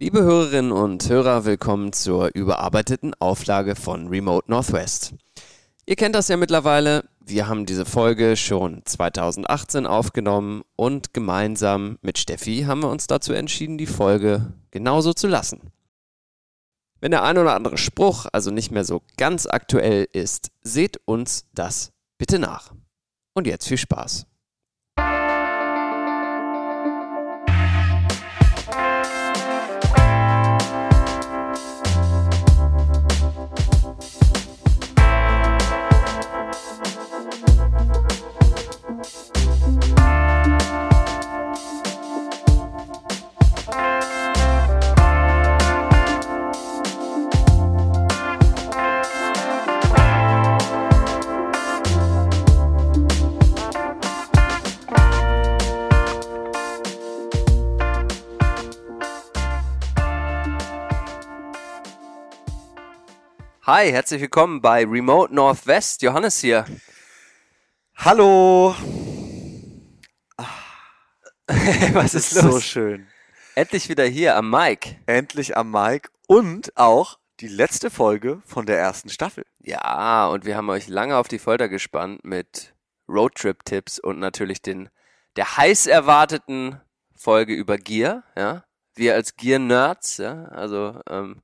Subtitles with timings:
[0.00, 5.14] Liebe Hörerinnen und Hörer, willkommen zur überarbeiteten Auflage von Remote Northwest.
[5.86, 12.16] Ihr kennt das ja mittlerweile, wir haben diese Folge schon 2018 aufgenommen und gemeinsam mit
[12.16, 15.72] Steffi haben wir uns dazu entschieden, die Folge genauso zu lassen.
[17.00, 21.48] Wenn der ein oder andere Spruch also nicht mehr so ganz aktuell ist, seht uns
[21.54, 22.72] das bitte nach.
[23.34, 24.28] Und jetzt viel Spaß.
[63.68, 66.00] Hi, herzlich willkommen bei Remote Northwest.
[66.00, 66.64] Johannes hier.
[67.96, 68.74] Hallo.
[71.92, 72.54] Was ist ist los?
[72.54, 73.06] so schön.
[73.56, 74.96] Endlich wieder hier am Mic.
[75.04, 79.44] Endlich am Mic und auch die letzte Folge von der ersten Staffel.
[79.58, 82.74] Ja, und wir haben euch lange auf die Folter gespannt mit
[83.06, 84.88] Roadtrip-Tipps und natürlich den
[85.36, 86.80] der heiß erwarteten
[87.14, 88.24] Folge über Gear.
[88.34, 90.16] Ja, wir als Gear-Nerds.
[90.16, 91.42] Ja, also ähm,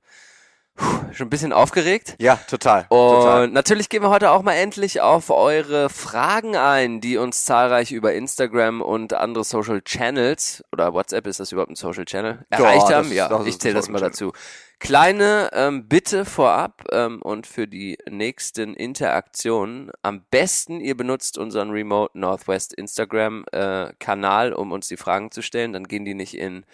[1.13, 2.17] schon ein bisschen aufgeregt.
[2.19, 2.87] Ja, total.
[2.89, 3.49] Und total.
[3.49, 8.13] natürlich gehen wir heute auch mal endlich auf eure Fragen ein, die uns zahlreich über
[8.15, 12.93] Instagram und andere Social Channels oder WhatsApp ist das überhaupt ein Social Channel erreicht das
[12.93, 13.13] haben.
[13.13, 14.11] Ja, das ist ich zähle das mal Channel.
[14.11, 14.33] dazu.
[14.81, 21.71] Kleine ähm, Bitte vorab ähm, und für die nächsten Interaktionen am besten ihr benutzt unseren
[21.71, 25.73] Remote Northwest Instagram äh, Kanal, um uns die Fragen zu stellen.
[25.73, 26.67] Dann gehen die nicht in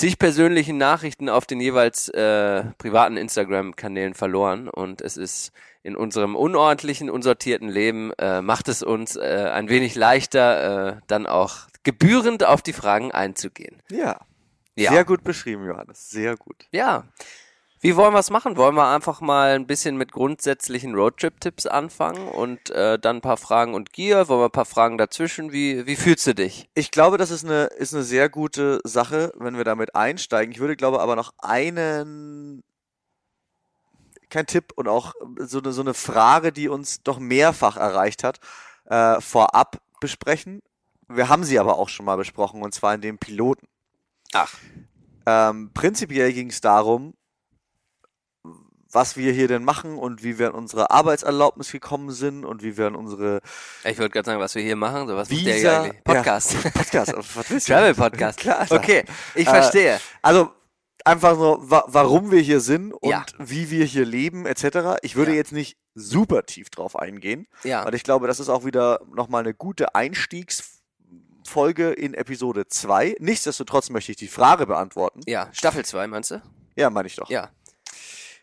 [0.00, 6.36] zig persönlichen Nachrichten auf den jeweils äh, privaten Instagram-Kanälen verloren und es ist in unserem
[6.36, 12.44] unordentlichen, unsortierten Leben, äh, macht es uns äh, ein wenig leichter, äh, dann auch gebührend
[12.44, 13.82] auf die Fragen einzugehen.
[13.90, 14.20] Ja.
[14.74, 14.92] Ja.
[14.92, 16.08] Sehr gut beschrieben, Johannes.
[16.08, 16.66] Sehr gut.
[16.72, 17.04] Ja.
[17.82, 18.58] Wie wollen wir es machen?
[18.58, 23.38] Wollen wir einfach mal ein bisschen mit grundsätzlichen Roadtrip-Tipps anfangen und äh, dann ein paar
[23.38, 24.28] Fragen und Gear?
[24.28, 25.50] Wollen wir ein paar Fragen dazwischen?
[25.50, 26.68] Wie, wie fühlst du dich?
[26.74, 30.52] Ich glaube, das ist eine, ist eine sehr gute Sache, wenn wir damit einsteigen.
[30.52, 32.62] Ich würde, glaube aber noch einen,
[34.28, 38.40] kein Tipp und auch so eine, so eine Frage, die uns doch mehrfach erreicht hat,
[38.84, 40.60] äh, vorab besprechen.
[41.08, 43.66] Wir haben sie aber auch schon mal besprochen, und zwar in dem Piloten.
[44.34, 44.54] Ach.
[45.24, 47.14] Ähm, prinzipiell ging es darum,
[48.92, 52.76] was wir hier denn machen und wie wir an unsere Arbeitserlaubnis gekommen sind und wie
[52.76, 53.40] wir an unsere
[53.84, 55.06] Ich wollte gerade sagen, was wir hier machen.
[55.08, 55.90] So, was macht der hier Visa-?
[56.04, 56.56] Podcast.
[56.74, 57.72] Podcast, was willst du?
[57.72, 58.38] Travel Podcast.
[58.40, 58.66] Klar.
[58.70, 60.00] Okay, ich Äh, verstehe.
[60.22, 60.50] Also
[61.04, 63.24] einfach so, wa warum wir hier sind und Ja.
[63.38, 64.98] wie wir hier leben etc.
[65.02, 65.36] Ich würde Ja.
[65.38, 67.84] jetzt nicht super tief drauf eingehen, Ja.
[67.84, 73.16] weil ich glaube, das ist auch wieder nochmal eine gute Einstiegsfolge in Episode 2.
[73.18, 75.20] Nichtsdestotrotz möchte ich die Frage beantworten.
[75.26, 76.42] Ja, Staffel 2, meinst du?
[76.76, 77.28] Ja, meine ich doch.
[77.28, 77.50] Ja.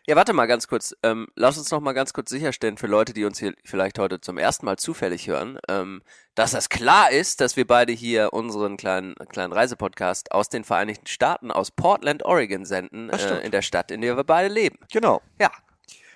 [0.08, 0.96] Ja, warte mal ganz kurz.
[1.02, 4.22] Ähm, lass uns noch mal ganz kurz sicherstellen für Leute, die uns hier vielleicht heute
[4.22, 6.00] zum ersten Mal zufällig hören, ähm,
[6.34, 11.06] dass das klar ist, dass wir beide hier unseren kleinen, kleinen Reisepodcast aus den Vereinigten
[11.06, 14.78] Staaten, aus Portland, Oregon senden, äh, in der Stadt, in der wir beide leben.
[14.90, 15.20] Genau.
[15.38, 15.50] Ja.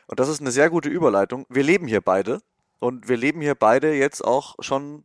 [0.06, 1.44] Und das ist eine sehr gute Überleitung.
[1.50, 2.40] Wir leben hier beide
[2.78, 5.04] und wir leben hier beide jetzt auch schon ein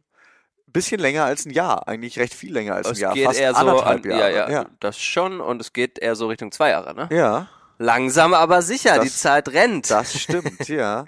[0.67, 1.89] bisschen länger als ein Jahr.
[1.89, 3.13] Eigentlich recht viel länger als Es ein Jahr.
[3.15, 4.33] geht Fast eher so anderthalb an, ja, Jahre.
[4.33, 4.65] ja, ja.
[4.79, 7.09] das schon und es geht eher so Richtung zwei Jahre, ne?
[7.11, 7.49] ja.
[7.77, 9.89] Langsam aber sicher, Das- die Zeit rennt.
[9.91, 11.05] Das stimmt, ja.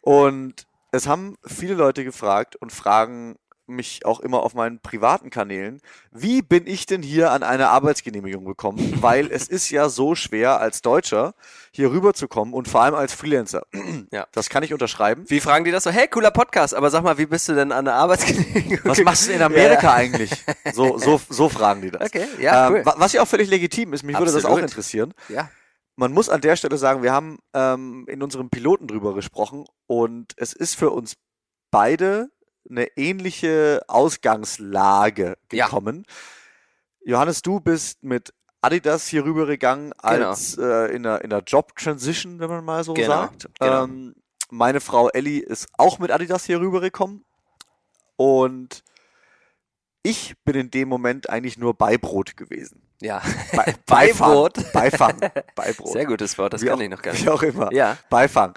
[0.00, 3.36] Und es haben viele Leute gefragt und fragen
[3.68, 5.80] mich auch immer auf meinen privaten Kanälen,
[6.10, 8.98] wie bin ich denn hier an eine Arbeitsgenehmigung gekommen?
[9.00, 11.32] Weil es ist ja so schwer als Deutscher
[11.70, 13.62] hier rüberzukommen und vor allem als Freelancer.
[14.10, 14.26] Ja.
[14.32, 15.24] Das kann ich unterschreiben.
[15.28, 15.90] Wie fragen die das so?
[15.90, 18.80] Hey, cooler Podcast, aber sag mal, wie bist du denn an der Arbeitsgenehmigung?
[18.84, 20.30] Was machst du in Amerika eigentlich?
[20.74, 22.02] So, so, so fragen die das.
[22.08, 22.84] Okay, ja, ähm, cool.
[22.84, 24.68] wa- Was ja auch völlig legitim ist, mich würde das auch Absolut.
[24.70, 25.14] interessieren.
[25.28, 25.48] Ja.
[25.96, 30.32] Man muss an der Stelle sagen, wir haben ähm, in unserem Piloten drüber gesprochen und
[30.36, 31.16] es ist für uns
[31.70, 32.30] beide
[32.68, 35.66] eine ähnliche Ausgangslage Ja.
[35.66, 36.06] gekommen.
[37.04, 42.48] Johannes, du bist mit Adidas hier rübergegangen als äh, in einer, in einer Job-Transition, wenn
[42.48, 43.48] man mal so Genau, sagt.
[43.58, 43.84] genau.
[43.84, 44.14] Ähm,
[44.50, 47.24] meine Frau Ellie ist auch mit Adidas hier rübergekommen
[48.16, 48.84] und
[50.04, 52.82] ich bin in dem Moment eigentlich nur Beibrot gewesen.
[53.02, 53.20] Ja.
[53.52, 54.72] Bei, Beibrot.
[54.72, 55.18] Beifang.
[55.54, 55.92] Beibrot.
[55.92, 57.28] Sehr gutes Wort, das Wie kann auch, ich noch gar Wie nicht.
[57.28, 57.72] auch immer.
[57.72, 57.98] Ja.
[58.08, 58.54] Beifang.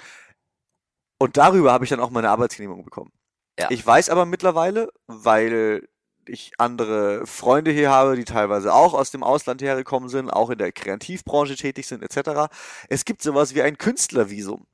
[1.17, 3.11] Und darüber habe ich dann auch meine Arbeitsgenehmigung bekommen.
[3.59, 3.69] Ja.
[3.71, 5.87] Ich weiß aber mittlerweile, weil
[6.27, 10.57] ich andere Freunde hier habe, die teilweise auch aus dem Ausland hergekommen sind, auch in
[10.57, 12.51] der Kreativbranche tätig sind, etc.
[12.89, 14.65] Es gibt sowas wie ein Künstlervisum.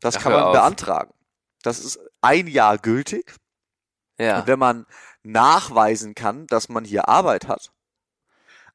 [0.00, 0.52] Das Ach, kann man auf.
[0.52, 1.12] beantragen.
[1.62, 3.34] Das ist ein Jahr gültig.
[4.18, 4.40] Ja.
[4.40, 4.86] Und wenn man
[5.22, 7.72] nachweisen kann, dass man hier Arbeit hat,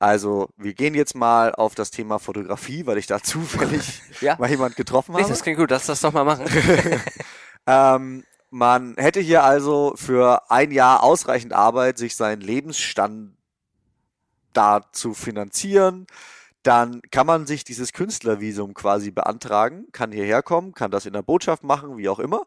[0.02, 4.36] also wir gehen jetzt mal auf das Thema Fotografie, weil ich da zufällig Ja.
[4.40, 5.30] mal jemand getroffen Nee, habe.
[5.32, 6.46] das klingt gut, lass das doch mal machen.
[7.68, 13.36] Ähm, man hätte hier also für ein Jahr ausreichend Arbeit, sich seinen Lebensstandard
[14.94, 16.08] zu finanzieren.
[16.64, 21.22] Dann kann man sich dieses Künstlervisum quasi beantragen, kann hierher kommen, kann das in der
[21.22, 22.42] Botschaft machen, wie auch immer.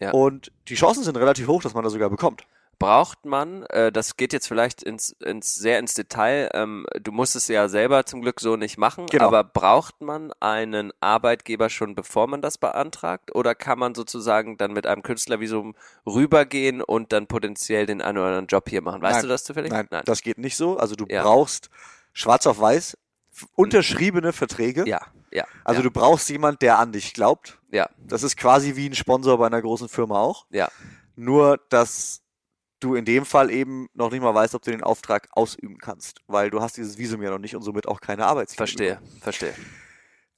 [0.00, 0.10] Ja.
[0.12, 2.44] Und die Chancen sind relativ hoch, dass man das sogar bekommt.
[2.78, 7.34] Braucht man, äh, das geht jetzt vielleicht ins, ins sehr ins Detail, ähm, du musst
[7.34, 9.26] es ja selber zum Glück so nicht machen, Genau.
[9.26, 14.72] aber braucht man einen Arbeitgeber schon bevor man das beantragt oder kann man sozusagen dann
[14.72, 15.74] mit einem Künstlervisum
[16.06, 19.02] rübergehen und dann potenziell den einen oder anderen Job hier machen?
[19.02, 19.22] Weißt Nein.
[19.22, 19.72] du das zufällig?
[19.72, 20.76] Nein, das geht nicht so.
[20.78, 21.22] Also du Ja.
[21.22, 21.70] brauchst
[22.12, 22.96] schwarz auf weiß
[23.56, 24.86] unterschriebene Verträge.
[24.88, 25.00] ja,
[25.32, 25.44] ja.
[25.64, 27.58] Also ja, du brauchst jemand, der an dich glaubt.
[27.70, 30.46] ja, Das ist quasi wie ein Sponsor bei einer großen Firma auch.
[30.50, 30.68] ja,
[31.16, 32.22] Nur, dass
[32.80, 36.20] du in dem Fall eben noch nicht mal weißt, ob du den Auftrag ausüben kannst,
[36.26, 38.98] weil du hast dieses Visum ja noch nicht und somit auch keine Arbeitsgenehmigung.
[39.20, 39.54] verstehe, verstehe.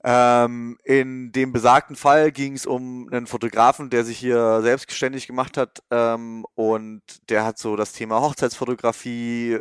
[0.02, 5.58] Ähm, in dem besagten Fall ging es um einen Fotografen, der sich hier selbstständig gemacht
[5.58, 9.58] hat ähm, und der hat so das Thema Hochzeitsfotografie,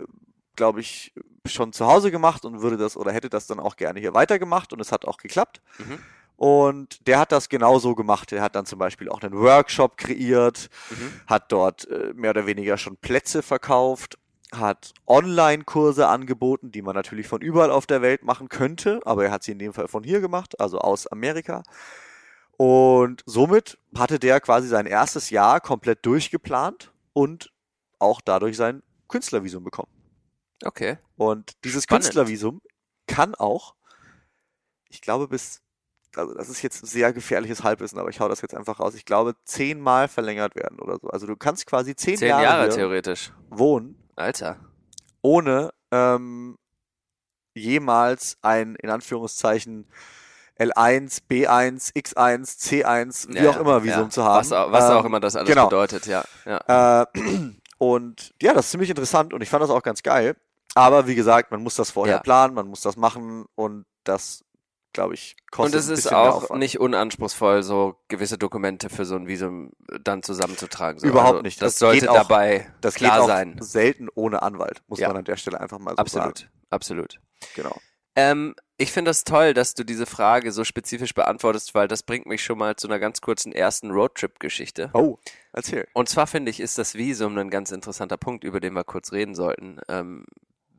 [0.55, 1.13] glaube ich,
[1.45, 4.71] schon zu Hause gemacht und würde das oder hätte das dann auch gerne hier weitergemacht
[4.71, 5.61] und es hat auch geklappt.
[5.77, 5.99] Mhm.
[6.39, 8.31] Und der hat das genauso gemacht.
[8.31, 11.12] Der hat dann zum Beispiel auch einen Workshop kreiert, Mhm.
[11.27, 14.18] hat dort äh, mehr oder weniger schon Plätze verkauft,
[14.53, 19.31] hat Online-Kurse angeboten, die man natürlich von überall auf der Welt machen könnte, aber er
[19.31, 21.62] hat sie in dem Fall von hier gemacht, also aus Amerika.
[22.56, 27.51] Und somit hatte der quasi sein erstes Jahr komplett durchgeplant und
[28.00, 29.91] auch dadurch sein Künstlervisum bekommen.
[30.63, 31.00] Okay.
[31.18, 32.06] Und dieses Spannend.
[32.06, 32.62] Künstlervisum
[33.07, 33.75] kann auch,
[34.88, 35.62] ich glaube bis,
[36.15, 39.06] also das ist jetzt sehr gefährliches Halbwissen, aber ich hau das jetzt einfach raus, ich
[39.06, 41.09] glaube zehnmal verlängert werden oder so.
[41.09, 43.31] Also du kannst quasi zehn, Zehn Jahre, Jahre theoretisch.
[43.50, 44.57] wohnen, Alter.
[45.21, 46.57] ohne ähm,
[47.53, 49.88] jemals ein, in Anführungszeichen,
[50.59, 54.09] L1, B1, X1, C1, wie Ja, auch immer Visum ja.
[54.09, 54.39] zu haben.
[54.39, 55.65] Was, auch- was auch Ähm, immer das alles genau.
[55.65, 56.23] bedeutet, ja.
[56.45, 57.03] ja.
[57.03, 57.05] Äh,
[57.77, 60.35] und ja, das ist ziemlich interessant und ich fand das auch ganz geil.
[60.75, 64.44] Aber wie gesagt, man muss das vorher planen, man muss das machen und das,
[64.94, 66.59] glaube ich, kostet Und es ist auch Aufwand.
[66.59, 69.71] nicht unanspruchsvoll, so gewisse Dokumente für so ein Visum
[70.03, 71.00] dann zusammenzutragen.
[71.00, 71.07] So.
[71.07, 71.62] Überhaupt also, nicht.
[71.62, 73.57] Das, Das sollte auch- dabei Das klar sein.
[73.59, 75.07] selten ohne Anwalt, muss Ja.
[75.09, 76.51] man an der Stelle einfach mal so Absolut, sagen.
[76.69, 77.19] absolut.
[77.56, 77.75] Genau.
[78.15, 82.25] Ähm, ich finde das toll, dass du diese Frage so spezifisch beantwortest, weil das bringt
[82.25, 84.89] mich schon mal zu einer ganz kurzen ersten Roadtrip-Geschichte.
[84.94, 85.18] Oh,
[85.53, 85.88] erzähl.
[85.94, 89.12] Und zwar finde ich, ist das Visum ein ganz interessanter Punkt, über den wir kurz
[89.12, 89.80] reden sollten.
[89.88, 90.25] Ähm,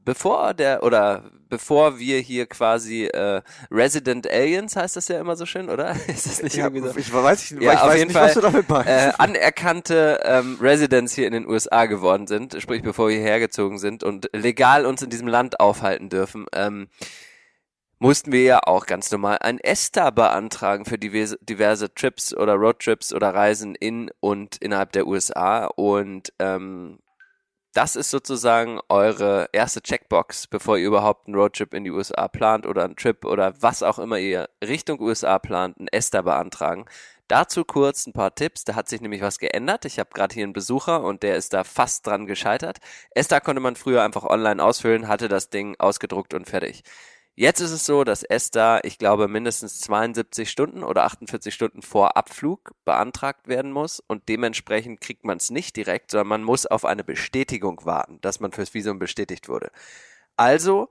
[0.04, 5.46] bevor der oder bevor wir hier quasi äh, Resident Aliens heißt das ja immer so
[5.46, 5.94] schön, oder?
[6.06, 6.96] Ist das nicht Ja, irgendwie so?
[6.96, 8.88] ich weiß, nicht, Ja, ich auf weiß jeden nicht was du Fall, damit meinst.
[8.88, 13.78] äh, anerkannte ähm, Residents hier in den USA geworden sind, sprich bevor wir hierher gezogen
[13.78, 16.88] sind und legal uns in diesem Land aufhalten dürfen, ähm,
[17.98, 23.12] mussten wir ja auch ganz normal ein ESTA beantragen für diverse, diverse Trips oder Roadtrips
[23.12, 26.98] oder Reisen in und innerhalb der USA und ähm,
[27.72, 32.66] das ist sozusagen eure erste Checkbox, bevor ihr überhaupt einen Roadtrip in die USA plant
[32.66, 36.86] oder einen Trip oder was auch immer ihr Richtung USA plant, ein ESTA beantragen.
[37.28, 38.64] Dazu kurz ein paar Tipps.
[38.64, 39.84] Da hat sich nämlich was geändert.
[39.84, 42.78] Ich habe gerade hier einen Besucher und der ist da fast dran gescheitert.
[43.14, 46.82] ESTA konnte man früher einfach online ausfüllen, hatte das Ding ausgedruckt und fertig.
[47.40, 52.18] Jetzt ist es so, dass ESTA, ich glaube, mindestens 72 Stunden oder 48 Stunden vor
[52.18, 56.84] Abflug beantragt werden muss und dementsprechend kriegt man es nicht direkt, sondern man muss auf
[56.84, 59.70] eine Bestätigung warten, dass man fürs Visum bestätigt wurde.
[60.36, 60.90] Also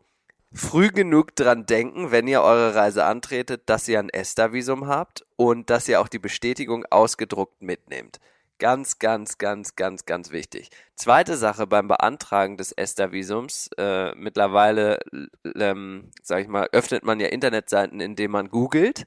[0.51, 5.69] früh genug dran denken, wenn ihr eure Reise antretet, dass ihr ein ESTA-Visum habt und
[5.69, 8.19] dass ihr auch die Bestätigung ausgedruckt mitnehmt.
[8.59, 10.69] Ganz, ganz, ganz, ganz, ganz wichtig.
[10.95, 13.69] Zweite Sache beim Beantragen des ESTA-Visums.
[13.77, 14.99] Äh, mittlerweile,
[15.55, 19.05] ähm, sag ich mal, öffnet man ja Internetseiten, indem man googelt.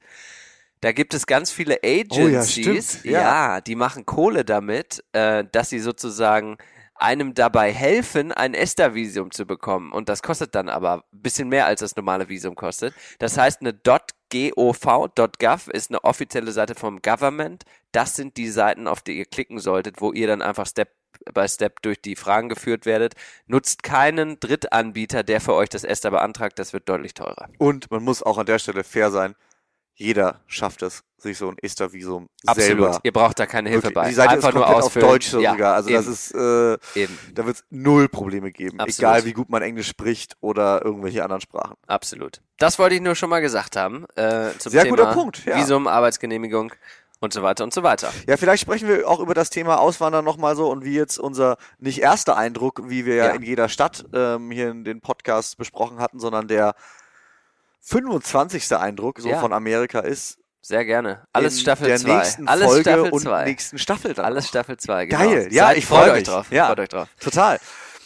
[0.80, 3.60] Da gibt es ganz viele Agencies, stimmt, ja.
[3.60, 6.56] die machen Kohle damit, äh, dass sie sozusagen
[6.94, 9.92] einem dabei helfen, ein ESTA-Visum zu bekommen.
[9.92, 12.94] Und das kostet dann aber ein bisschen mehr, als das normale Visum kostet.
[13.18, 13.74] Das heißt, eine
[14.32, 14.80] .gov,
[15.38, 17.64] .gov ist eine offizielle Seite vom Government.
[17.92, 20.90] Das sind die Seiten, auf die ihr klicken solltet, wo ihr dann einfach Step
[21.32, 23.14] by Step durch die Fragen geführt werdet.
[23.46, 26.58] Nutzt keinen Drittanbieter, der für euch das ESTA beantragt.
[26.58, 27.48] Das wird deutlich teurer.
[27.58, 29.34] Und man muss auch an der Stelle fair sein.
[30.02, 32.66] Jeder schafft es, sich so ein Ester-Visum Absolut.
[32.66, 33.00] selber.
[33.04, 34.08] Ihr braucht da keine Hilfe bei.
[34.08, 35.08] Die Seite Einfach ist nur komplett auf ausfüllen.
[35.08, 35.74] Deutsch ja, sogar.
[35.74, 37.18] Also das eben, ist, äh, eben.
[37.34, 38.80] da wird es null Probleme geben.
[38.80, 38.98] Absolut.
[38.98, 41.76] Egal wie gut man Englisch spricht oder irgendwelche anderen Sprachen.
[41.86, 42.40] Absolut.
[42.58, 44.04] Das wollte ich nur schon mal gesagt haben.
[44.16, 45.56] Äh, zum Sehr Thema guter Punkt, ja.
[45.56, 46.72] Visum, Arbeitsgenehmigung
[47.20, 48.12] und so weiter und so weiter.
[48.26, 51.56] Ja, vielleicht sprechen wir auch über das Thema Auswandern nochmal so und wie jetzt unser
[51.78, 53.30] nicht erster Eindruck, wie wir ja, Ja.
[53.32, 56.74] in jeder Stadt ähm, hier in den Podcast besprochen hatten, sondern der
[57.82, 58.72] 25.
[58.76, 59.40] Eindruck so Ja.
[59.40, 60.38] von Amerika ist.
[60.64, 61.24] Sehr gerne.
[61.32, 62.16] Alles Staffel der 2.
[62.16, 63.44] nächsten Alles Folge Staffel und 2.
[63.46, 64.24] nächsten Staffel dann.
[64.24, 64.46] Alles.
[64.48, 65.18] Staffel 2, genau.
[65.24, 65.48] Geil.
[65.50, 66.28] Ja, Seid- ich freut freu euch mich.
[66.28, 66.46] drauf.
[66.52, 66.66] Ja.
[66.68, 67.08] Freut euch drauf.
[67.20, 67.58] Total.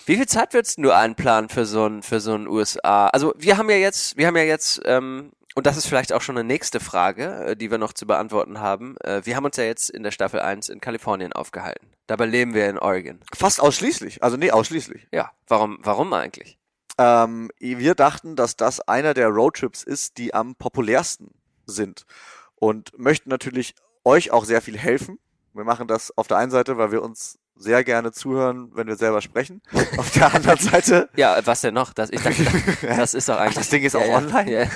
[0.07, 3.09] Wie viel Zeit würdest du einplanen für so ein für so ein USA?
[3.09, 6.23] Also wir haben ja jetzt, wir haben ja jetzt, ähm, und das ist vielleicht auch
[6.23, 8.97] schon eine nächste Frage, äh, die wir noch zu beantworten haben.
[9.03, 11.89] Äh, wir haben uns ja jetzt in der Staffel 1 in Kalifornien aufgehalten.
[12.07, 13.21] Dabei leben wir in Oregon.
[13.35, 14.23] Fast ausschließlich.
[14.23, 15.09] Also nee, ausschließlich.
[15.13, 16.57] Ja, warum, warum eigentlich?
[16.99, 21.33] Ähm, wir dachten, dass das einer der Roadtrips ist, die am populärsten
[21.67, 22.07] sind.
[22.55, 23.75] Und möchten natürlich
[24.05, 25.19] euch auch sehr viel helfen.
[25.53, 28.97] Wir machen das auf der einen Seite, weil wir uns sehr gerne zuhören, wenn wir
[28.97, 29.63] selber sprechen.
[29.97, 31.95] Auf der anderen Seite, Ja, was denn noch?
[31.95, 32.45] Das, ich dachte,
[32.83, 33.55] das ist doch eigentlich.
[33.55, 34.53] das Ding ist ja, auch ja, online?
[34.53, 34.69] Ja.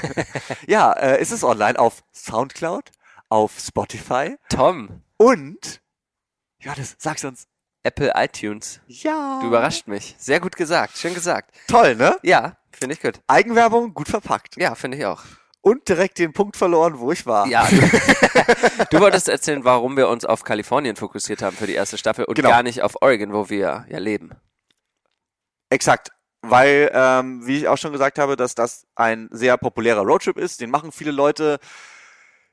[0.67, 2.91] ja, äh, ist es online auf Soundcloud,
[3.29, 5.83] auf Spotify Tom, und,
[6.59, 7.50] Johannes, sag's uns.
[7.83, 8.81] Apple iTunes.
[8.87, 9.39] Ja.
[9.41, 10.15] Du überrascht mich.
[10.19, 10.97] Sehr gut gesagt.
[10.99, 11.55] Schön gesagt.
[11.67, 12.17] Toll, ne?
[12.23, 13.21] Ja, finde ich gut.
[13.27, 14.57] Eigenwerbung gut verpackt.
[14.57, 15.23] Ja, finde ich auch.
[15.63, 17.47] Und direkt den Punkt verloren, wo ich war.
[17.47, 17.69] Ja.
[18.91, 22.35] Du, wolltest erzählen, warum wir uns auf Kalifornien fokussiert haben für die erste Staffel und
[22.35, 22.49] Genau.
[22.49, 24.31] gar nicht auf Oregon, wo wir ja leben.
[25.69, 26.11] Exakt.
[26.43, 30.61] Weil, ähm, wie ich auch schon gesagt habe, dass das ein sehr populärer Roadtrip ist.
[30.63, 31.59] Den machen viele Leute.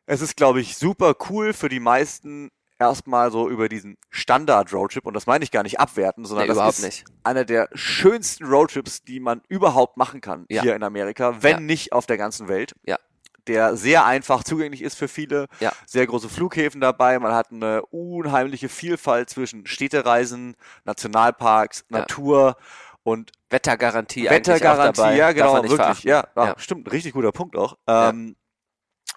[0.05, 5.05] Es ist, glaube ich, super cool für die meisten erstmal so über diesen Standard-Roadtrip.
[5.05, 7.05] Und das meine ich gar nicht abwerten, sondern Nee, das ist nicht.
[7.24, 10.62] einer der schönsten Roadtrips, die man überhaupt machen kann Ja.
[10.62, 11.60] hier in Amerika, wenn Ja.
[11.60, 12.74] nicht auf der ganzen Welt.
[12.86, 12.98] Ja.
[13.48, 15.48] Der sehr einfach zugänglich ist für viele.
[15.62, 15.72] Ja.
[15.86, 17.17] Sehr große Flughäfen dabei.
[17.17, 22.00] Man hat eine unheimliche Vielfalt zwischen Städtereisen, Nationalparks, Ja.
[22.00, 22.57] Natur
[23.03, 26.55] und Wettergarantie eigentlich auch Wettergarantie, ja genau, wirklich, ja, ja.
[26.57, 27.77] stimmt, richtig guter Punkt auch.
[27.88, 28.36] Ähm,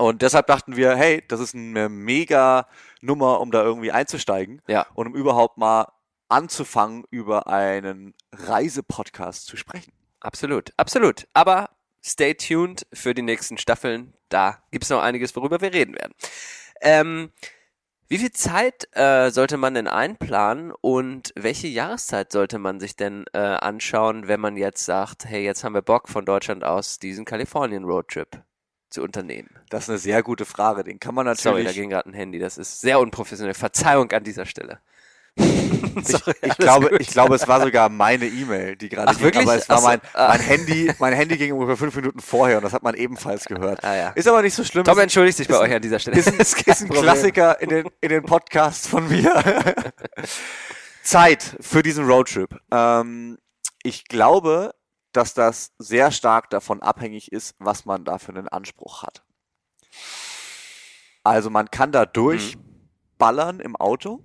[0.00, 2.66] Und deshalb dachten wir, hey, das ist eine mega
[3.02, 4.86] Nummer, um da irgendwie einzusteigen Ja.
[4.94, 5.92] und um überhaupt mal
[6.28, 9.92] anzufangen, über einen Reisepodcast zu sprechen.
[10.20, 11.26] Absolut, absolut.
[11.34, 11.70] Aber
[12.02, 14.14] stay tuned für die nächsten Staffeln.
[14.28, 16.14] Da gibt's noch einiges, worüber wir reden werden.
[16.80, 17.30] Ähm,
[18.08, 23.24] wie viel Zeit äh, sollte man denn einplanen und welche Jahreszeit sollte man sich denn
[23.32, 27.24] äh, anschauen, wenn man jetzt sagt, hey, jetzt haben wir Bock von Deutschland aus diesen
[27.24, 28.42] Kalifornien-Roadtrip
[28.90, 29.50] zu unternehmen?
[29.68, 30.84] Das ist eine sehr gute Frage.
[30.84, 31.76] Den kann man Sorry, da natürlich.
[31.76, 32.38] ging gerade ein Handy.
[32.38, 33.54] Das ist sehr unprofessionell.
[33.54, 34.80] Verzeihung an dieser Stelle.
[35.36, 37.00] Sorry, ich alles glaube, gut.
[37.00, 39.46] ich glaube, es war sogar meine E-Mail, die gerade Ach, ging, wirklich?
[39.46, 40.28] aber es war so, mein, ah.
[40.28, 43.82] mein Handy, mein Handy ging ungefähr fünf Minuten vorher und das hat man ebenfalls gehört.
[43.84, 44.08] Ah, ja.
[44.10, 44.84] Ist aber nicht so schlimm.
[44.84, 46.18] Tom Ist- entschuldigt sich bei ist euch an dieser Stelle.
[46.18, 47.02] ist kein ist ein Problem.
[47.04, 49.42] Klassiker in den, in den Podcasts von mir.
[51.02, 52.56] Zeit für diesen Roadtrip.
[52.70, 53.38] Ähm,
[53.82, 54.74] ich glaube,
[55.12, 59.22] dass das sehr stark davon abhängig ist, was man da für einen Anspruch hat.
[61.24, 64.24] Also man kann da durchballern im Auto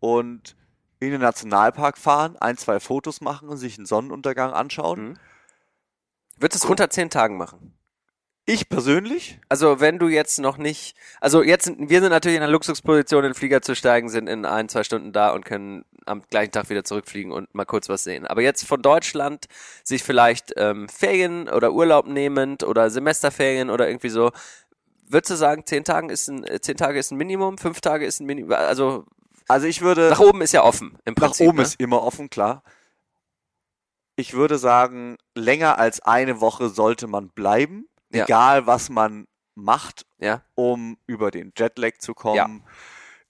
[0.00, 0.56] und
[1.00, 5.08] in den Nationalpark fahren, ein, zwei Fotos machen und sich einen Sonnenuntergang anschauen.
[5.10, 5.18] Mhm.
[6.38, 7.76] Würdest du es unter zehn Tagen machen?
[8.44, 12.40] Ich persönlich, Also wenn du jetzt noch nicht, also jetzt, sind- wir sind natürlich in
[12.42, 15.84] der Luxusposition, in den Flieger zu steigen, sind in ein, zwei Stunden da und können
[16.06, 18.26] am gleichen Tag wieder zurückfliegen und mal kurz was sehen.
[18.26, 19.46] Aber jetzt von Deutschland
[19.84, 24.30] sich vielleicht ähm, Ferien oder Urlaub nehmend oder Semesterferien oder irgendwie so,
[25.06, 28.06] würdest du sagen, zehn Tagen ist ein, äh, zehn Tage ist ein Minimum, fünf Tage
[28.06, 29.04] ist ein Minimum, also
[29.48, 31.48] also ich würde nach oben ist ja offen im Nach Prinzip.
[31.48, 31.62] oben ne?
[31.64, 32.62] ist immer offen, klar.
[34.16, 38.24] Ich würde sagen, länger als eine Woche sollte man bleiben, Ja.
[38.24, 42.62] egal was man macht, Ja, um über den Jetlag zu kommen,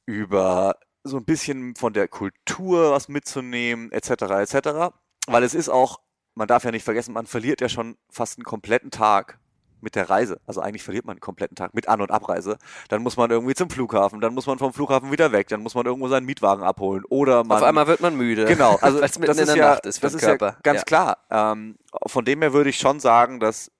[0.07, 4.95] über so ein bisschen von der Kultur was mitzunehmen, etc., etc.
[5.27, 6.01] Weil es ist auch,
[6.35, 9.39] man darf ja nicht vergessen, man verliert ja schon fast einen kompletten Tag
[9.83, 10.41] mit der Reise.
[10.47, 12.57] Also eigentlich verliert man einen kompletten Tag mit An- und Abreise.
[12.89, 15.75] Dann muss man irgendwie zum Flughafen, dann muss man vom Flughafen wieder weg, dann muss
[15.75, 18.45] man irgendwo seinen Mietwagen abholen oder man auf einmal wird man müde.
[18.47, 20.47] Genau, also das in ist der ja, Nacht ist für das ist Körper.
[20.47, 20.85] ja ganz ja.
[20.85, 21.19] klar.
[21.31, 23.71] Ähm, von dem her würde ich schon sagen, dass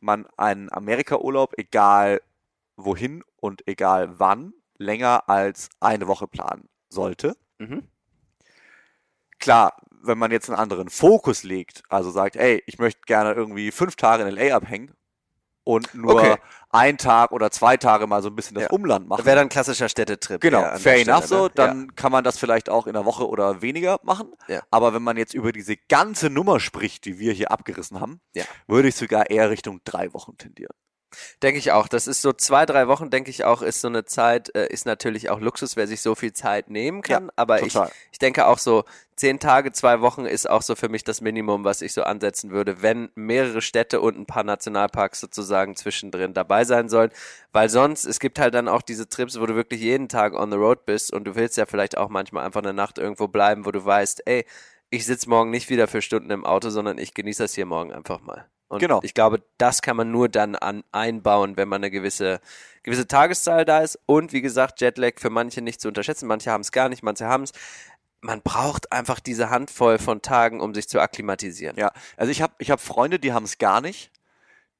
[0.00, 2.20] man einen Amerika-Urlaub, egal
[2.76, 7.36] wohin und egal wann, länger als eine Woche planen sollte.
[7.58, 7.88] Mhm.
[9.38, 13.70] Klar, wenn man jetzt einen anderen Fokus legt, also sagt, ey, ich möchte gerne irgendwie
[13.70, 14.92] fünf Tage in LA abhängen
[15.64, 16.36] und nur Okay.
[16.70, 18.70] ein Tag oder zwei Tage mal so ein bisschen das Ja.
[18.70, 19.24] Umland machen.
[19.24, 20.40] Wäre dann ein klassischer Städtetrip.
[20.40, 21.52] Genau, an fair enough Stelle, so, ne?
[21.54, 24.32] dann kann man das vielleicht auch in einer Woche oder weniger machen.
[24.48, 24.62] Ja.
[24.70, 28.44] Aber wenn man jetzt über diese ganze Nummer spricht, die wir hier abgerissen haben, Ja.
[28.66, 30.74] würde ich sogar eher Richtung drei Wochen tendieren.
[31.42, 31.88] Denke ich auch.
[31.88, 34.86] Das ist so zwei, drei Wochen, denke ich auch, ist so eine Zeit, äh, ist
[34.86, 37.26] natürlich auch Luxus, wer sich so viel Zeit nehmen kann.
[37.26, 37.74] Ja, aber ich,
[38.12, 38.84] ich denke auch so,
[39.16, 42.50] zehn Tage, zwei Wochen ist auch so für mich das Minimum, was ich so ansetzen
[42.50, 47.10] würde, wenn mehrere Städte und ein paar Nationalparks sozusagen zwischendrin dabei sein sollen.
[47.52, 50.50] Weil sonst, es gibt halt dann auch diese Trips, wo du wirklich jeden Tag on
[50.50, 53.66] the road bist und du willst ja vielleicht auch manchmal einfach eine Nacht irgendwo bleiben,
[53.66, 54.44] wo du weißt, ey,
[54.90, 57.92] ich sitze morgen nicht wieder für Stunden im Auto, sondern ich genieße das hier morgen
[57.92, 58.46] einfach mal.
[58.68, 59.00] Und Genau.
[59.02, 62.40] ich glaube, das kann man nur dann an, einbauen, wenn man eine gewisse,
[62.82, 63.98] gewisse Tageszahl da ist.
[64.06, 66.26] Und wie gesagt, Jetlag für manche nicht zu unterschätzen.
[66.26, 67.52] Manche haben es gar nicht, manche haben es.
[68.20, 71.76] Man braucht einfach diese Handvoll von Tagen, um sich zu akklimatisieren.
[71.78, 74.10] Ja, also ich habe ich hab Freunde, die haben es gar nicht.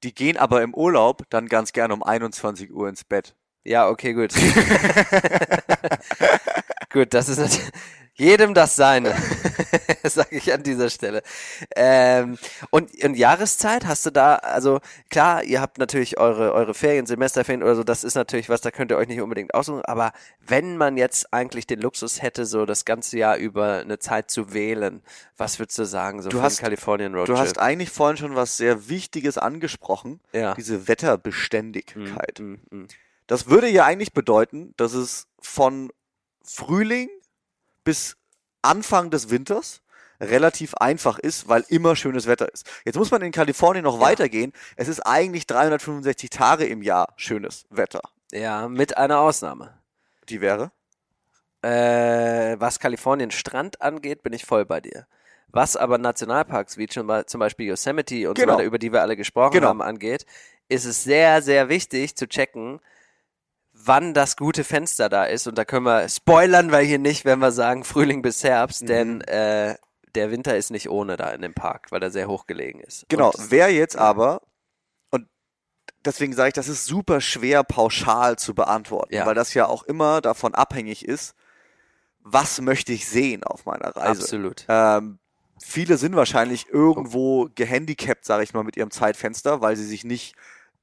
[0.03, 3.35] Die gehen aber im Urlaub dann ganz gerne um 21 Uhr ins Bett.
[3.65, 4.33] Ja, okay, gut.
[6.93, 7.71] gut, das ist natürlich
[8.19, 9.15] jedem das seine,
[10.05, 11.23] sage ich an dieser Stelle.
[11.77, 12.37] Ähm,
[12.71, 17.63] und, und Jahreszeit hast du da, also klar, ihr habt natürlich eure, eure Ferien, Semesterferien
[17.63, 20.77] oder so, das ist natürlich was, da könnt ihr euch nicht unbedingt aussuchen, aber wenn
[20.77, 25.03] man jetzt eigentlich den Luxus hätte, so das ganze Jahr über eine Zeit zu wählen,
[25.37, 27.37] was würdest du sagen, so Du hast- Kalifornien Roadtrip?
[27.37, 30.55] Du hast eigentlich vorhin schon was sehr Wichtiges angesprochen, ja.
[30.55, 32.41] diese Wetterbeständigkeit.
[32.41, 32.89] Mm, mm, mm.
[33.29, 35.93] Das würde ja eigentlich bedeuten, dass es von
[36.43, 37.09] Frühling
[37.89, 38.19] bis
[38.61, 39.81] Anfang des Winters
[40.21, 42.67] relativ einfach ist, weil immer schönes Wetter ist.
[42.85, 44.01] Jetzt muss man in Kalifornien noch Ja.
[44.03, 44.53] weitergehen.
[44.77, 48.03] Es ist eigentlich 365 Tage im Jahr schönes Wetter.
[48.31, 49.73] Ja, mit einer Ausnahme.
[50.29, 50.71] Die wäre?
[51.63, 55.07] Äh, was Kalifornien Strand angeht, bin ich voll bei dir.
[55.49, 58.53] Was aber Nationalparks wie zum Be- zum Beispiel Yosemite und Genau.
[58.53, 59.69] so weiter, über die wir alle gesprochen Genau.
[59.69, 60.27] haben, angeht,
[60.69, 62.81] ist es sehr, sehr wichtig zu checken,
[63.89, 65.47] wann das gute Fenster da ist.
[65.49, 68.87] Und da können wir, spoilern wir hier nicht, wenn wir sagen Frühling bis Herbst, Mhm.
[68.87, 69.75] denn äh,
[70.15, 73.07] der Winter ist nicht ohne da in dem Park, weil er sehr hoch gelegen ist.
[73.09, 73.31] Genau.
[73.31, 74.43] Und, Wer jetzt aber,
[75.11, 75.27] und
[76.05, 79.27] deswegen sage ich, das ist super schwer pauschal zu beantworten, Ja.
[79.27, 81.35] weil das ja auch immer davon abhängig ist,
[82.21, 84.23] was möchte ich sehen auf meiner Reise.
[84.23, 84.65] absolut.
[84.69, 85.19] Ähm,
[85.63, 90.35] viele sind wahrscheinlich irgendwo gehandicapt, sage ich mal, mit ihrem Zeitfenster, weil sie sich nicht,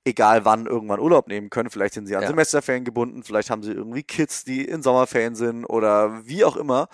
[0.06, 1.70] egal wann, irgendwann Urlaub nehmen können.
[1.70, 2.28] Vielleicht sind sie an Ja.
[2.30, 6.88] Semesterferien gebunden, vielleicht haben sie irgendwie Kids, die in Sommerferien sind oder wie auch immer.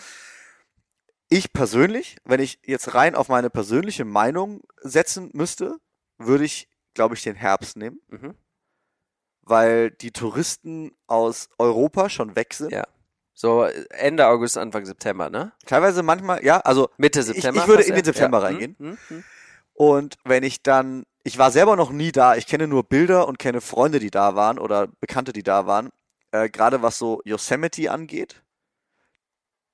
[1.29, 5.77] Ich persönlich, wenn ich jetzt rein auf meine persönliche Meinung setzen müsste,
[6.17, 8.35] würde ich, glaube ich, den Herbst nehmen, Mhm.
[9.41, 12.71] weil die Touristen aus Europa schon weg sind.
[12.71, 12.83] Ja.
[13.33, 15.53] So Ende August, Anfang September, ne?
[15.65, 17.61] Teilweise manchmal, ja, also Mitte Ich- September.
[17.61, 18.05] ich würde fast in den.
[18.05, 18.43] September Ja.
[18.45, 18.75] reingehen.
[18.77, 19.23] Hm, hm, hm.
[19.73, 23.39] Und wenn ich dann, ich war selber noch nie da, ich kenne nur Bilder und
[23.39, 25.89] kenne Freunde, die da waren oder Bekannte, die da waren.
[26.31, 28.41] Äh, Gerade was so Yosemite angeht,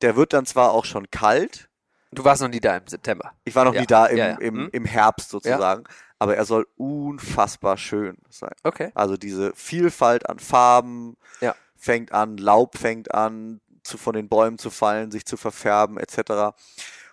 [0.02, 1.70] der wird dann zwar auch schon kalt.
[2.12, 3.34] Du warst noch nie da im September.
[3.44, 4.38] Ich war noch Ja, nie da im, ja, ja.
[4.38, 4.70] im, Hm.
[4.72, 5.84] im Herbst sozusagen,
[6.20, 8.54] aber er soll unfassbar schön sein.
[8.64, 8.92] Okay.
[8.96, 11.56] Also diese Vielfalt an Farben Ja.
[11.76, 16.56] fängt an, Laub fängt an, zu, von den Bäumen zu fallen, sich zu verfärben, etc.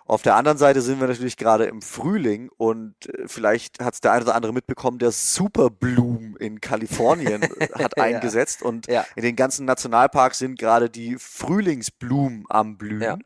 [0.07, 4.01] Auf der anderen Seite sind wir natürlich gerade im Frühling und äh, vielleicht hat es
[4.01, 7.41] der eine oder andere mitbekommen, der Superbloom in Kalifornien
[7.73, 8.03] hat Ja.
[8.03, 9.03] eingesetzt und Ja.
[9.15, 13.01] in den ganzen Nationalparks sind gerade die Frühlingsblumen am Blühen.
[13.01, 13.17] Ja.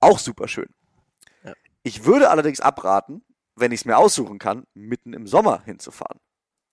[0.00, 0.68] Auch super schön.
[1.44, 1.52] Ja.
[1.84, 3.22] Ich würde allerdings abraten,
[3.54, 6.18] wenn ich es mir aussuchen kann, mitten im Sommer hinzufahren.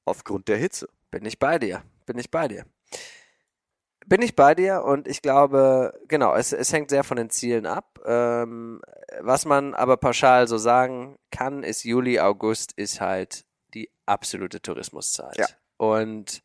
[0.03, 0.89] Aufgrund der Hitze.
[1.11, 1.83] Bin ich bei dir.
[2.07, 2.65] Bin ich bei dir.
[4.07, 7.65] Bin ich bei dir und ich glaube, genau, es, es hängt sehr von den Zielen
[7.65, 7.99] ab.
[8.05, 8.81] Ähm,
[9.19, 15.37] was man aber pauschal so sagen kann, ist Juli, August ist halt die absolute Tourismuszeit.
[15.37, 15.45] Ja.
[15.77, 16.41] Und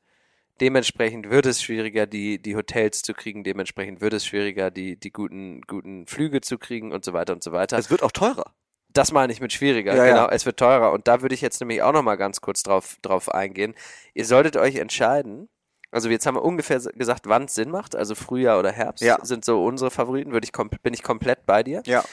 [0.61, 5.11] dementsprechend wird es schwieriger, die, die Hotels zu kriegen, dementsprechend wird es schwieriger, die, die
[5.11, 7.79] guten, guten Flüge zu kriegen und so weiter und so weiter.
[7.79, 8.55] Es wird auch teurer.
[8.89, 10.11] Das meine ich mit schwieriger, Ja, ja.
[10.13, 10.29] genau.
[10.29, 10.93] Es wird teurer.
[10.93, 13.75] Und da würde ich jetzt nämlich auch noch mal ganz kurz drauf, drauf eingehen.
[14.15, 15.49] Ihr solltet euch entscheiden.
[15.91, 17.95] Also jetzt haben wir ungefähr gesagt, wann es Sinn macht.
[17.97, 19.19] Also Frühjahr oder Herbst Ja.
[19.25, 20.33] sind so unsere Favoriten.
[20.33, 21.83] Würde ich bin ich komplett bei dir.
[21.87, 22.05] Ja.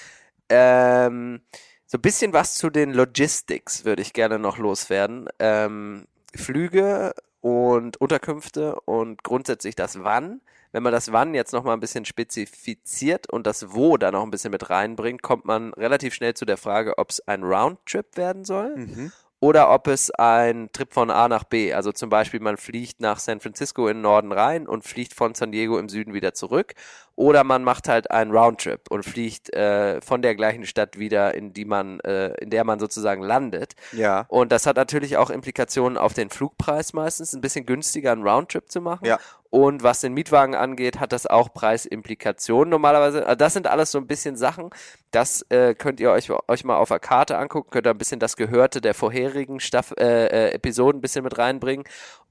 [0.49, 1.41] Ähm,
[1.85, 5.27] so ein bisschen was zu den Logistics würde ich gerne noch loswerden.
[5.39, 6.05] Ähm,
[6.35, 10.41] Flüge und Unterkünfte und grundsätzlich das Wann.
[10.71, 14.23] Wenn man das Wann jetzt noch mal ein bisschen spezifiziert und das Wo da noch
[14.23, 18.17] ein bisschen mit reinbringt, kommt man relativ schnell zu der Frage, ob es ein Roundtrip
[18.17, 19.11] werden soll Mhm.
[19.43, 23.19] Oder ob es ein Trip von A nach B, also zum Beispiel man fliegt nach
[23.19, 26.75] San Francisco im Norden rein und fliegt von San Diego im Süden wieder zurück,
[27.15, 31.53] oder man macht halt einen Roundtrip und fliegt äh, von der gleichen Stadt wieder, in
[31.53, 33.73] die man, äh, in der man sozusagen landet.
[33.91, 34.25] Ja.
[34.29, 38.71] Und das hat natürlich auch Implikationen auf den Flugpreis meistens, ein bisschen günstiger einen Roundtrip
[38.71, 39.05] zu machen.
[39.05, 39.19] Ja.
[39.51, 43.27] Und was den Mietwagen angeht, hat das auch Preisimplikationen normalerweise.
[43.27, 44.71] Also Das sind alles so ein bisschen Sachen.
[45.11, 48.19] Das äh, könnt ihr euch, euch mal auf der Karte angucken, könnt ihr ein bisschen
[48.19, 51.85] das Gehörte der vorherigen Staff äh, äh, Episoden ein bisschen mit reinbringen.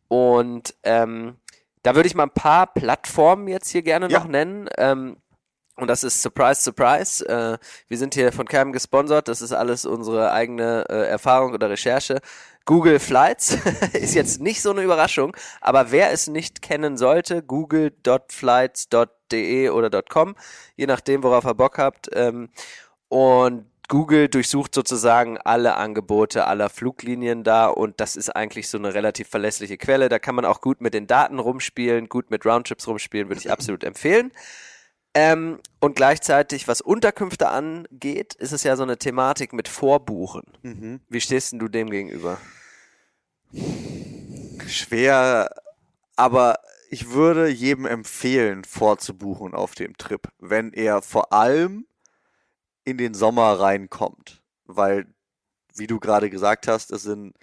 [0.09, 1.37] Und ähm,
[1.83, 4.21] da würde ich mal ein paar Plattformen jetzt hier gerne Ja.
[4.21, 4.69] noch nennen.
[4.79, 5.17] Ähm,
[5.77, 7.27] und das ist Surprise, Surprise.
[7.27, 7.57] Äh,
[7.89, 9.27] wir sind hier von Cam gesponsert.
[9.29, 12.21] Das ist alles unsere eigene äh, Erfahrung oder Recherche.
[12.67, 13.57] Google Flights
[13.95, 20.37] ist jetzt nicht so eine Überraschung, aber wer es nicht kennen sollte, google.flights.de oder .com,
[20.77, 22.09] je nachdem, worauf ihr Bock habt.
[22.13, 22.51] Ähm,
[23.09, 28.95] und Google durchsucht sozusagen alle Angebote aller Fluglinien da und das ist eigentlich so eine
[28.95, 30.09] relativ verlässliche Quelle.
[30.09, 33.51] Da kann man auch gut mit den Daten rumspielen, gut mit Roundtrips rumspielen, würde ich
[33.51, 34.33] absolut empfehlen.
[35.13, 40.45] Ähm, und gleichzeitig, was Unterkünfte angeht, ist es ja so eine Thematik mit Vorbuchen.
[40.63, 41.01] Mhm.
[41.11, 42.39] Wie stehst denn du dem gegenüber?
[44.69, 45.55] Schwer,
[46.17, 51.85] aber ich würde jedem empfehlen, vorzubuchen auf dem Trip, wenn er vor allem
[52.85, 54.43] in den Sommer reinkommt.
[54.65, 55.07] Weil,
[55.75, 57.35] wie du gerade gesagt hast, es sind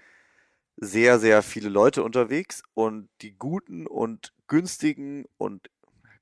[0.78, 5.70] sehr, sehr viele Leute unterwegs und die guten und günstigen und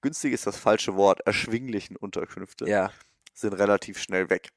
[0.02, 2.92] günstig ist das falsche Wort, erschwinglichen Unterkünfte Ja,
[3.34, 4.50] sind relativ schnell weg.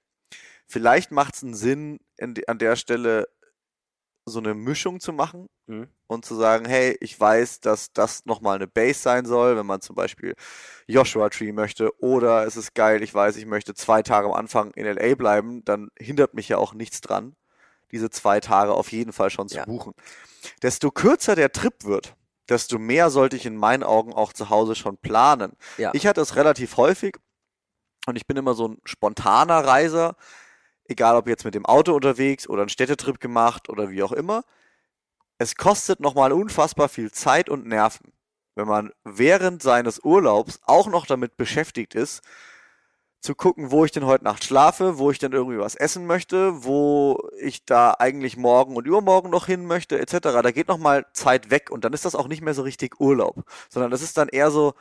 [0.67, 3.29] Vielleicht macht es einen Sinn, an der Stelle
[4.27, 5.89] so eine Mischung zu machen Mhm.
[6.07, 9.81] und zu sagen, hey, ich weiß, dass das nochmal eine Base sein soll, wenn man
[9.81, 10.35] zum Beispiel
[10.87, 14.73] Joshua Tree möchte oder es ist geil, ich weiß, ich möchte zwei Tage am Anfang
[14.73, 17.35] in LA bleiben, dann hindert mich ja auch nichts dran,
[17.93, 19.65] diese zwei Tage auf jeden Fall schon zu Ja.
[19.65, 19.95] buchen.
[20.63, 22.15] Desto kürzer der Trip wird,
[22.49, 25.53] desto mehr sollte ich in meinen Augen auch zu Hause schon planen.
[25.79, 25.91] Ja.
[25.95, 27.17] Ich hatte es relativ häufig
[28.07, 30.17] und ich bin immer so ein spontaner Reiser,
[30.91, 34.45] egal ob jetzt mit dem Auto unterwegs oder einen Städtetrip gemacht oder wie auch immer.
[35.39, 38.13] Es kostet nochmal unfassbar viel Zeit und Nerven,
[38.55, 42.23] wenn man während seines Urlaubs auch noch damit beschäftigt ist,
[43.21, 46.65] zu gucken, wo ich denn heute Nacht schlafe, wo ich denn irgendwie was essen möchte,
[46.65, 50.19] wo ich da eigentlich morgen und übermorgen noch hin möchte, etc.
[50.43, 53.45] Da geht nochmal Zeit weg und dann ist das auch nicht mehr so richtig Urlaub,
[53.69, 54.75] sondern das ist dann eher so,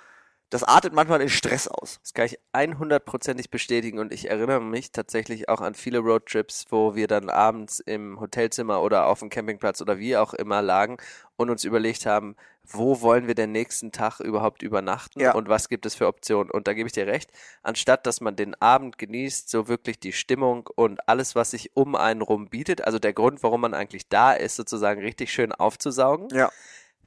[0.50, 2.00] das artet manchmal in Stress aus.
[2.02, 6.96] Das kann ich 100%ig bestätigen und ich erinnere mich tatsächlich auch an viele Roadtrips, wo
[6.96, 10.98] wir dann abends im Hotelzimmer oder auf dem Campingplatz oder wie auch immer lagen
[11.38, 12.36] und uns überlegt haben,
[12.72, 15.34] wo wollen wir den nächsten Tag überhaupt übernachten Ja.
[15.34, 16.52] und was gibt es für Optionen.
[16.52, 17.32] Und da gebe ich dir recht,
[17.64, 21.96] anstatt dass man den Abend genießt, so wirklich die Stimmung und alles, was sich um
[21.96, 26.28] einen rum bietet, also der Grund, warum man eigentlich da ist, sozusagen richtig schön aufzusaugen,
[26.32, 26.52] Ja.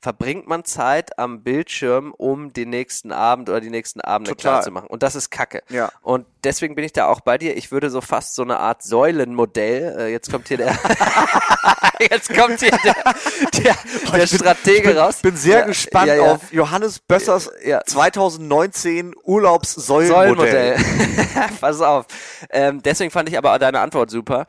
[0.02, 4.54] Verbringt man Zeit am Bildschirm, um den nächsten Abend oder die nächsten Abende Total.
[4.54, 4.88] klar zu machen.
[4.88, 5.62] Und das ist Kacke.
[5.68, 5.92] Ja.
[6.02, 7.56] Und deswegen bin ich da auch bei dir.
[7.56, 10.76] Ich würde so fast so eine Art Säulenmodell, äh, jetzt kommt hier der,
[12.10, 12.96] jetzt kommt hier der,
[13.62, 13.76] der,
[14.12, 15.18] der Stratege raus.
[15.22, 16.32] bin sehr Ja, gespannt ja, ja.
[16.32, 17.80] auf Johannes Bössers Ja.
[17.86, 20.76] 2019 Urlaubssäulenmodell.
[20.78, 21.48] Säulenmodell.
[21.60, 22.06] Pass auf.
[22.50, 24.46] Ähm, deswegen fand ich aber deine Antwort super.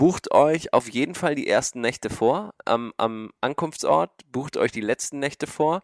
[0.00, 4.80] Bucht euch auf jeden Fall die ersten Nächte vor am, am Ankunftsort, bucht euch die
[4.80, 5.82] letzten Nächte vor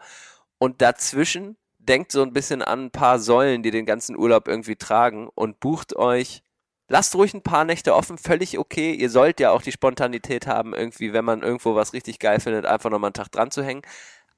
[0.57, 4.76] und dazwischen denkt so ein bisschen an ein paar Säulen, die den ganzen Urlaub irgendwie
[4.76, 6.42] tragen und bucht euch
[6.88, 8.94] Lasst ruhig ein paar Nächte offen, völlig okay.
[8.94, 12.64] Ihr sollt ja auch die Spontanität haben, irgendwie, wenn man irgendwo was richtig geil findet,
[12.64, 13.83] einfach nochmal einen Tag dran zu hängen.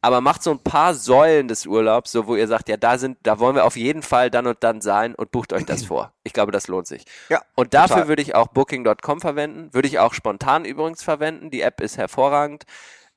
[0.01, 3.19] Aber macht so ein paar Säulen des Urlaubs, so wo ihr sagt, ja, da sind,
[3.25, 6.13] da wollen wir auf jeden Fall dann und dann sein und bucht euch das vor.
[6.23, 7.05] Ich glaube, das lohnt sich.
[7.29, 8.09] Ja, Und dafür total.
[8.09, 11.51] würde ich auch Booking.com verwenden, würde ich auch spontan übrigens verwenden.
[11.51, 12.65] Die App ist hervorragend,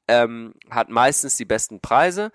[0.07, 2.31] ähm, hat meistens die besten Preise.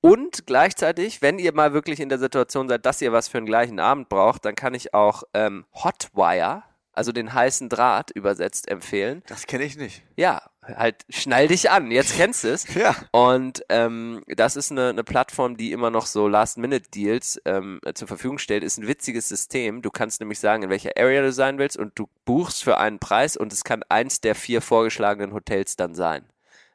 [0.00, 3.46] Und gleichzeitig, wenn ihr mal wirklich in der Situation seid, dass ihr was für einen
[3.46, 6.62] gleichen Abend braucht, dann kann ich auch ähm, Hotwire,
[6.98, 9.22] also den heißen Draht übersetzt, empfehlen.
[9.28, 10.02] Das kenne ich nicht.
[10.16, 12.66] Ja, halt schnall dich an, jetzt kennst du es.
[12.74, 12.96] Ja.
[13.12, 18.38] Und ähm, das ist eine, eine Plattform, die immer noch so Last-Minute-Deals ähm, zur Verfügung
[18.38, 18.64] stellt.
[18.64, 19.80] Ist ein witziges System.
[19.80, 22.98] Du kannst nämlich sagen, in welcher Area du sein willst und du buchst für einen
[22.98, 26.24] Preis und es kann eins der vier vorgeschlagenen Hotels dann sein.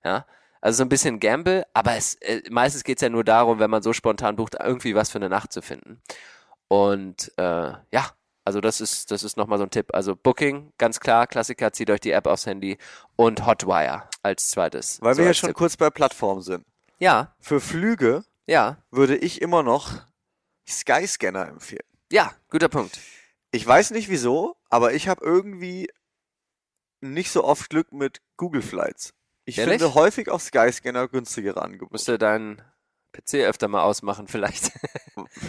[0.06, 0.26] Ja.
[0.62, 3.84] Also so ein bisschen Gamble, aber es, äh, meistens geht's ja nur darum, wenn man
[3.84, 6.02] so spontan bucht, irgendwie was für eine Nacht zu finden.
[6.70, 8.10] Und äh, ja,
[8.46, 9.88] also das ist, das ist nochmal so ein Tipp.
[9.94, 12.78] Also Booking, ganz klar, Klassiker, zieht euch die App aufs Handy
[13.16, 15.02] und Hotwire als zweites.
[15.02, 15.58] Weil so wir ja schon Tipp.
[15.58, 16.66] kurz bei Plattformen sind.
[17.00, 20.02] Ja, Für Flüge ja, würde ich immer noch
[20.68, 21.84] Skyscanner empfehlen.
[22.12, 23.00] ja, guter Punkt.
[23.52, 25.90] Ich weiß nicht wieso, aber ich habe irgendwie
[27.02, 29.14] nicht so oft Glück mit Google Flights.
[29.46, 29.82] Ich Ehrlich?
[29.82, 31.94] finde häufig auf Skyscanner günstigere Angebote.
[31.94, 32.62] Müsste dein
[33.14, 34.72] PC öfter mal ausmachen vielleicht.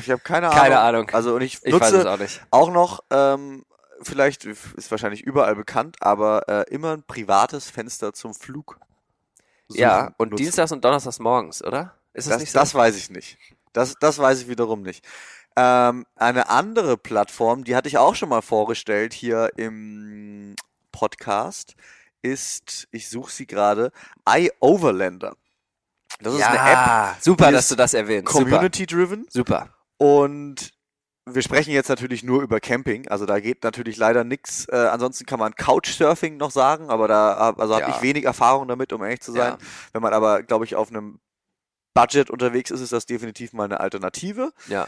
[0.01, 0.61] Ich habe keine Ahnung.
[0.61, 1.11] Keine Ahnung.
[1.11, 2.43] Also und ich, Ich weiß es nutze auch nicht.
[2.51, 3.65] auch noch, ähm,
[4.03, 8.79] vielleicht ist wahrscheinlich überall bekannt, aber äh, immer ein privates Fenster zum Flug.
[9.71, 10.43] Ja, und nutzen.
[10.45, 11.95] Dienstags und Donnerstags morgens, oder?
[12.13, 12.59] Ist das, Das, nicht so?
[12.59, 13.39] das weiß ich nicht.
[13.73, 15.05] Das, das weiß ich wiederum nicht.
[15.57, 20.55] Ähm, eine andere Plattform, die hatte ich auch schon mal vorgestellt hier im
[20.93, 21.75] Podcast,
[22.23, 23.91] ist, ich suche sie gerade,
[24.29, 25.35] iOverlander.
[26.21, 28.33] Das ist eine App, ja, super, dass du das erwähnst.
[28.33, 29.75] Community-driven super.
[29.99, 30.71] und
[31.27, 34.67] wir sprechen jetzt natürlich nur über Camping, also da geht natürlich leider nichts.
[34.69, 37.97] Äh, ansonsten kann man Couchsurfing noch sagen, aber da also habe Ja.
[37.97, 39.53] ich wenig Erfahrung damit, um ehrlich zu sein.
[39.53, 39.59] Ja.
[39.95, 41.21] Wenn man aber, glaube ich, auf einem
[41.95, 44.53] Budget unterwegs ist, ist das definitiv mal eine Alternative.
[44.69, 44.87] Ja.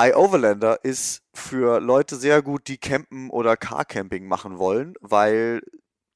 [0.00, 5.62] iOverlander ist für Leute sehr gut, die campen oder Carcamping machen wollen, weil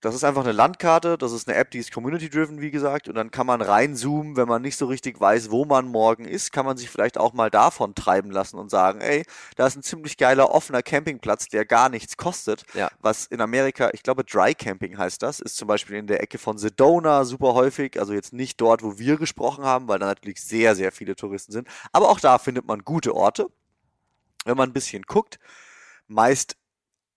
[0.00, 3.14] das ist einfach eine Landkarte, das ist eine App, die ist community-driven, wie gesagt, und
[3.14, 6.64] dann kann man reinzoomen, wenn man nicht so richtig weiß, wo man morgen ist, kann
[6.66, 9.24] man sich vielleicht auch mal davon treiben lassen und sagen, ey,
[9.56, 12.90] da ist ein ziemlich geiler offener Campingplatz, der gar nichts kostet, Ja.
[13.00, 16.38] was in Amerika, ich glaube Dry Camping heißt das, ist zum Beispiel in der Ecke
[16.38, 20.42] von Sedona super häufig, also jetzt nicht dort, wo wir gesprochen haben, weil da natürlich
[20.42, 23.48] sehr, sehr viele Touristen sind, aber auch da findet man gute Orte
[24.44, 25.38] wenn man ein bisschen guckt,
[26.06, 26.56] meist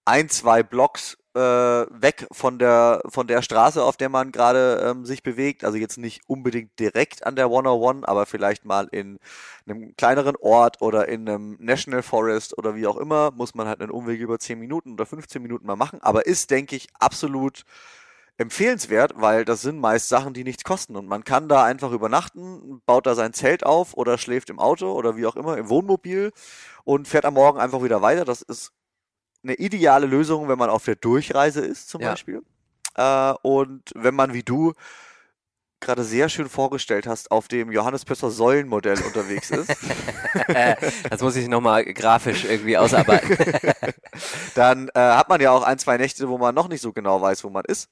[0.06, 5.06] ein, zwei Blocks äh, weg von der, von der Straße, auf der man gerade ähm,
[5.06, 5.64] sich bewegt.
[5.64, 9.20] Also jetzt nicht unbedingt direkt an der 101, aber vielleicht mal in
[9.66, 13.82] einem kleineren Ort oder in einem National Forest oder wie auch immer, muss man halt
[13.82, 16.02] einen Umweg über 10 Minuten oder 15 Minuten mal machen.
[16.02, 17.64] Aber ist, denke ich, absolut
[18.38, 20.96] empfehlenswert, weil das sind meist Sachen, die nichts kosten.
[20.96, 24.92] Und man kann da einfach übernachten, baut da sein Zelt auf oder schläft im Auto
[24.92, 26.32] oder wie auch immer, im Wohnmobil
[26.84, 28.26] und fährt am Morgen einfach wieder weiter.
[28.26, 28.72] Das ist
[29.44, 32.12] eine ideale Lösung, wenn man auf der Durchreise ist, zum Ja.
[32.12, 32.42] Beispiel.
[32.96, 34.74] Äh, und wenn man wie du
[35.80, 39.76] gerade sehr schön vorgestellt hast, auf dem Johannes Pösser Säulenmodell unterwegs ist,
[41.10, 43.36] das muss ich nochmal grafisch irgendwie ausarbeiten.
[44.56, 47.22] dann äh, hat man ja auch ein, zwei Nächte, wo man noch nicht so genau
[47.22, 47.90] weiß, wo man ist.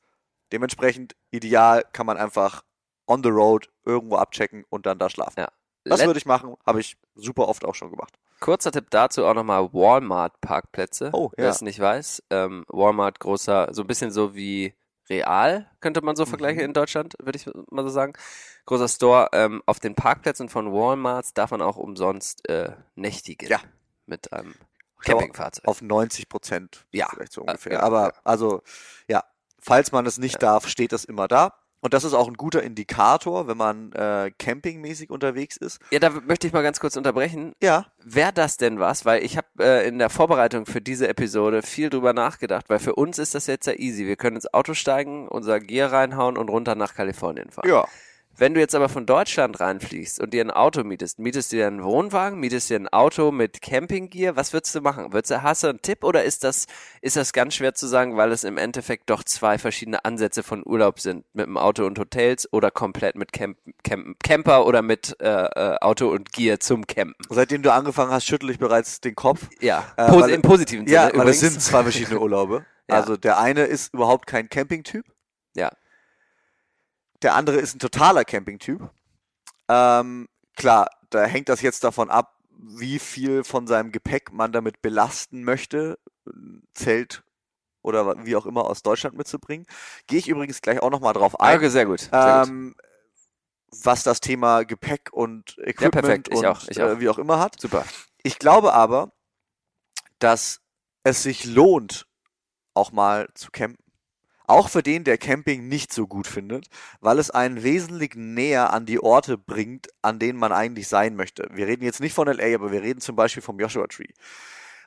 [0.54, 2.64] Dementsprechend ideal kann man einfach
[3.08, 5.40] on the road irgendwo abchecken und dann da schlafen.
[5.42, 5.50] Ja.
[5.84, 8.14] Das Let- würde ich machen, habe ich super oft auch schon gemacht.
[8.42, 11.12] Kurzer Tipp dazu auch nochmal Walmart-Parkplätze.
[11.14, 11.52] Oh, Wer ja.
[11.52, 12.24] es nicht weiß.
[12.30, 14.74] Ähm, Walmart großer, so ein bisschen so wie
[15.10, 16.66] Real, könnte man so vergleichen Mhm.
[16.66, 18.14] in Deutschland, würde ich mal so sagen.
[18.66, 19.30] Großer Store.
[19.34, 23.48] Ähm, auf den Parkplätzen von Walmarts darf man auch umsonst äh, nächtigen.
[23.50, 23.60] Ja.
[24.06, 24.56] Mit einem
[25.04, 25.68] Campingfahrzeug.
[25.68, 27.08] Auf 90 Prozent Ja.
[27.14, 27.72] vielleicht so Äh, ungefähr.
[27.74, 28.14] genau, Aber ja.
[28.24, 28.62] also,
[29.08, 29.24] ja,
[29.60, 31.54] falls man es nicht darf, steht das immer da.
[31.82, 35.80] Und das ist auch ein guter Indikator, wenn man äh, campingmäßig unterwegs ist.
[35.92, 37.54] Ja, da möchte ich mal ganz kurz unterbrechen.
[37.62, 39.06] Ja, Wäre das denn was?
[39.06, 42.96] Weil ich habe äh, in der Vorbereitung für diese Episode viel drüber nachgedacht, weil für
[42.96, 44.06] uns ist das jetzt ja easy.
[44.08, 47.68] Wir können ins Auto steigen, unser Gear reinhauen und runter nach Kalifornien fahren.
[47.68, 47.86] ja.
[48.42, 51.68] Wenn du jetzt aber von Deutschland reinfliegst und dir ein Auto mietest, mietest du dir
[51.68, 55.14] einen Wohnwagen, mietest dir ein Auto mit Campinggear, was würdest du machen?
[55.14, 56.66] Würdest du, hast du einen Tipp oder ist das,
[57.02, 60.64] ist das ganz schwer zu sagen, weil es im Endeffekt doch zwei verschiedene Ansätze von
[60.66, 61.24] Urlaub sind?
[61.34, 65.76] Mit dem Auto und Hotels oder komplett mit Camp, Camp, Camper oder mit äh, äh,
[65.80, 67.14] Auto und Gear zum Campen?
[67.30, 69.50] Seitdem du angefangen hast, schüttel ich bereits den Kopf.
[69.60, 71.44] Ja, Äh, Posi weil- im positiven Sinne Ja, weil übrigens.
[71.44, 72.66] es sind zwei verschiedene Urlaube.
[72.90, 72.96] Ja.
[72.98, 75.06] Also der eine ist überhaupt kein Campingtyp.
[75.56, 75.70] Ja.
[77.22, 78.90] Der andere ist ein totaler Campingtyp.
[79.68, 84.82] Ähm, klar, da hängt das jetzt davon ab, wie viel von seinem Gepäck man damit
[84.82, 85.98] belasten möchte,
[86.74, 87.24] Zelt
[87.82, 89.66] oder wie auch immer aus Deutschland mitzubringen.
[90.08, 91.58] Gehe ich übrigens gleich auch nochmal drauf ein.
[91.58, 92.02] Okay, sehr gut.
[92.02, 92.50] Sehr gut.
[92.50, 92.76] ähm,
[93.84, 96.28] was das Thema Gepäck und Equipment perfekt.
[96.30, 96.90] Ich und auch, ich auch.
[96.90, 97.60] Äh, wie auch immer hat.
[97.60, 97.86] Super.
[98.22, 99.12] Ich glaube aber,
[100.20, 100.62] dass
[101.04, 102.06] es sich lohnt,
[102.74, 103.81] auch mal zu campen.
[104.48, 106.68] Auch für den, der Camping nicht so gut findet,
[107.00, 111.48] weil es einen wesentlich näher an die Orte bringt, an denen man eigentlich sein möchte.
[111.52, 114.08] Wir reden jetzt nicht von LA, aber wir reden zum Beispiel vom Joshua Tree.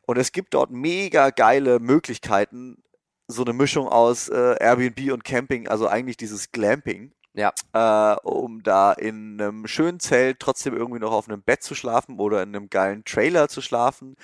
[0.06, 2.82] Und es gibt dort mega geile Möglichkeiten,
[3.26, 7.52] so eine Mischung aus äh, Airbnb und Camping, also eigentlich dieses Glamping Ja.
[7.72, 12.18] äh, um da in einem schönen Zelt trotzdem irgendwie noch auf einem Bett zu schlafen
[12.18, 14.16] oder in einem geilen Trailer zu schlafen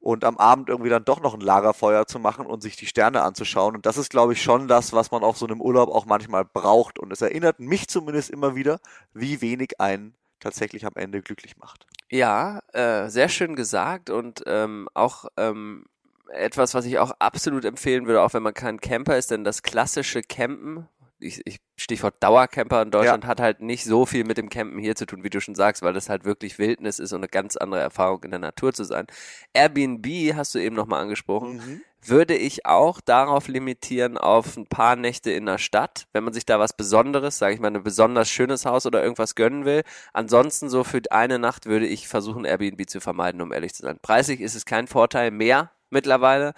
[0.00, 3.22] und am Abend irgendwie dann doch noch ein Lagerfeuer zu machen und sich die Sterne
[3.22, 3.74] anzuschauen.
[3.74, 6.44] Und das ist, glaube ich, schon das, was man auf so einem Urlaub auch manchmal
[6.44, 6.98] braucht.
[6.98, 8.80] Und es erinnert mich zumindest immer wieder,
[9.12, 11.86] wie wenig einen tatsächlich am Ende glücklich macht.
[12.10, 15.84] Ja, äh, sehr schön gesagt und ähm, auch ähm,
[16.28, 19.62] etwas, was ich auch absolut empfehlen würde, auch wenn man kein Camper ist, denn das
[19.62, 20.88] klassische Campen,
[21.20, 24.96] ich, ich Stichwort Dauercamper in Deutschland, hat halt nicht so viel mit dem Campen hier
[24.96, 27.56] zu tun, wie du schon sagst, weil das halt wirklich Wildnis ist und eine ganz
[27.56, 29.06] andere Erfahrung in der Natur zu sein.
[29.52, 31.82] Airbnb hast du eben nochmal angesprochen.
[32.00, 36.46] würde ich auch darauf limitieren auf ein paar Nächte in der Stadt, wenn man sich
[36.46, 39.82] da was Besonderes, sage ich mal, ein besonders schönes Haus oder irgendwas gönnen will.
[40.12, 43.98] Ansonsten so für eine Nacht würde ich versuchen, Airbnb zu vermeiden, um ehrlich zu sein.
[44.00, 46.54] Preislich ist es kein Vorteil mehr mittlerweile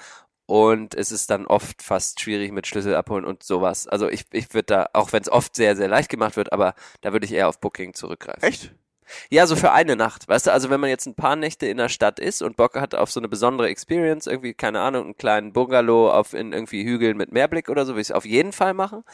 [0.51, 3.87] und es ist dann oft fast schwierig mit Schlüssel abholen und sowas.
[3.87, 6.75] Also ich, ich würde da, auch wenn es oft sehr, sehr leicht gemacht wird, aber
[7.03, 8.43] da würde ich eher auf Booking zurückgreifen.
[8.43, 8.75] Echt?
[9.29, 11.77] Ja, so für eine Nacht, weißt du, also wenn man jetzt ein paar Nächte in
[11.77, 15.17] der Stadt ist und Bock hat auf so eine besondere Experience, irgendwie, keine Ahnung, einen
[15.17, 18.51] kleinen Bungalow auf in irgendwie Hügeln mit Meerblick oder so, würde ich es auf jeden
[18.51, 19.05] Fall machen.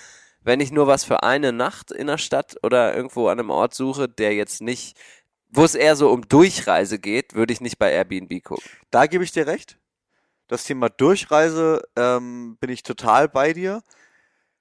[0.42, 3.74] Wenn ich nur was für eine Nacht in der Stadt oder irgendwo an einem Ort
[3.74, 4.96] suche, der jetzt nicht,
[5.50, 8.64] wo es eher so um Durchreise geht, würde ich nicht bei Airbnb gucken.
[8.90, 9.76] Da gebe ich dir recht.
[10.48, 13.82] Das Thema Durchreise ähm, bin ich total bei dir.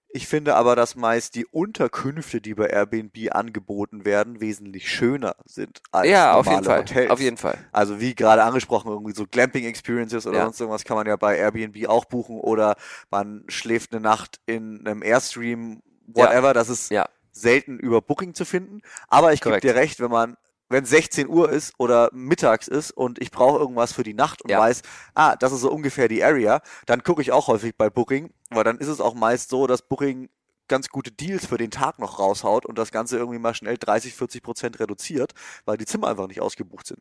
[0.09, 5.81] Ich finde aber, dass meist die Unterkünfte, die bei Airbnb angeboten werden, wesentlich schöner sind
[5.91, 6.79] als ja, normale auf jeden Fall.
[6.79, 7.11] Hotels.
[7.11, 7.57] Auf jeden Fall.
[7.73, 10.43] Also wie gerade angesprochen, irgendwie so Glamping-Experiences oder Ja.
[10.45, 12.77] sonst irgendwas kann man ja bei Airbnb auch buchen oder
[13.11, 16.53] man schläft eine Nacht in einem Airstream, whatever.
[16.53, 17.09] Das ist Ja.
[17.33, 18.81] selten über Booking zu finden.
[19.09, 20.37] Aber ich gebe dir recht, wenn man
[20.69, 24.49] wenn 16 Uhr ist oder mittags ist und ich brauche irgendwas für die Nacht und
[24.49, 24.59] Ja.
[24.59, 24.81] weiß,
[25.13, 28.63] ah, das ist so ungefähr die Area, dann gucke ich auch häufig bei Booking, weil
[28.63, 30.29] dann ist es auch meist so, dass Booking
[30.67, 34.15] ganz gute Deals für den Tag noch raushaut und das Ganze irgendwie mal schnell 30,
[34.15, 35.33] 40 Prozent reduziert,
[35.65, 36.99] weil die Zimmer einfach nicht ausgebucht sind.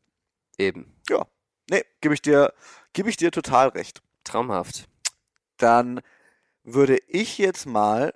[0.59, 0.94] Eben.
[1.09, 1.27] Ja,
[1.70, 2.53] nee, gebe ich dir,
[2.92, 4.03] gebe ich dir total recht.
[4.24, 4.87] Traumhaft.
[5.57, 6.00] Dann
[6.62, 8.14] würde ich jetzt mal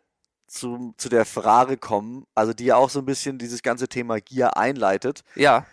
[0.48, 4.20] zu, zu der Frage kommen, also die ja auch so ein bisschen dieses ganze Thema
[4.20, 5.22] Gier einleitet.
[5.34, 5.66] Ja.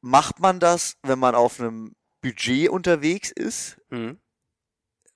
[0.00, 3.78] Macht man das, wenn man auf einem Budget unterwegs ist?
[3.90, 4.18] Mhm.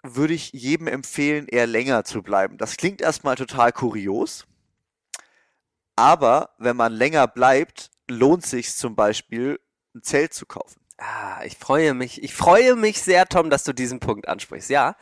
[0.02, 2.58] Würde ich jedem empfehlen, eher länger zu bleiben.
[2.58, 4.46] Das klingt erstmal total kurios,
[5.96, 9.60] aber wenn man länger bleibt, lohnt sich zum Beispiel,
[9.94, 10.80] ein Zelt zu kaufen.
[10.96, 12.22] Ah, ich freue mich.
[12.22, 14.70] Ich freue mich sehr, Tom, dass du diesen Punkt ansprichst.
[14.70, 14.96] Ja.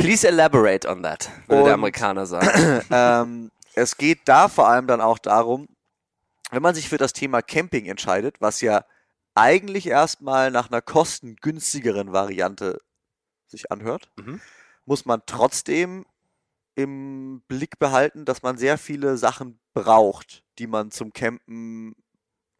[0.00, 2.82] Please elaborate on that, würde der Amerikaner sagen.
[2.90, 5.68] ähm, es geht da vor allem dann auch darum,
[6.50, 8.84] wenn man sich für das Thema Camping entscheidet, was ja
[9.34, 12.80] eigentlich erstmal nach einer kostengünstigeren Variante
[13.46, 14.40] sich anhört, Mhm.
[14.84, 16.06] muss man trotzdem
[16.74, 21.94] im Blick behalten, dass man sehr viele Sachen braucht, die man zum Campen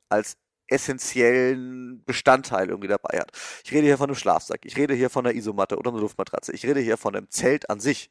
[0.09, 0.37] als
[0.71, 3.33] essentiellen Bestandteil irgendwie dabei hat.
[3.65, 6.53] Ich rede hier von einem Schlafsack, ich rede hier von einer Isomatte oder einer Luftmatratze,
[6.53, 8.11] ich rede hier von einem Zelt an sich.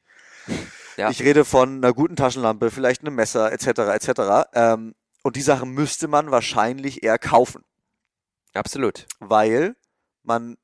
[0.98, 1.10] Ja.
[1.10, 3.68] Ich rede von einer guten Taschenlampe, vielleicht einem Messer etc.
[3.68, 4.50] etc.
[4.54, 7.64] Ähm, und die Sachen müsste man wahrscheinlich eher kaufen,
[8.54, 9.06] Absolut.
[9.20, 9.76] weil
[10.24, 10.58] man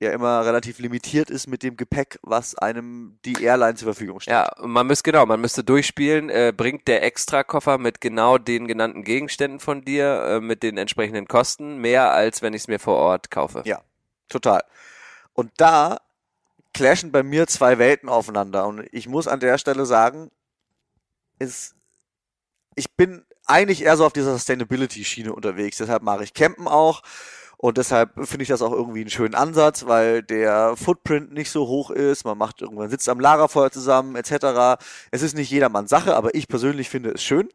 [0.00, 4.36] ja immer relativ limitiert ist mit dem Gepäck, was einem die Airline zur Verfügung stellt.
[4.36, 9.02] Ja, man müsste genau, man müsste durchspielen, äh, bringt der Extrakoffer mit genau den genannten
[9.02, 12.96] Gegenständen von dir, äh, mit den entsprechenden Kosten, mehr als wenn ich es mir vor
[12.96, 13.62] Ort kaufe.
[13.64, 13.82] Ja.
[14.28, 14.62] Total.
[15.32, 15.98] Und da
[16.74, 18.66] clashen bei mir zwei Welten aufeinander.
[18.66, 20.30] Und ich muss an der Stelle sagen,
[21.38, 21.74] ist,
[22.74, 25.78] ich bin eigentlich eher so auf dieser Sustainability-Schiene unterwegs.
[25.78, 27.02] Deshalb mache ich Campen auch.
[27.60, 31.66] Und deshalb finde ich das auch irgendwie einen schönen Ansatz, weil der Footprint nicht so
[31.66, 32.24] hoch ist.
[32.24, 34.80] Man macht irgendwann sitzt am Lagerfeuer zusammen, etc.
[35.10, 37.48] Es ist nicht jedermanns Sache, aber ich persönlich finde es schön.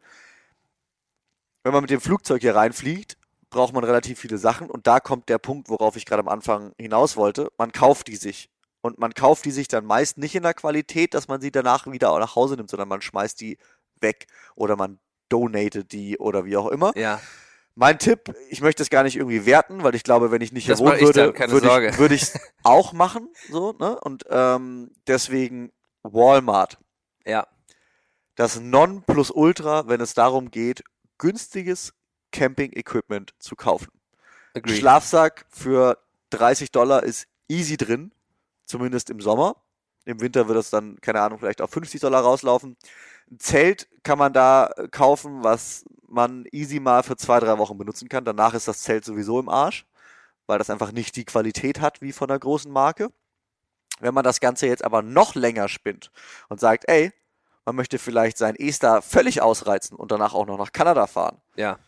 [1.62, 3.16] Wenn man mit dem Flugzeug hier reinfliegt,
[3.48, 6.72] braucht man relativ viele Sachen und da kommt der Punkt, worauf ich gerade am Anfang
[6.78, 7.50] hinaus wollte.
[7.56, 8.50] Man kauft die sich.
[8.82, 11.86] Und man kauft die sich dann meist nicht in der Qualität, dass man sie danach
[11.86, 13.56] wieder nach Hause nimmt, sondern man schmeißt die
[14.00, 14.98] weg oder man
[15.30, 16.92] donatet die oder wie auch immer.
[16.94, 17.22] Ja,
[17.76, 20.64] Mein Tipp, ich möchte es gar nicht irgendwie werten, weil ich glaube, wenn ich nicht
[20.66, 23.98] hier Das wohnen würde, würde ich würde ich es auch machen, so, ne?
[24.00, 26.78] Und ähm, deswegen Walmart.
[27.26, 27.46] ja,
[28.36, 30.84] Das Nonplusultra, wenn es darum geht,
[31.18, 31.94] günstiges
[32.32, 33.88] Camping-Equipment zu kaufen.
[34.54, 34.76] Ein agree.
[34.76, 35.98] Schlafsack für
[36.30, 38.12] 30 Dollar ist easy drin,
[38.66, 39.56] zumindest im Sommer.
[40.04, 42.76] Im Winter wird es dann, keine Ahnung, vielleicht auf 50 Dollar rauslaufen.
[43.30, 45.84] Ein Zelt kann man da äh, kaufen, was
[46.14, 48.24] man easy mal für zwei, drei Wochen benutzen kann.
[48.24, 49.86] Danach ist das Zelt sowieso im Arsch,
[50.46, 53.08] weil das einfach nicht die Qualität hat wie von einer großen Marke.
[54.00, 56.10] Wenn man das Ganze jetzt aber noch länger spinnt
[56.48, 57.12] und sagt, ey,
[57.64, 61.40] man möchte vielleicht sein Ester völlig ausreizen und danach auch noch nach Kanada fahren.
[61.56, 61.78] ja.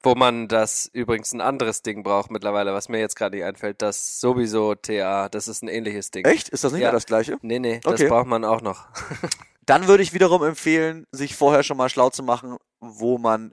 [0.00, 3.82] Wo man das übrigens ein anderes Ding braucht mittlerweile, was mir jetzt gerade nicht einfällt,
[3.82, 6.24] das sowieso TA, das ist ein ähnliches Ding.
[6.24, 6.48] Echt?
[6.50, 6.86] Ist das nicht Ja.
[6.86, 7.36] mehr das gleiche?
[7.42, 8.08] Nee, nee, das Okay.
[8.08, 8.86] braucht man auch noch.
[9.66, 13.52] Dann würde ich wiederum empfehlen, sich vorher schon mal schlau zu machen, wo man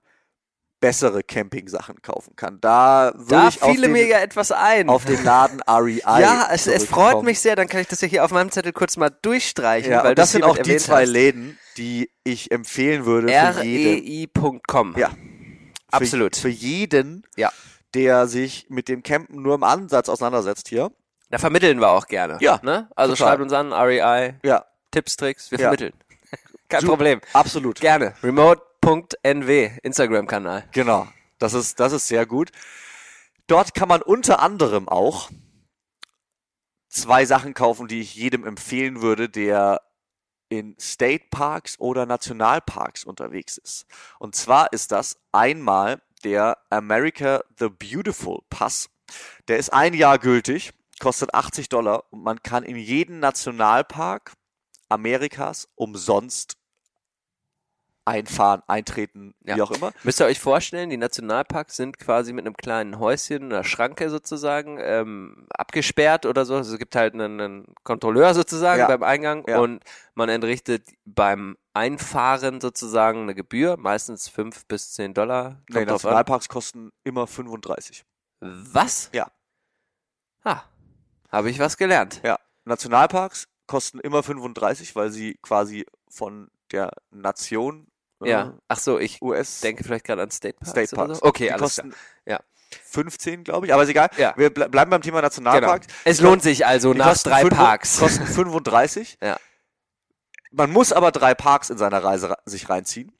[0.85, 2.59] bessere Camping-Sachen kaufen kann.
[2.61, 4.87] Da würde ich den, mir ja etwas ein.
[4.87, 5.99] auf den Laden REI.
[6.21, 8.71] ja, es, es freut mich sehr, dann kann ich das ja hier auf meinem Zettel
[8.71, 11.09] kurz mal durchstreichen, Ja, weil und das sind auch die zwei hast.
[11.09, 14.29] Läden, die ich empfehlen würde für jeden.
[14.35, 14.93] rei.com.
[14.95, 15.09] Ja.
[15.09, 15.15] Für,
[15.91, 16.35] Absolut.
[16.35, 17.51] Für jeden, Ja.
[17.95, 20.91] der sich mit dem Campen nur im Ansatz auseinandersetzt hier.
[21.31, 22.37] Da vermitteln wir auch gerne.
[22.41, 22.87] Ja, Ne?
[22.95, 23.27] Also total.
[23.31, 25.63] schreibt uns an, REI, Ja, Tipps, Tricks, wir Ja.
[25.63, 25.93] vermitteln.
[26.69, 27.21] Kein Problem.
[27.33, 27.79] absolut.
[27.79, 28.13] Gerne.
[28.85, 30.69] Remote.nw, Instagram-Kanal.
[30.71, 31.07] Genau.
[31.39, 32.51] Das ist, das ist sehr gut.
[33.47, 35.31] Dort kann man unter anderem auch
[36.87, 39.81] zwei Sachen kaufen, die ich jedem empfehlen würde, der
[40.49, 43.87] in State Parks oder Nationalparks unterwegs ist.
[44.19, 48.91] Und zwar ist das einmal der America the Beautiful Pass.
[49.47, 54.33] Der ist ein Jahr gültig, kostet 80 Dollar und man kann in jeden Nationalpark
[54.89, 56.57] Amerikas umsonst
[58.05, 59.63] einfahren, eintreten, wie Ja.
[59.63, 59.91] auch immer.
[60.03, 64.77] Müsst ihr euch vorstellen, die Nationalparks sind quasi mit einem kleinen Häuschen oder Schranke sozusagen
[64.79, 66.55] ähm, abgesperrt oder so.
[66.55, 68.87] Also es gibt halt einen, einen Kontrolleur sozusagen Ja.
[68.87, 69.59] beim Eingang Ja.
[69.59, 69.83] und
[70.13, 75.61] man entrichtet beim Einfahren sozusagen eine Gebühr, meistens fünf bis zehn Dollar.
[75.69, 75.87] Nee, drauf an.
[75.93, 78.05] Nationalparks kosten immer 35.
[78.39, 79.09] Was?
[79.13, 79.31] Ja.
[80.43, 80.61] Ah,
[81.31, 82.21] habe ich was gelernt.
[82.23, 82.37] Ja.
[82.65, 87.87] Nationalparks kosten immer 35, weil sie quasi von der Nation
[88.23, 88.57] Ja.
[88.67, 90.69] Ach so, ich US denke vielleicht gerade an State Parks.
[90.71, 91.19] State Parks.
[91.19, 91.25] So.
[91.25, 91.87] Okay, die alles klar.
[92.25, 92.39] Ja.
[92.83, 94.09] 15, glaube ich, aber ist egal.
[94.17, 94.33] Ja.
[94.37, 95.25] Wir ble bleiben beim Thema Genau.
[95.27, 95.87] Nationalparks.
[96.03, 97.99] Es lohnt sich also Die nach drei Parks.
[97.99, 99.17] Kosten 35.
[99.21, 99.37] Ja.
[100.51, 103.11] Man muss aber drei Parks in seiner Reise sich reinziehen,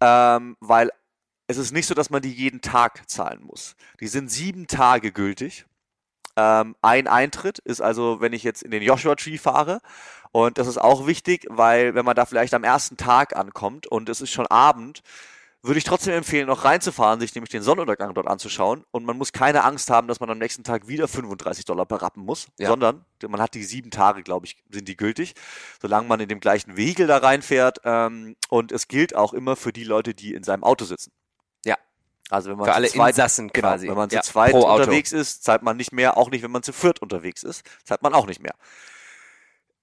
[0.00, 0.90] ähm, weil
[1.46, 3.74] es ist nicht so, dass man die jeden Tag zahlen muss.
[4.00, 5.66] Die sind sieben Tage gültig.
[6.38, 9.80] Ähm, ein Eintritt ist also, wenn ich jetzt in den Joshua Tree fahre,
[10.30, 14.08] und das ist auch wichtig, weil wenn man da vielleicht am ersten Tag ankommt und
[14.08, 15.00] es ist schon Abend,
[15.62, 18.84] würde ich trotzdem empfehlen, noch reinzufahren, sich nämlich den Sonnenuntergang dort anzuschauen.
[18.92, 22.24] Und man muss keine Angst haben, dass man am nächsten Tag wieder 35 Dollar berappen
[22.24, 22.68] muss, Ja.
[22.68, 25.34] sondern man hat die sieben Tage, glaube ich, sind die gültig,
[25.82, 27.80] solange man in dem gleichen Vehikel da reinfährt.
[27.84, 31.10] Ähm, und es gilt auch immer für die Leute, die in seinem Auto sitzen.
[32.30, 33.88] Also wenn man Für zu alle zweit, Insassen genau, quasi.
[33.88, 34.74] wenn man zu Ja, zweit Auto.
[34.74, 38.02] unterwegs ist, zahlt man nicht mehr, auch nicht, wenn man zu viert unterwegs ist, zahlt
[38.02, 38.54] man auch nicht mehr.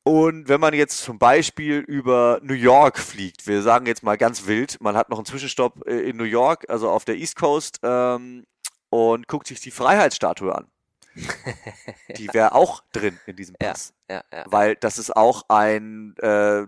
[0.03, 4.45] Und wenn man jetzt zum Beispiel über New York fliegt, wir sagen jetzt mal ganz
[4.45, 7.79] wild, man hat noch einen Zwischenstopp äh, in New York, also auf der East Coast,
[7.81, 8.45] ähm,
[8.91, 10.67] und guckt sich die Freiheitsstatue an.
[12.17, 13.55] Die wäre auch drin in diesem.
[13.55, 13.93] Pass.
[14.09, 14.43] Ja, ja.
[14.47, 16.67] Weil das ist auch ein äh,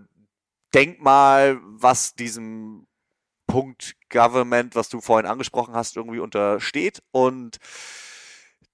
[0.74, 2.87] Denkmal, was diesem
[3.48, 7.02] Punkt Government, was du vorhin angesprochen hast, irgendwie untersteht.
[7.10, 7.58] Und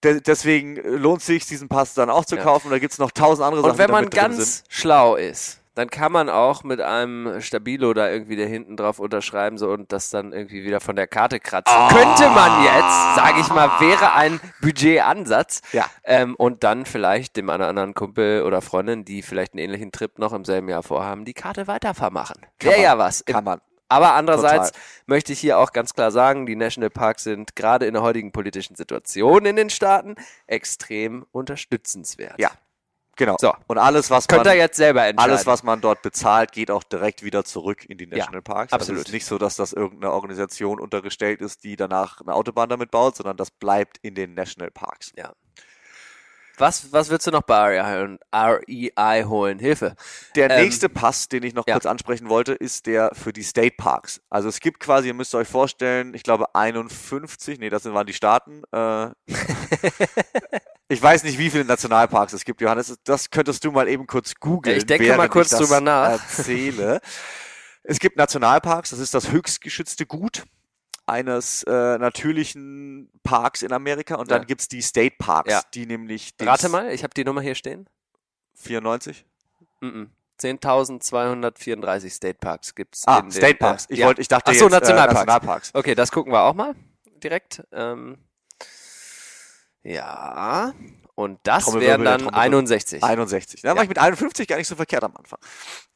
[0.05, 2.43] de deswegen lohnt es sich, diesen Pass dann auch zu Ja.
[2.43, 2.71] kaufen.
[2.71, 6.29] Da gibt's noch tausend andere Sachen, Und wenn man ganz schlau ist, dann kann man
[6.29, 10.63] auch mit einem Stabilo da irgendwie da hinten drauf unterschreiben so und das dann irgendwie
[10.63, 11.75] wieder von der Karte kratzen.
[11.77, 11.89] Ah.
[11.89, 15.63] Könnte man jetzt, sage ich mal, wäre ein Budgetansatz.
[15.73, 15.87] Ja.
[16.05, 20.17] Ähm, und dann vielleicht dem einen anderen Kumpel oder Freundin, die vielleicht einen ähnlichen Trip
[20.19, 22.47] noch im selben Jahr vorhaben, die Karte weitervermachen.
[22.61, 23.25] Wäre ja was.
[23.25, 23.61] Kann man.
[23.89, 24.83] Aber andererseits Total.
[25.07, 28.77] möchte ich hier auch ganz klar sagen, die Nationalparks sind gerade in der heutigen politischen
[28.77, 30.15] Situation in den Staaten
[30.47, 32.39] extrem unterstützenswert.
[32.39, 32.51] Ja,
[33.17, 33.37] genau.
[33.39, 33.53] So.
[33.67, 35.31] Und alles, was Könnt man, jetzt selber entscheiden.
[35.33, 38.73] alles, was man dort bezahlt, geht auch direkt wieder zurück in die Ja, Nationalparks.
[38.73, 38.99] absolut.
[38.99, 42.69] Also es ist nicht so, dass das irgendeine Organisation untergestellt ist, die danach eine Autobahn
[42.71, 45.13] damit baut, sondern das bleibt in den Nationalparks.
[46.57, 48.19] Was, was willst du noch bei REI holen?
[48.33, 49.59] REI holen?
[49.59, 49.97] Hilfe.
[50.37, 51.75] Der Ähm, nächste Pass, den ich noch ja.
[51.75, 54.21] kurz ansprechen wollte, ist der für die State Parks.
[54.31, 58.07] Also es gibt quasi, ihr müsst euch vorstellen, ich glaube 51, nee, das sind- waren
[58.07, 58.63] die Staaten.
[58.73, 59.09] Äh,
[60.89, 62.97] ich weiß nicht, wie viele Nationalparks es gibt, Johannes.
[63.05, 64.75] Das könntest du mal eben kurz googeln.
[64.75, 66.11] Ja, ich denke mal kurz drüber nach.
[66.11, 67.01] Erzähle.
[67.83, 70.45] Es gibt Nationalparks, das ist das höchst geschützte Gut
[71.07, 74.47] eines äh, natürlichen Parks in Amerika und dann Ja.
[74.47, 75.63] gibt's die State Parks, Ja.
[75.75, 77.89] die nämlich Rate mal, ich habe die Nummer hier stehen.
[78.55, 79.25] 94.
[79.81, 80.09] Mm -mm.
[80.41, 83.03] 10.234 State Parks gibt's.
[83.07, 83.87] Ah, in den, State Parks.
[83.87, 84.07] Äh, Ich ja.
[84.07, 85.15] wollte, ich dachte Ach so, jetzt, Nationalparks.
[85.23, 85.71] Äh, Nationalparks.
[85.75, 86.75] Okay, das gucken wir auch mal
[87.23, 87.63] direkt.
[87.73, 88.19] Ähm,
[89.83, 90.73] ja,
[91.15, 92.35] und das wären dann Trommelwirbel.
[92.41, 93.05] 61.
[93.05, 93.63] 61.
[93.63, 93.77] Da Ja.
[93.77, 95.39] war ich mit 51 gar nicht so verkehrt am Anfang.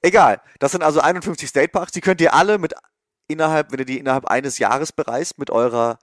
[0.02, 0.40] Egal.
[0.58, 1.92] Das sind also 51 State Parks.
[1.92, 2.74] Die könnt ihr alle mit
[3.28, 5.98] innerhalb, wenn ihr die innerhalb eines Jahres bereist, mit eurer,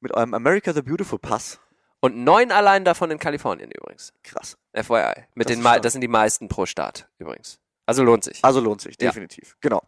[0.00, 1.58] mit eurem America the Beautiful Pass.
[2.00, 4.12] Und neun allein davon in Kalifornien übrigens.
[4.22, 4.56] Krass.
[4.72, 5.24] FYI.
[5.34, 7.58] Mit Das den das sind die meisten pro Staat übrigens.
[7.86, 8.44] Also lohnt sich.
[8.44, 9.08] Also lohnt sich, Ja.
[9.08, 9.56] definitiv.
[9.60, 9.82] Genau.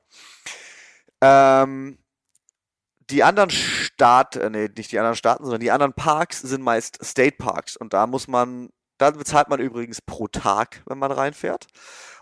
[1.20, 1.98] Ähm,
[3.10, 7.04] die anderen Staat, äh, nee, nicht die anderen Staaten, sondern die anderen Parks sind meist
[7.04, 7.76] State Parks.
[7.76, 8.70] Und da muss man,
[9.00, 11.66] da bezahlt man übrigens pro Tag, wenn man reinfährt.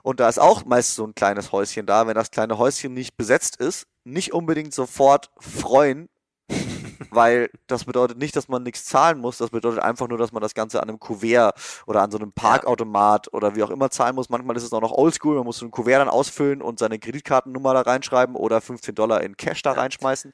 [0.04, 2.06] Und da ist auch meist so ein kleines Häuschen da.
[2.06, 6.08] Wenn das kleine Häuschen nicht besetzt ist, nicht unbedingt sofort freuen,
[7.10, 9.38] weil das bedeutet nicht, dass man nichts zahlen muss.
[9.38, 12.30] Das bedeutet einfach nur, dass man das Ganze an einem Kuvert oder an so einem
[12.30, 14.28] Parkautomat oder wie auch immer zahlen muss.
[14.28, 15.34] Manchmal ist es auch noch oldschool.
[15.34, 19.22] Man muss so ein Kuvert dann ausfüllen und seine Kreditkartennummer da reinschreiben oder 15 Dollar
[19.22, 20.32] in Cash da reinschmeißen.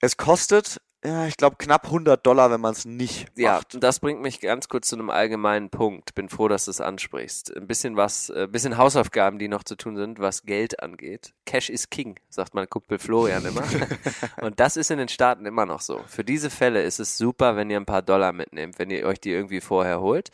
[0.00, 3.74] Es kostet ja, ich glaube knapp 100 Dollar, wenn man es nicht Ja, macht.
[3.74, 6.14] und das bringt mich ganz kurz zu einem allgemeinen Punkt.
[6.14, 7.56] Bin froh, dass du es ansprichst.
[7.56, 11.32] Ein bisschen was, äh, ein bisschen Hausaufgaben, die noch zu tun sind, was Geld angeht.
[11.46, 13.62] Cash is King, sagt mein Kumpel Florian immer.
[14.42, 16.00] und das ist in den Staaten immer noch so.
[16.06, 19.20] Für diese Fälle ist es super, wenn ihr ein paar Dollar mitnehmt, wenn ihr euch
[19.20, 20.30] die irgendwie vorher holt.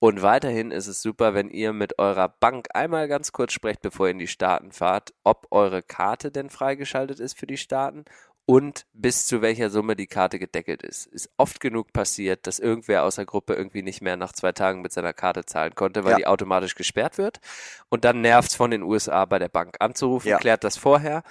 [0.00, 4.06] Und weiterhin ist es super, wenn ihr mit eurer Bank einmal ganz kurz sprecht, bevor
[4.06, 8.04] ihr in die Staaten fahrt, ob eure Karte denn freigeschaltet ist für die Staaten
[8.46, 11.06] und bis zu welcher Summe die Karte gedeckelt ist.
[11.06, 14.82] Ist oft genug passiert, dass irgendwer aus der Gruppe irgendwie nicht mehr nach zwei Tagen
[14.82, 16.16] mit seiner Karte zahlen konnte, weil Ja.
[16.18, 17.40] die automatisch gesperrt wird.
[17.88, 20.38] Und dann nervt's von den USA bei der Bank anzurufen, Ja.
[20.38, 21.22] klärt das vorher.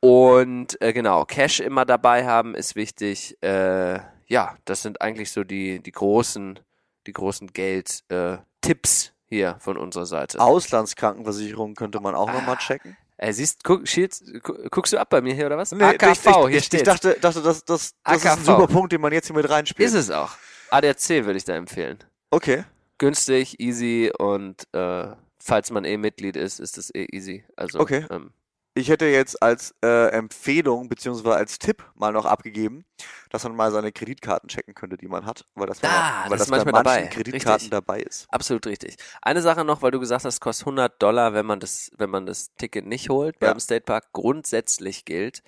[0.00, 3.36] Und äh, genau, Cash immer dabei haben ist wichtig.
[3.42, 6.58] Äh, ja, das sind eigentlich so die, die großen,
[7.06, 10.40] die großen Geld-Tipps äh, hier von unserer Seite.
[10.40, 12.96] Auslandskrankenversicherung könnte man auch nochmal checken.
[13.18, 15.72] Äh, siehst, guck, Schild, gu- guckst du ab bei mir hier oder was?
[15.72, 16.80] Nee, AKV, ich, ich, hier ich, steht.
[16.80, 19.48] ich dachte, dachte das, das, das ist ein super Punkt, den man jetzt hier mit
[19.50, 19.88] reinspielt.
[19.88, 20.30] Ist es auch.
[20.70, 21.98] ADAC würde ich da empfehlen.
[22.30, 22.64] Okay.
[22.98, 25.08] Günstig, easy und äh,
[25.40, 27.44] falls man eh Mitglied ist, ist es eh easy.
[27.56, 28.06] Also, Okay.
[28.10, 28.30] ähm,
[28.78, 32.84] Ich hätte jetzt als äh, Empfehlung beziehungsweise als Tipp mal noch abgegeben,
[33.30, 36.38] dass man mal seine Kreditkarten checken könnte, die man hat, weil das, bei- Ah, weil
[36.38, 37.06] das das, ist bei manchmal manchen dabei.
[37.14, 37.70] Kreditkarten Richtig.
[37.70, 38.26] dabei ist.
[38.30, 38.96] absolut richtig.
[39.20, 42.24] Eine Sache noch, weil du gesagt hast, kostet 100 Dollar, wenn man das, wenn man
[42.26, 43.50] das Ticket nicht holt Ja.
[43.50, 44.12] beim State Park.
[44.12, 45.42] Grundsätzlich gilt,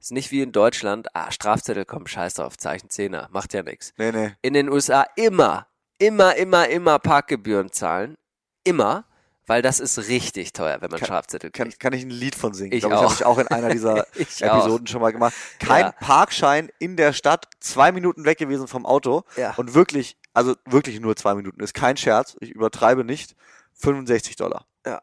[0.00, 3.92] ist nicht wie in Deutschland, ah, Strafzettel, komm, scheiß drauf, Zeichen Zehner, macht ja nichts.
[3.96, 4.32] Nee, nee.
[4.42, 5.68] in den USA immer,
[5.98, 8.16] immer, immer, immer Parkgebühren zahlen.
[8.64, 9.06] Immer,
[9.46, 11.80] weil das ist richtig teuer, wenn man Kann- Strafzettel Kann, kriegt.
[11.80, 12.72] kann ich ein Lied von singen?
[12.72, 13.14] Ich Glaube ich, habe auch.
[13.14, 15.34] ich auch in einer dieser Episoden schon mal gemacht.
[15.58, 15.92] Kein Ja.
[15.92, 19.24] Parkschein in der Stadt, zwei Minuten weg gewesen vom Auto.
[19.36, 19.54] Ja.
[19.56, 23.34] Und wirklich, also wirklich nur zwei Minuten, ist kein Scherz, ich übertreibe nicht,
[23.74, 24.66] 65 Dollar.
[24.86, 25.00] Ja.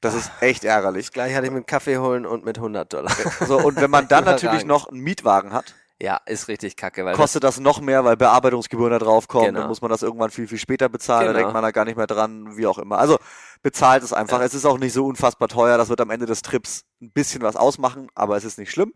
[0.00, 1.10] Das ist echt ärgerlich.
[1.10, 3.10] Gleich hatte ich mit Kaffee holen und mit 100 Dollar.
[3.46, 7.14] So, und wenn man dann natürlich noch einen Mietwagen hat, Ja, ist richtig kacke, weil
[7.16, 9.60] kostet das noch mehr, weil Bearbeitungsgebühren da drauf kommen, Genau.
[9.60, 11.38] dann muss man das irgendwann viel, viel später bezahlen, da Genau.
[11.44, 12.98] denkt man da gar nicht mehr dran, wie auch immer.
[12.98, 13.18] Also
[13.66, 14.38] bezahlt es einfach.
[14.38, 14.44] Ja.
[14.44, 17.42] Es ist auch nicht so unfassbar teuer, das wird am Ende des Trips ein bisschen
[17.42, 18.94] was ausmachen, aber es ist nicht schlimm.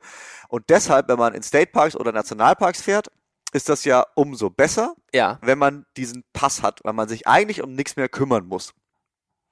[0.49, 3.11] Und deshalb, wenn man in State Parks oder Nationalparks fährt,
[3.53, 7.65] ist das ja umso besser, ja, wenn man diesen Pass hat, weil man sich eigentlich
[7.65, 8.73] um nichts mehr kümmern muss.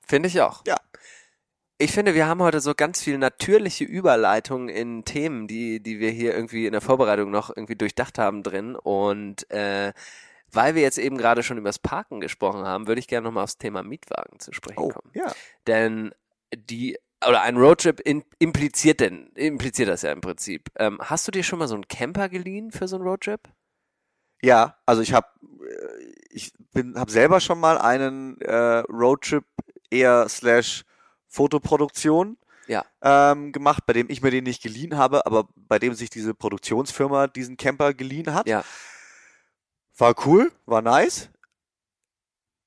[0.06, 0.62] finde ich auch.
[0.68, 0.76] Ja.
[1.78, 6.12] Ich finde, wir haben heute so ganz viel natürliche Überleitungen in Themen, die, die wir
[6.12, 8.76] hier irgendwie in der Vorbereitung noch irgendwie durchdacht haben drin.
[8.76, 9.92] Und äh,
[10.52, 13.44] weil wir jetzt eben gerade schon über das Parken gesprochen haben, würde ich gerne nochmal
[13.44, 15.10] aufs Thema Mietwagen zu sprechen Oh, kommen.
[15.14, 15.32] ja.
[15.66, 16.14] Denn
[16.54, 20.68] die oder ein Roadtrip in, impliziert denn impliziert das ja im Prinzip.
[20.76, 23.40] Ähm, hast du dir schon mal so einen Camper geliehen für so einen Roadtrip?
[24.40, 25.26] Ja, also ich habe
[26.30, 28.54] ich bin habe selber schon mal einen äh,
[28.88, 29.44] Roadtrip
[29.90, 30.84] eher slash
[31.26, 32.36] Fotoproduktion
[32.66, 32.84] Ja.
[33.02, 36.34] ähm, gemacht, bei dem ich mir den nicht geliehen habe, aber bei dem sich diese
[36.34, 38.48] Produktionsfirma diesen Camper geliehen hat.
[38.48, 38.64] Ja.
[39.98, 41.28] War cool, war nice.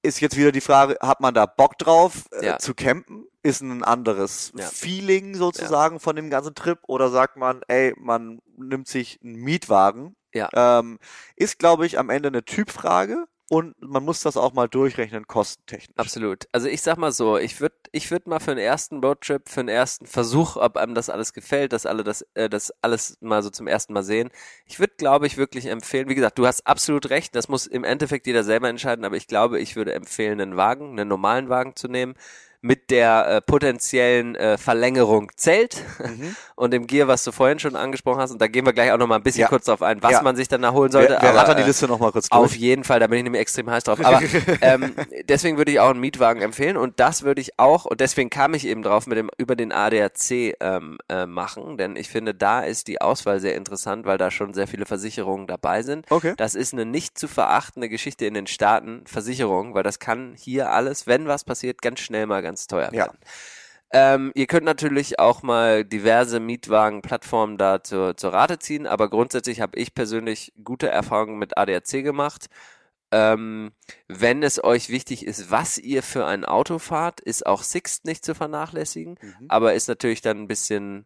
[0.04, 2.60] Ist jetzt wieder die Frage, hat man da Bock drauf äh, Ja.
[2.60, 3.26] zu campen?
[3.44, 4.66] Ist ein anderes Ja.
[4.66, 6.80] Feeling sozusagen von dem ganzen Trip?
[6.88, 10.16] Oder sagt man, ey, man nimmt sich einen Mietwagen?
[10.34, 10.50] Ja.
[10.54, 10.98] Ähm,
[11.36, 15.98] ist, glaube ich, am Ende eine Typfrage und man muss das auch mal durchrechnen, kostentechnisch.
[15.98, 16.48] Absolut.
[16.54, 19.60] Also ich sag mal so, ich würde ich würd mal für einen ersten Roadtrip, für
[19.60, 23.44] einen ersten Versuch, ob einem das alles gefällt, dass alle das, äh, das alles mal
[23.44, 24.30] so zum ersten Mal sehen.
[24.66, 27.84] Ich würde, glaube ich, wirklich empfehlen, wie gesagt, du hast absolut recht, das muss im
[27.84, 31.76] Endeffekt jeder selber entscheiden, aber ich glaube, ich würde empfehlen, einen Wagen, einen normalen Wagen
[31.76, 32.16] zu nehmen,
[32.62, 36.36] mit der äh, potenziellen äh, Verlängerung Zelt Mhm.
[36.56, 38.32] und dem Gear, was du vorhin schon angesprochen hast.
[38.32, 39.48] Und da gehen wir gleich auch noch mal ein bisschen Ja.
[39.48, 40.22] kurz drauf ein, was Ja.
[40.22, 41.18] man sich dann da holen sollte.
[41.20, 42.60] Wer, wer aber, die äh, Liste nochmal kurz auf durch?
[42.60, 44.00] jeden Fall, da bin ich nämlich extrem heiß drauf.
[44.04, 44.22] Aber
[44.62, 44.96] ähm,
[45.28, 48.54] deswegen würde ich auch einen Mietwagen empfehlen und das würde ich auch, und deswegen kam
[48.54, 52.62] ich eben drauf mit dem über den ADAC ähm, äh, machen, denn ich finde, da
[52.62, 56.06] ist die Auswahl sehr interessant, weil da schon sehr viele Versicherungen dabei sind.
[56.12, 56.34] Okay.
[56.38, 60.72] Das ist eine nicht zu verachtende Geschichte in den Staaten, Versicherung, weil das kann hier
[60.72, 63.06] alles, wenn was passiert, ganz schnell mal ganz teuer Ja.
[63.06, 63.18] werden.
[63.94, 69.60] Ähm, ihr könnt natürlich auch mal diverse Mietwagen-Plattformen da zur, zur Rate ziehen, aber grundsätzlich
[69.60, 72.48] habe ich persönlich gute Erfahrungen mit ADAC gemacht.
[73.14, 73.74] Ähm,
[74.08, 78.24] wenn es euch wichtig ist, was ihr für ein Auto fahrt, ist auch Sixt nicht
[78.24, 79.46] zu vernachlässigen, Mhm.
[79.50, 81.06] aber ist natürlich dann ein bisschen,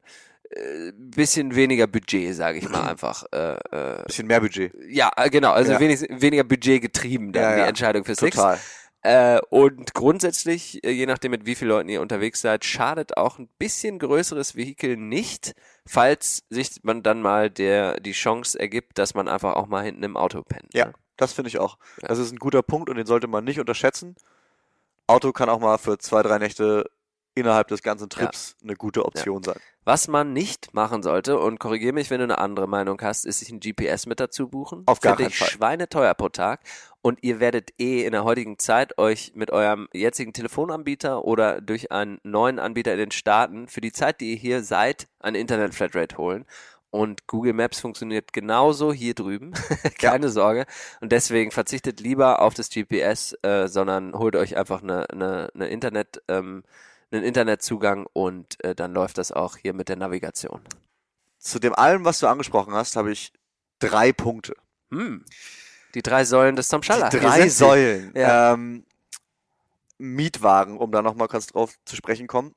[0.51, 3.23] äh, bisschen weniger Budget, sage ich mal einfach.
[3.33, 4.71] Äh, äh, Bisschen mehr Budget.
[4.87, 5.79] ja, äh, genau, also Ja.
[5.79, 7.67] wenig, weniger Budget getrieben dann Ja, die ja.
[7.67, 8.37] Entscheidung für Sixt.
[8.37, 8.59] Total.
[9.05, 13.37] Äh, und grundsätzlich, äh, je nachdem mit wie vielen Leuten ihr unterwegs seid, schadet auch
[13.37, 15.53] ein bisschen größeres Vehikel nicht,
[15.85, 20.01] falls sich man dann mal der die Chance ergibt, dass man einfach auch mal hinten
[20.01, 20.73] im Auto pennt.
[20.73, 20.93] Ja, ne?
[21.17, 21.77] das finde ich auch.
[22.01, 22.07] Ja.
[22.07, 24.15] Das ist ein guter Punkt und den sollte man nicht unterschätzen.
[25.05, 26.89] Auto kann auch mal für zwei, drei Nächte
[27.35, 29.59] innerhalb des ganzen Trips eine gute Option sein.
[29.83, 33.39] Was man nicht machen sollte, und korrigiere mich, wenn du eine andere Meinung hast, ist
[33.39, 34.81] sich ein GPS mit dazu buchen.
[34.87, 35.47] Auf gar keinen Fall.
[35.47, 36.61] schweineteuer pro Tag.
[37.03, 41.91] Und ihr werdet eh in der heutigen Zeit euch mit eurem jetzigen Telefonanbieter oder durch
[41.91, 46.17] einen neuen Anbieter in den Staaten für die Zeit, die ihr hier seid, eine Internet-Flatrate
[46.17, 46.45] holen.
[46.89, 49.53] Und Google Maps funktioniert genauso hier drüben.
[49.99, 50.65] Keine Sorge.
[51.01, 55.67] Und deswegen verzichtet lieber auf das GPS, äh, sondern holt euch einfach eine, eine, eine
[55.67, 56.63] Internet, ähm,
[57.11, 60.61] einen Internetzugang und äh, dann läuft das auch hier mit der Navigation.
[61.39, 63.31] Zu dem allem, was du angesprochen hast, habe ich
[63.79, 64.55] drei Punkte.
[64.89, 65.23] Hm.
[65.93, 67.09] Die drei Säulen des Tom Schaller.
[67.09, 67.47] Die drei.
[67.49, 68.11] Säulen.
[68.15, 68.53] Ja.
[68.53, 68.85] Ähm,
[69.97, 72.53] Mietwagen, um da nochmal kurz drauf zu sprechen kommen.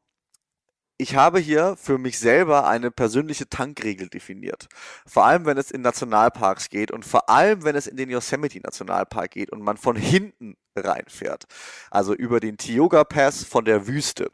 [1.00, 4.66] Ich habe hier für mich selber eine persönliche Tankregel definiert.
[5.06, 8.58] Vor allem, wenn es in Nationalparks geht und vor allem, wenn es in den Yosemite
[8.58, 11.44] Nationalpark geht und man von hinten reinfährt.
[11.92, 14.32] Also über den Tioga Pass von der Wüste.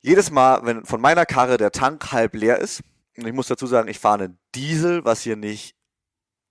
[0.00, 2.82] Jedes Mal, wenn von meiner Karre der Tank halb leer ist,
[3.16, 5.74] und ich muss dazu sagen, ich fahre einen Diesel, was hier nicht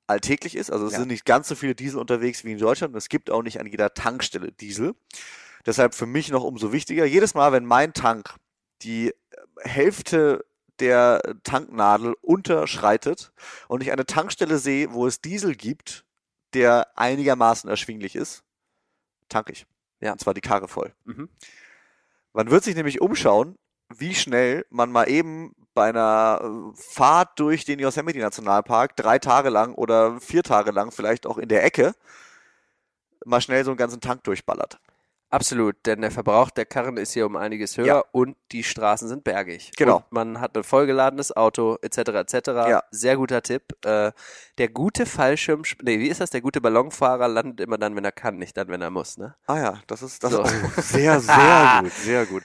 [0.05, 0.69] alltäglich ist.
[0.71, 0.99] Also es Ja.
[0.99, 2.93] sind nicht ganz so viele Diesel unterwegs wie in Deutschland.
[2.93, 4.95] Und es gibt auch nicht an jeder Tankstelle Diesel.
[5.65, 7.05] Deshalb für mich noch umso wichtiger.
[7.05, 8.35] Jedes Mal, wenn mein Tank
[8.81, 9.13] die
[9.61, 10.45] Hälfte
[10.79, 13.31] der Tanknadel unterschreitet
[13.67, 16.05] und ich eine Tankstelle sehe, wo es Diesel gibt,
[16.53, 18.43] der einigermaßen erschwinglich ist,
[19.29, 19.65] tanke ich.
[19.99, 20.11] Ja.
[20.11, 20.93] Und zwar die Karre voll.
[21.05, 21.29] Mhm.
[22.37, 23.57] Man wird sich nämlich umschauen,
[23.89, 29.49] wie schnell man mal eben bei einer äh, Fahrt durch den Yosemite Nationalpark drei Tage
[29.49, 31.95] lang oder vier Tage lang vielleicht auch in der Ecke
[33.25, 34.79] mal schnell so einen ganzen Tank durchballert.
[35.29, 38.03] Absolut, denn der Verbrauch der Karren ist hier um einiges höher Ja.
[38.13, 39.71] und die Straßen sind bergig.
[39.75, 39.97] Genau.
[39.97, 41.97] Und man hat ein vollgeladenes Auto etc.
[41.97, 42.47] etc.
[42.47, 42.83] Ja.
[42.91, 43.63] Sehr guter Tipp.
[43.85, 44.13] Äh,
[44.57, 46.29] der gute Fallschirm, nee, wie ist das?
[46.29, 49.17] Der gute Ballonfahrer landet immer dann, wenn er kann, nicht dann, wenn er muss.
[49.17, 49.35] Ne?
[49.47, 50.43] Ah ja, das ist das So.
[50.43, 50.47] oh,
[50.77, 52.43] sehr, sehr gut, sehr gut.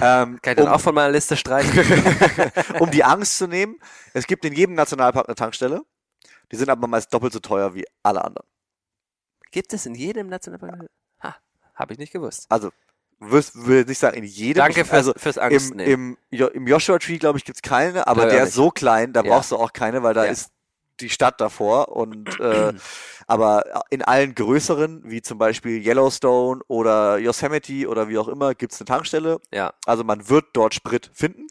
[0.00, 1.78] Ähm, Kann ich dann um, auch von meiner Liste streichen?
[2.80, 3.78] um die Angst zu nehmen,
[4.14, 5.82] es gibt in jedem Nationalpark eine Tankstelle.
[6.50, 8.46] Die sind aber meist doppelt so teuer wie alle anderen.
[9.50, 10.86] Gibt es in jedem Nationalpark?
[11.74, 12.46] Ha, habe ich nicht gewusst.
[12.48, 12.70] Also,
[13.20, 14.58] würde nicht sagen in jedem.
[14.58, 16.16] Danke fürs, also, fürs Angst Im, nehmen.
[16.30, 19.22] im, im Joshua Tree, glaube ich, gibt's keine, aber ich der ist so klein, da
[19.22, 19.30] Ja.
[19.30, 20.30] brauchst du auch keine, weil da Ja.
[20.32, 20.50] ist
[21.00, 22.72] die Stadt davor und äh,
[23.26, 28.80] aber in allen größeren, wie zum Beispiel Yellowstone oder Yosemite oder wie auch immer, gibt's
[28.80, 29.40] eine Tankstelle.
[29.52, 29.72] ja.
[29.86, 31.46] Also man wird dort Sprit finden,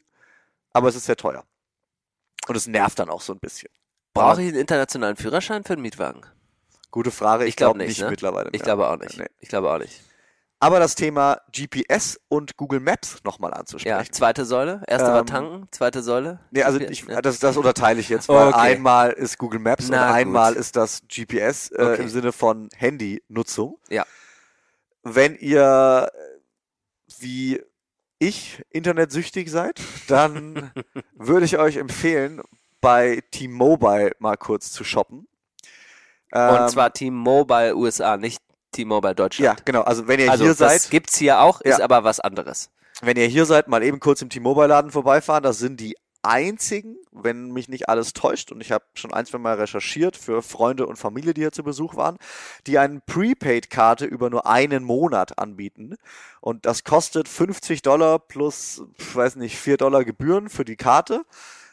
[0.72, 1.44] aber es ist sehr teuer.
[2.46, 3.70] Und es nervt dann auch so ein bisschen.
[4.12, 6.20] Brauche ich einen internationalen Führerschein für einen Mietwagen?
[6.90, 8.10] Gute Frage, ich, Ich glaub glaube nicht, nicht, ne?
[8.10, 8.48] mittlerweile.
[8.52, 8.64] Ich mehr.
[8.64, 9.18] glaube auch nicht.
[9.18, 9.26] Nee.
[9.40, 10.00] Ich glaube auch nicht.
[10.64, 14.12] Aber das Thema GPS und Google Maps nochmal Ja, anzusprechen.
[14.12, 14.82] zweite Säule.
[14.86, 16.40] Erste war Ähm, tanken, zweite Säule.
[16.52, 17.20] Nee, also ich, ja.
[17.20, 18.58] das, das unterteile ich jetzt, weil Okay.
[18.58, 20.14] einmal ist Google Maps Na und gut.
[20.16, 22.02] einmal ist das GPS äh, Okay.
[22.02, 23.78] im Sinne von Handynutzung.
[23.90, 24.06] Ja.
[25.02, 26.18] Wenn ihr äh,
[27.18, 27.62] wie
[28.18, 30.72] ich internetsüchtig seid, dann
[31.14, 32.40] würde ich euch empfehlen,
[32.80, 35.28] bei T-Mobile mal kurz zu shoppen.
[36.32, 38.40] Und Ähm, zwar T-Mobile USA, nicht
[38.74, 39.66] T-Mobile ja, Deutschland.
[39.66, 39.82] genau.
[39.82, 41.84] Also wenn ihr also hier das seid, gibt's hier auch, ist Ja.
[41.84, 42.70] aber was anderes.
[43.02, 45.42] wenn ihr hier seid, mal eben kurz im T-Mobile-Laden vorbeifahren.
[45.42, 49.36] Das sind die einzigen, wenn mich nicht alles täuscht, und ich habe schon ein, zwei
[49.38, 52.16] Mal recherchiert für Freunde und Familie, die hier zu Besuch waren,
[52.66, 55.96] die eine Prepaid-Karte über nur einen Monat anbieten.
[56.40, 61.24] Und das kostet 50 Dollar plus, ich weiß nicht, 4 Dollar Gebühren für die Karte.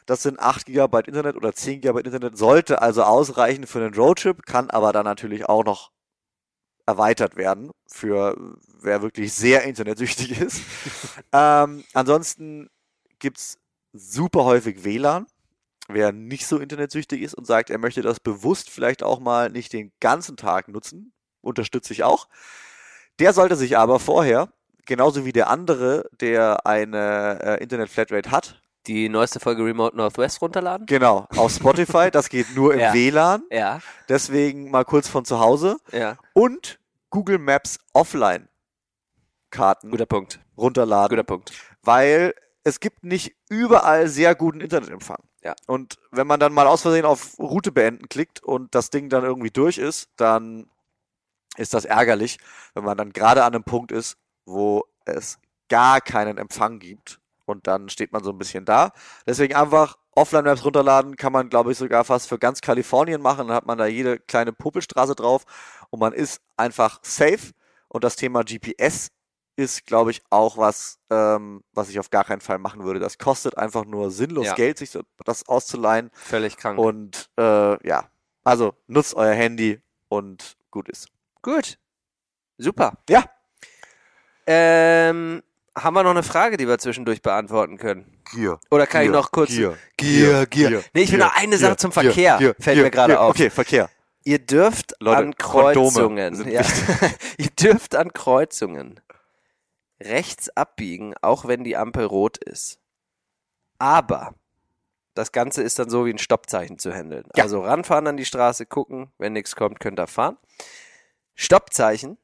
[0.04, 4.44] Das sind 8 Gigabyte Internet oder 10 Gigabyte Internet, sollte also ausreichen für einen Roadtrip,
[4.44, 5.92] kann aber dann natürlich auch noch
[6.86, 8.36] erweitert werden für
[8.80, 10.62] wer wirklich sehr internetsüchtig ist.
[11.32, 12.68] ähm, ansonsten
[13.18, 13.58] gibt's
[13.92, 15.26] super häufig WLAN.
[15.88, 19.72] Wer nicht so internetsüchtig ist und sagt, er möchte das bewusst vielleicht auch mal nicht
[19.72, 22.28] den ganzen Tag nutzen, unterstütze ich auch.
[23.18, 24.52] Der sollte sich aber vorher,
[24.86, 30.86] genauso wie der andere, der eine äh, Internet-Flatrate hat, Die neueste Folge Remote Northwest runterladen?
[30.86, 32.92] genau, auf Spotify, das geht nur im Ja.
[32.92, 36.16] WLAN, Ja, deswegen mal kurz von zu Hause ja.
[36.32, 36.78] und
[37.10, 38.48] Google Maps Offline
[39.50, 40.40] Karten Guter Punkt.
[40.56, 41.52] runterladen, Guter Punkt.
[41.82, 45.18] weil es gibt nicht überall sehr guten Internetempfang.
[45.42, 45.54] Ja.
[45.66, 49.24] Und wenn man dann mal aus Versehen auf Route beenden klickt und das Ding dann
[49.24, 50.70] irgendwie durch ist, dann
[51.56, 52.38] ist das ärgerlich,
[52.74, 54.16] wenn man dann gerade an einem Punkt ist,
[54.46, 58.92] wo es gar keinen Empfang gibt und dann steht man so ein bisschen da.
[59.26, 63.56] Deswegen einfach Offline-Maps runterladen, kann man glaube ich sogar fast für ganz Kalifornien machen, dann
[63.56, 65.44] hat man da jede kleine Popelstraße drauf
[65.90, 67.52] und man ist einfach safe
[67.88, 69.10] und das Thema GPS
[69.56, 73.00] ist, glaube ich, auch was, ähm, was ich auf gar keinen Fall machen würde.
[73.00, 74.54] Das kostet einfach nur sinnlos Ja.
[74.54, 76.10] Geld, sich so, das auszuleihen.
[76.14, 76.78] Völlig krank.
[76.78, 78.08] Und äh, ja,
[78.44, 81.08] also nutzt euer Handy und gut ist.
[81.42, 81.78] Gut.
[82.56, 82.94] Super.
[83.08, 83.24] Ja.
[84.46, 85.42] Ähm,
[85.76, 88.18] haben wir noch eine Frage, die wir zwischendurch beantworten können?
[88.32, 88.58] Gier.
[88.70, 89.50] Oder kann ich Gier, noch kurz.
[89.50, 90.68] Gier, Gier, Gier.
[90.68, 92.38] Gier, Nee, ich will Gier, noch eine Sache zum Verkehr.
[92.38, 93.30] Gier, Fällt mir gerade auf.
[93.30, 93.88] Okay, Verkehr.
[94.24, 96.62] Ihr dürft Leute, an Kreuzungen, ja,
[97.38, 99.00] ihr dürft an Kreuzungen
[100.00, 102.78] rechts abbiegen, auch wenn die Ampel rot ist.
[103.78, 104.34] Aber
[105.14, 107.24] das Ganze ist dann so wie ein Stoppzeichen zu handeln.
[107.36, 107.44] Ja.
[107.44, 110.38] Also ranfahren an die Straße, gucken, wenn nichts kommt, könnt ihr fahren.
[111.34, 112.16] Stoppzeichen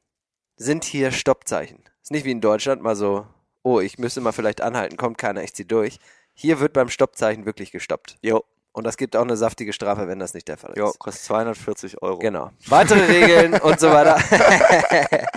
[0.57, 1.83] sind hier Stoppzeichen.
[2.03, 3.27] Ist nicht wie in Deutschland mal so,
[3.69, 5.99] oh, ich müsste mal vielleicht anhalten, kommt keiner, ich zieh durch.
[6.33, 8.17] Hier wird beim Stoppzeichen wirklich gestoppt.
[8.23, 10.79] Jo, Und das gibt auch eine saftige Strafe, wenn das nicht der Fall ist.
[10.79, 12.19] jo, kostet 240 Euro.
[12.19, 12.51] Genau.
[12.67, 14.17] Weitere Regeln und so weiter.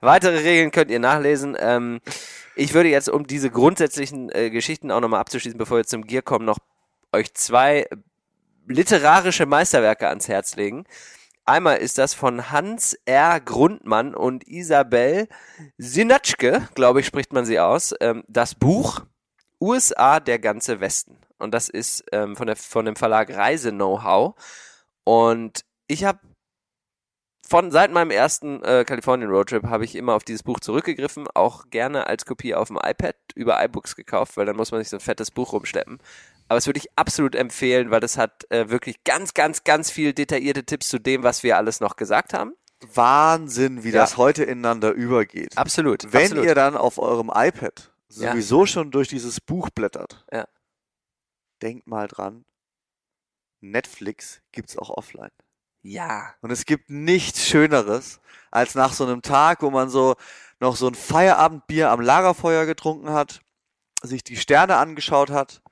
[0.00, 1.56] Weitere Regeln könnt ihr nachlesen.
[1.58, 2.00] Ähm,
[2.54, 6.22] ich würde jetzt, um diese grundsätzlichen äh, Geschichten auch nochmal abzuschließen, bevor wir zum Gear
[6.22, 6.58] kommen, noch
[7.12, 7.88] euch zwei
[8.66, 10.84] literarische Meisterwerke ans Herz legen.
[11.50, 13.40] Einmal ist das von Hans R.
[13.40, 15.26] Grundmann und Isabel
[15.78, 17.92] Sinatschke, glaube ich, spricht man sie aus.
[18.00, 19.00] Ähm, das Buch
[19.60, 21.18] USA, der ganze Westen.
[21.40, 24.36] Und das ist ähm, von, der, von dem Verlag Reise Know-how.
[25.02, 26.20] Und ich habe
[27.44, 31.68] von seit meinem ersten äh, Kalifornien Roadtrip habe ich immer auf dieses Buch zurückgegriffen, auch
[31.70, 34.98] gerne als Kopie auf dem iPad über iBooks gekauft, weil dann muss man nicht so
[34.98, 35.98] ein fettes Buch rumschleppen.
[36.50, 40.12] Aber das würde ich absolut empfehlen, weil das hat äh, wirklich ganz, ganz, ganz viel
[40.12, 42.54] detaillierte Tipps zu dem, was wir alles noch gesagt haben.
[42.92, 44.00] Wahnsinn, wie Ja.
[44.00, 45.56] das heute ineinander übergeht.
[45.56, 46.12] Absolut.
[46.12, 46.46] Wenn absolut.
[46.46, 48.32] ihr dann auf eurem iPad Ja.
[48.32, 50.48] sowieso schon durch dieses Buch blättert, Ja.
[51.62, 52.44] denkt mal dran,
[53.60, 55.30] Netflix gibt's auch offline.
[55.82, 58.20] ja, Und es gibt nichts Schöneres,
[58.50, 60.16] als nach so einem Tag, wo man so
[60.58, 63.40] noch so ein Feierabendbier am Lagerfeuer getrunken hat,
[64.02, 65.62] sich die Sterne angeschaut hat,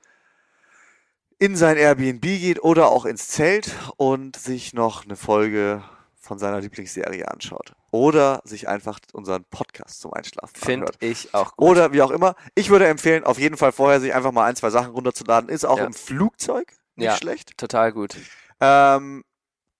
[1.39, 5.83] in sein Airbnb geht oder auch ins Zelt und sich noch eine Folge
[6.19, 7.73] von seiner Lieblingsserie anschaut.
[7.91, 11.69] Oder sich einfach unseren Podcast zum Einschlafen finde ich auch gut.
[11.69, 12.35] Oder wie auch immer.
[12.55, 15.49] Ich würde empfehlen, auf jeden Fall vorher sich einfach mal ein, zwei Sachen runterzuladen.
[15.49, 15.85] Ist auch Ja.
[15.85, 17.15] im Flugzeug nicht Ja.
[17.15, 17.57] schlecht.
[17.57, 18.15] Total gut.
[18.61, 19.23] Ähm,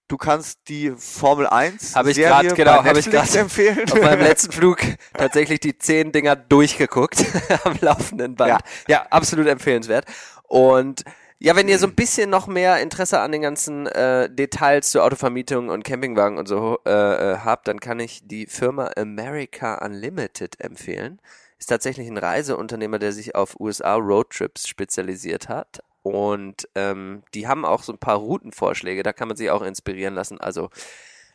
[0.08, 3.92] du kannst die Formel 1 Hab ich grad- genau, hab ich Netflix grad empfehlen.
[3.92, 4.78] Auf meinem letzten Flug
[5.16, 7.24] tatsächlich die zehn Dinger durchgeguckt
[7.64, 8.50] am laufenden Band.
[8.50, 8.58] Ja.
[8.88, 10.06] Ja, absolut empfehlenswert.
[10.48, 11.04] Und
[11.42, 15.04] ja, wenn ihr so ein bisschen noch mehr Interesse an den ganzen äh, Details zur
[15.04, 20.60] Autovermietung und Campingwagen und so äh, äh, habt, dann kann ich die Firma America Unlimited
[20.60, 21.18] empfehlen.
[21.58, 25.82] Ist tatsächlich ein Reiseunternehmer, der sich auf USA Roadtrips spezialisiert hat.
[26.02, 30.14] Und ähm, die haben auch so ein paar Routenvorschläge, da kann man sich auch inspirieren
[30.14, 30.38] lassen.
[30.38, 30.68] Also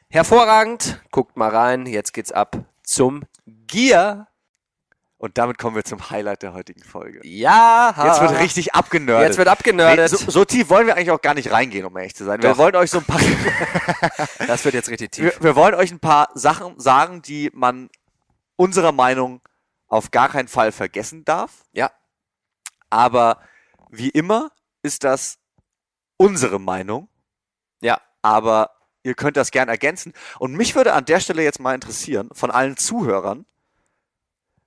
[0.09, 1.87] hervorragend, guckt mal rein.
[1.87, 4.27] Jetzt geht's ab zum Gear.
[5.17, 7.21] Und damit kommen wir zum Highlight der heutigen Folge.
[7.23, 9.29] Ja, Jetzt wird richtig abgenördet.
[9.29, 10.11] Jetzt wird abgenördet.
[10.11, 12.41] Nee, so, so tief wollen wir eigentlich auch gar nicht reingehen, um ehrlich zu sein.
[12.43, 12.57] Wir Doch.
[12.57, 13.19] wollen euch so ein paar,
[14.47, 15.23] das wird jetzt richtig tief.
[15.23, 17.89] wir, wir wollen euch ein paar Sachen sagen, die man
[18.57, 19.41] unserer Meinung
[19.87, 21.63] auf gar keinen Fall vergessen darf.
[21.71, 21.91] Ja.
[22.89, 23.39] Aber
[23.89, 24.51] wie immer
[24.83, 25.37] ist das
[26.17, 27.07] unsere Meinung.
[27.81, 28.01] Ja.
[28.21, 28.71] Aber
[29.03, 30.13] ihr könnt das gern ergänzen.
[30.39, 33.45] Und mich würde an der Stelle jetzt mal interessieren, von allen Zuhörern,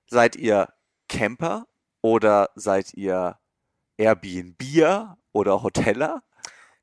[0.09, 0.67] seid ihr
[1.07, 1.67] Camper
[2.01, 3.37] oder seid ihr
[3.97, 6.23] Airbnb oder Hoteller?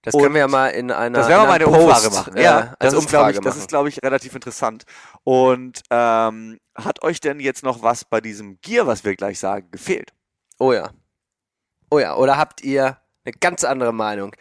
[0.02, 2.14] Das können Und wir ja mal in einer Das werden wir mal eine Umfrage Post,
[2.14, 2.36] machen.
[2.36, 4.84] Äh, Ja, das ist, glaube ich, das ist, glaube ich, relativ interessant.
[5.24, 9.68] Und ähm, hat euch denn jetzt noch was bei diesem Gear, was wir gleich sagen,
[9.72, 10.12] gefehlt?
[10.60, 10.90] Oh ja.
[11.90, 12.14] Oh ja.
[12.14, 14.36] Oder habt ihr eine ganz andere Meinung,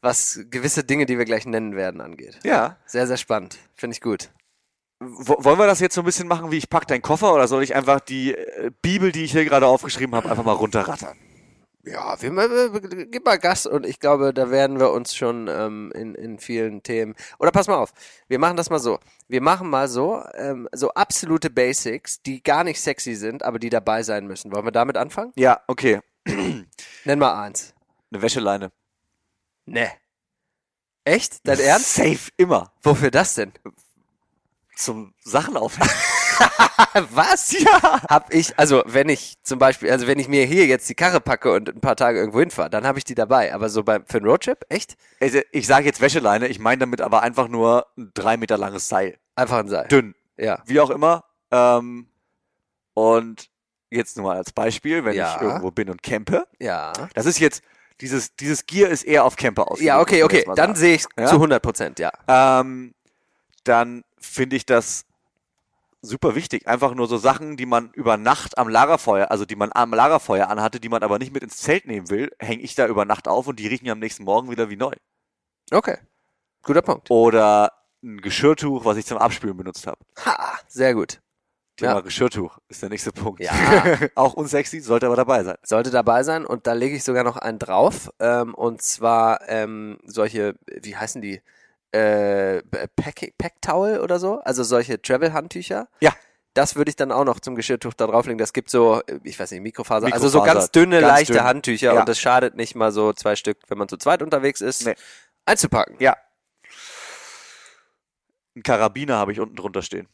[0.00, 2.38] was gewisse Dinge, die wir gleich nennen werden, angeht?
[2.42, 2.78] Ja.
[2.86, 3.58] Sehr, sehr spannend.
[3.74, 4.30] Finde ich gut.
[5.02, 7.62] Wollen wir das jetzt so ein bisschen machen, wie ich pack deinen Koffer, oder soll
[7.62, 11.16] ich einfach die äh, Bibel, die ich hier gerade aufgeschrieben habe, einfach mal runterrattern?
[11.84, 15.90] Ja, wir, wir, gib mal Gas und ich glaube, da werden wir uns schon ähm,
[15.96, 17.16] in, in vielen Themen.
[17.40, 17.92] Oder pass mal auf,
[18.28, 19.00] wir machen das mal so.
[19.26, 23.68] Wir machen mal so, ähm, so absolute Basics, die gar nicht sexy sind, aber die
[23.68, 24.52] dabei sein müssen.
[24.52, 25.32] Wollen wir damit anfangen?
[25.34, 26.00] Ja, okay.
[27.04, 27.74] Nenn mal eins.
[28.12, 28.70] Eine Wäscheleine.
[29.66, 29.90] Ne.
[31.04, 31.40] Echt?
[31.42, 31.94] Dein Ernst?
[31.94, 32.72] Safe immer.
[32.82, 33.52] Wofür das denn?
[34.82, 35.90] Zum Sachen aufhängen.
[37.10, 37.52] Was?
[37.52, 38.02] Ja.
[38.08, 41.20] Hab ich, also wenn ich zum Beispiel, also wenn ich mir hier jetzt die Karre
[41.20, 43.54] packe und ein paar Tage irgendwo hinfahre, dann habe ich die dabei.
[43.54, 44.96] Aber so beim für einen Roadtrip, echt?
[45.20, 48.88] Also, ich sage jetzt Wäscheleine, ich meine damit aber einfach nur ein drei Meter langes
[48.88, 49.18] Seil.
[49.36, 49.86] Einfach ein Seil.
[49.88, 50.14] Dünn.
[50.36, 50.62] Ja.
[50.66, 51.24] Wie auch immer.
[51.52, 52.08] Ähm,
[52.94, 53.48] und
[53.90, 55.36] jetzt nur mal als Beispiel, wenn Ja.
[55.36, 56.46] ich irgendwo bin und campe.
[56.58, 56.92] Ja.
[57.14, 57.62] Das ist jetzt,
[58.00, 59.86] dieses, dieses Gear ist eher auf Camper ausgelegt.
[59.86, 60.44] Ja, okay, okay.
[60.56, 61.26] Dann sehe ich Ja?
[61.26, 62.10] zu 100 Prozent, ja.
[62.26, 62.94] ähm,
[63.64, 65.04] dann finde ich das
[66.00, 66.66] super wichtig.
[66.66, 70.48] Einfach nur so Sachen, die man über Nacht am Lagerfeuer, also die man am Lagerfeuer
[70.48, 73.28] anhatte, die man aber nicht mit ins Zelt nehmen will, hänge ich da über Nacht
[73.28, 74.92] auf und die riechen am nächsten Morgen wieder wie neu.
[75.70, 75.98] Okay.
[76.62, 77.10] Guter Punkt.
[77.10, 79.98] Oder ein Geschirrtuch, was ich zum Abspülen benutzt habe.
[80.24, 81.20] Ha, sehr gut.
[81.76, 82.00] Thema Ja.
[82.00, 83.40] Geschirrtuch ist der nächste Punkt.
[83.40, 83.52] Ja.
[84.14, 85.56] auch unsexy, sollte aber dabei sein.
[85.62, 88.10] Sollte dabei sein und da lege ich sogar noch einen drauf.
[88.18, 91.40] Ähm, und zwar ähm, solche, wie heißen die?
[91.92, 92.62] Äh,
[92.96, 94.38] Pack, Packtowel oder so?
[94.40, 95.88] Also solche Travel-Handtücher.
[96.00, 96.12] Ja.
[96.54, 98.38] Das würde ich dann auch noch zum Geschirrtuch da drauflegen.
[98.38, 101.32] Das gibt so, äh, ich weiß nicht, Mikrofaser, also so Mikrofaser, ganz dünne, ganz leichte
[101.34, 101.44] dünn.
[101.44, 102.00] Handtücher Ja.
[102.00, 104.94] und das schadet nicht mal so zwei Stück, wenn man zu zweit unterwegs ist, Nee.
[105.46, 105.96] einzupacken.
[105.98, 106.16] Ja.
[108.54, 110.08] Ein Karabiner habe ich unten drunter stehen.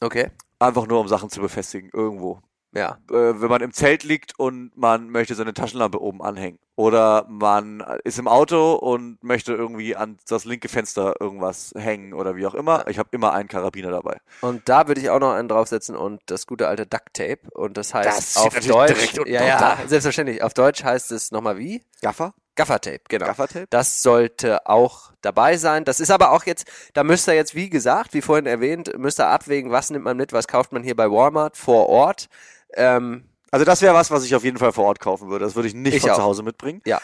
[0.00, 0.30] Okay.
[0.58, 2.40] Einfach nur, um Sachen zu befestigen, irgendwo.
[2.74, 2.98] Ja.
[3.10, 6.58] Äh, wenn man im Zelt liegt und man möchte seine Taschenlampe oben anhängen.
[6.76, 12.34] Oder man ist im Auto und möchte irgendwie an das linke Fenster irgendwas hängen oder
[12.34, 12.88] wie auch immer.
[12.88, 14.18] Ich habe immer einen Karabiner dabei.
[14.40, 17.38] Und da würde ich auch noch einen draufsetzen und das gute alte Duct Tape.
[17.52, 19.14] Und das heißt Das auf Deutsch.
[19.26, 20.42] ja, ja, selbstverständlich.
[20.42, 21.80] Auf Deutsch heißt es nochmal wie?
[22.02, 22.34] Gaffer?
[22.56, 23.26] Gaffertape, genau.
[23.26, 23.66] Gaffertape?
[23.70, 25.84] Das sollte auch dabei sein.
[25.84, 29.18] Das ist aber auch jetzt, da müsst ihr jetzt, wie gesagt, wie vorhin erwähnt, müsst
[29.20, 32.28] ihr abwägen, was nimmt man mit, was kauft man hier bei Walmart vor Ort.
[32.76, 35.44] Ähm, Also das wäre was, was ich auf jeden Fall vor Ort kaufen würde.
[35.44, 36.16] Das würde ich nicht Ich von auch.
[36.16, 36.80] zu Hause mitbringen.
[36.84, 37.00] Ja.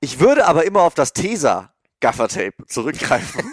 [0.00, 3.52] Ich würde aber immer auf das Tesa Gaffertape zurückgreifen.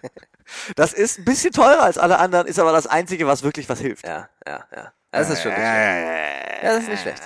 [0.76, 3.80] das ist ein bisschen teurer als alle anderen, ist aber das einzige, was wirklich was
[3.80, 4.06] hilft.
[4.06, 4.92] ja, ja, ja.
[5.10, 6.62] Das ist schon nicht schlecht.
[6.62, 7.22] Ja, das ist nicht schlecht.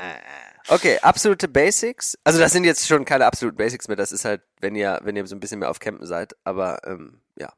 [0.69, 2.19] Okay, absolute Basics.
[2.25, 3.97] Also das sind jetzt schon keine absoluten Basics mehr.
[3.97, 6.35] Das ist halt, wenn ihr, wenn ihr so ein bisschen mehr auf Campen seid.
[6.43, 7.53] Aber ähm, ja,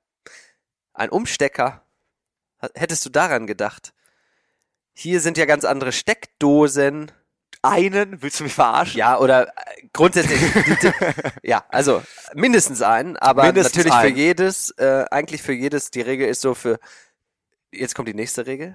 [0.92, 1.82] ein Umstecker.
[2.74, 3.94] Hättest du daran gedacht?
[5.01, 7.12] Hier sind ja ganz andere Steckdosen.
[7.62, 8.99] Einen, willst du mich verarschen?
[8.99, 9.53] Ja, oder äh,
[9.92, 10.40] grundsätzlich.
[11.44, 12.03] ja, also
[12.34, 14.16] mindestens einen, aber Mindestens natürlich für einen.
[14.16, 16.80] jedes, äh, eigentlich für jedes, die Regel ist so für.
[17.70, 18.74] Jetzt kommt die nächste Regel.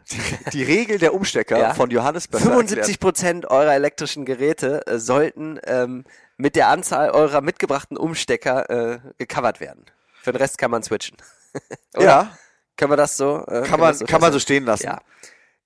[0.53, 1.73] Die Regel der Umstecker Ja.
[1.73, 6.05] von Johannes Besser 75 Prozent eurer elektrischen Geräte äh, sollten ähm,
[6.37, 9.85] mit der Anzahl eurer mitgebrachten Umstecker äh, gecovert werden.
[10.21, 11.17] Für den Rest kann man switchen.
[11.99, 12.37] Ja,
[12.77, 13.45] Können wir das so?
[13.45, 14.85] Äh, kann man, so kann man so stehen lassen.
[14.85, 15.01] Ja.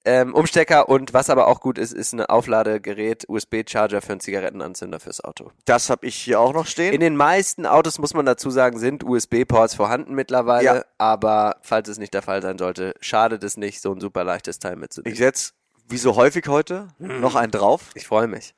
[0.10, 5.02] Ähm, Umstecker und was aber auch gut ist, ist ein Aufladegerät, USB-Charger für einen Zigarettenanzünder
[5.02, 5.52] fürs Auto.
[5.66, 6.94] Das habe ich hier auch noch stehen.
[6.94, 10.86] In den meisten Autos, muss man dazu sagen, sind USB-Ports vorhanden mittlerweile, Ja.
[10.98, 14.60] aber falls es nicht der Fall sein sollte, schadet es nicht, so ein super leichtes
[14.60, 15.12] Teil mitzunehmen.
[15.12, 15.54] ich setz,
[15.90, 17.20] wie so häufig heute, Hm.
[17.20, 17.90] noch einen drauf.
[17.94, 18.56] Ich freue mich.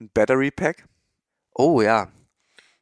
[0.00, 0.84] Ein Battery Pack.
[1.52, 2.08] Oh ja.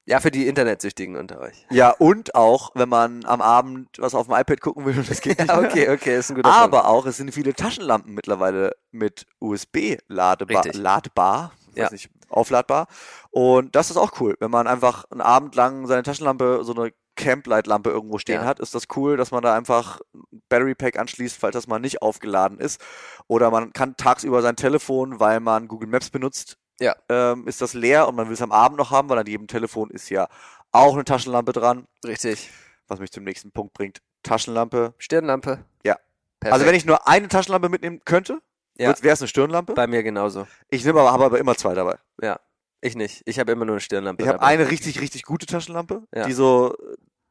[0.08, 1.66] Ja, für die Internetsüchtigen unter euch.
[1.68, 5.20] Ja, und auch, wenn man am Abend was auf dem iPad gucken will und das
[5.20, 6.62] geht nicht Ja, okay, okay, ist ein guter Punkt.
[6.62, 11.90] Aber auch, es sind viele Taschenlampen mittlerweile mit USB ladbar, ladbar, Ja.
[11.92, 12.86] nicht, aufladbar.
[13.30, 14.34] Und das ist auch cool.
[14.40, 18.46] Wenn man einfach einen Abend lang seine Taschenlampe, so eine Camplight-Lampe irgendwo stehen Ja.
[18.46, 21.80] hat, ist das cool, dass man da einfach ein Battery Pack anschließt, falls das mal
[21.80, 22.80] nicht aufgeladen ist.
[23.26, 26.94] Oder man kann tagsüber sein Telefon, weil man Google Maps benutzt, Ja.
[27.08, 29.46] ähm, ist das leer und man will es am Abend noch haben, weil an jedem
[29.46, 30.28] Telefon ist ja
[30.72, 32.50] auch eine Taschenlampe dran, Richtig.
[32.86, 34.00] was mich zum nächsten Punkt bringt.
[34.22, 34.94] Taschenlampe.
[34.98, 35.64] Stirnlampe.
[35.84, 35.96] Ja.
[36.40, 36.52] Perfekt.
[36.54, 38.40] Also wenn ich nur eine Taschenlampe mitnehmen könnte,
[38.76, 38.94] Ja.
[39.02, 39.74] wäre es eine Stirnlampe.
[39.74, 40.46] Bei mir genauso.
[40.70, 41.96] Ich nehme aber, habe aber immer zwei dabei.
[42.22, 42.38] Ja.
[42.80, 43.22] Ich nicht.
[43.24, 44.22] Ich habe immer nur eine Stirnlampe.
[44.22, 46.26] Ich habe eine richtig, richtig gute Taschenlampe, Ja.
[46.26, 46.76] die so,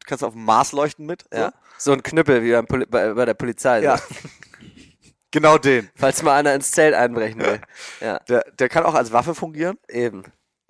[0.06, 1.24] kannst du auf dem Mars leuchten mit.
[1.32, 1.40] So.
[1.40, 1.54] Ja.
[1.78, 3.82] So ein Knüppel wie beim Poli bei, bei der Polizei.
[3.82, 3.98] Ja.
[3.98, 4.04] So.
[5.32, 5.90] Genau den.
[5.96, 7.60] Falls mal einer ins Zelt einbrechen will.
[8.00, 10.24] Ja, Der, der kann auch als Waffe fungieren eben.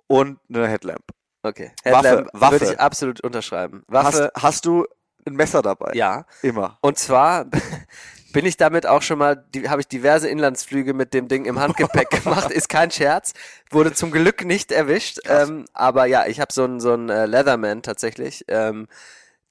[0.08, 1.04] und eine Headlamp.
[1.42, 1.70] Okay.
[1.84, 2.52] Waffe, Headlamp Waffe.
[2.60, 3.84] Würde ich absolut unterschreiben.
[3.92, 4.86] Hast, Waffe, hast du
[5.26, 5.92] ein Messer dabei?
[5.94, 6.24] ja.
[6.42, 6.78] Immer.
[6.80, 7.46] Und zwar
[8.32, 12.10] bin ich damit auch schon mal, habe ich diverse Inlandsflüge mit dem Ding im Handgepäck
[12.24, 12.50] gemacht.
[12.50, 13.34] Ist kein Scherz.
[13.70, 15.20] Wurde zum Glück nicht erwischt.
[15.26, 18.44] Ähm, aber ja, ich habe so ein so ein äh, Leatherman tatsächlich.
[18.48, 18.88] Ähm,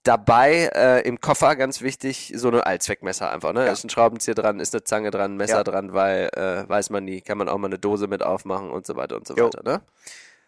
[0.07, 3.53] dabei äh, im Koffer, ganz wichtig, so eine Allzweckmesser einfach.
[3.53, 3.65] Ne?
[3.65, 3.71] Ja.
[3.71, 5.63] Ist ein Schraubenzieher dran, ist eine Zange dran, ein Messer Ja.
[5.63, 8.85] dran, weil äh, weiß man nie, kann man auch mal eine Dose mit aufmachen und
[8.85, 9.45] so weiter und so Jo.
[9.45, 9.63] weiter.
[9.63, 9.81] Ne?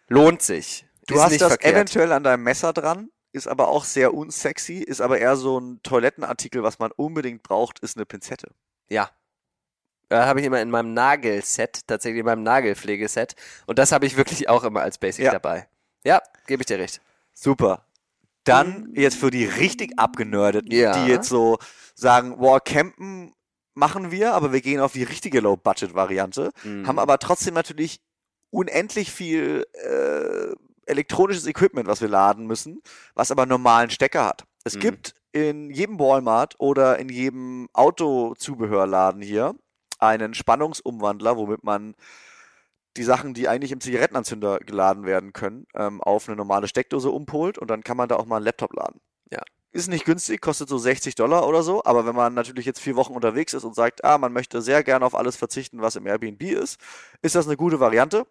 [0.08, 0.86] Lohnt sich.
[1.06, 1.74] Du Ist hast das verkehrt.
[1.74, 5.80] eventuell an deinem Messer dran, ist aber auch sehr unsexy, ist aber eher so ein
[5.82, 8.48] Toilettenartikel, was man unbedingt braucht, ist eine Pinzette.
[8.88, 9.10] Ja.
[10.08, 13.36] Da habe ich immer in meinem Nagelset, tatsächlich in meinem Nagelpflegeset.
[13.66, 15.30] Und das habe ich wirklich auch immer als Basic Ja.
[15.30, 15.68] dabei.
[16.04, 17.00] Ja, gebe ich dir recht.
[17.32, 17.84] Super.
[18.44, 20.92] Dann jetzt für die richtig abgenördeten, Ja.
[20.92, 21.58] die jetzt so
[21.94, 23.32] sagen, boah, campen
[23.74, 26.86] machen wir, aber wir gehen auf die richtige Low-Budget-Variante, Mhm.
[26.86, 28.00] haben aber trotzdem natürlich
[28.50, 30.54] unendlich viel äh,
[30.86, 32.82] elektronisches Equipment, was wir laden müssen,
[33.14, 34.44] was aber einen normalen Stecker hat.
[34.64, 34.80] Es Mhm.
[34.80, 39.54] gibt in jedem Walmart oder in jedem Autozubehörladen hier
[39.98, 41.94] einen Spannungsumwandler, womit man
[42.96, 47.58] die Sachen, die eigentlich im Zigarettenanzünder geladen werden können, ähm, auf eine normale Steckdose umpolt
[47.58, 49.00] und dann kann man da auch mal einen Laptop laden.
[49.30, 49.42] Ja.
[49.72, 52.96] Ist nicht günstig, kostet so 60 Dollar oder so, aber wenn man natürlich jetzt vier
[52.96, 56.06] Wochen unterwegs ist und sagt, ah, man möchte sehr gerne auf alles verzichten, was im
[56.06, 56.80] Airbnb ist,
[57.22, 58.26] ist das eine gute Variante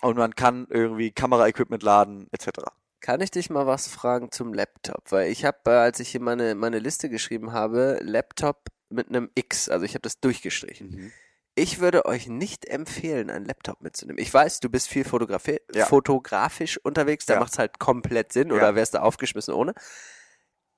[0.00, 2.62] und man kann irgendwie Kameraequipment laden, etc.
[3.00, 5.12] Kann ich dich mal was fragen zum Laptop?
[5.12, 9.30] Weil ich habe, äh, als ich hier meine, meine Liste geschrieben habe, Laptop mit einem
[9.34, 10.90] X, also ich habe das durchgestrichen.
[10.90, 11.12] Mhm.
[11.58, 14.20] Ich würde euch nicht empfehlen, einen Laptop mitzunehmen.
[14.22, 15.86] Ich weiß, du bist viel fotografi Ja.
[15.86, 17.40] fotografisch unterwegs, da Ja.
[17.40, 18.56] macht's halt komplett Sinn Ja.
[18.56, 19.72] oder wärst du aufgeschmissen ohne.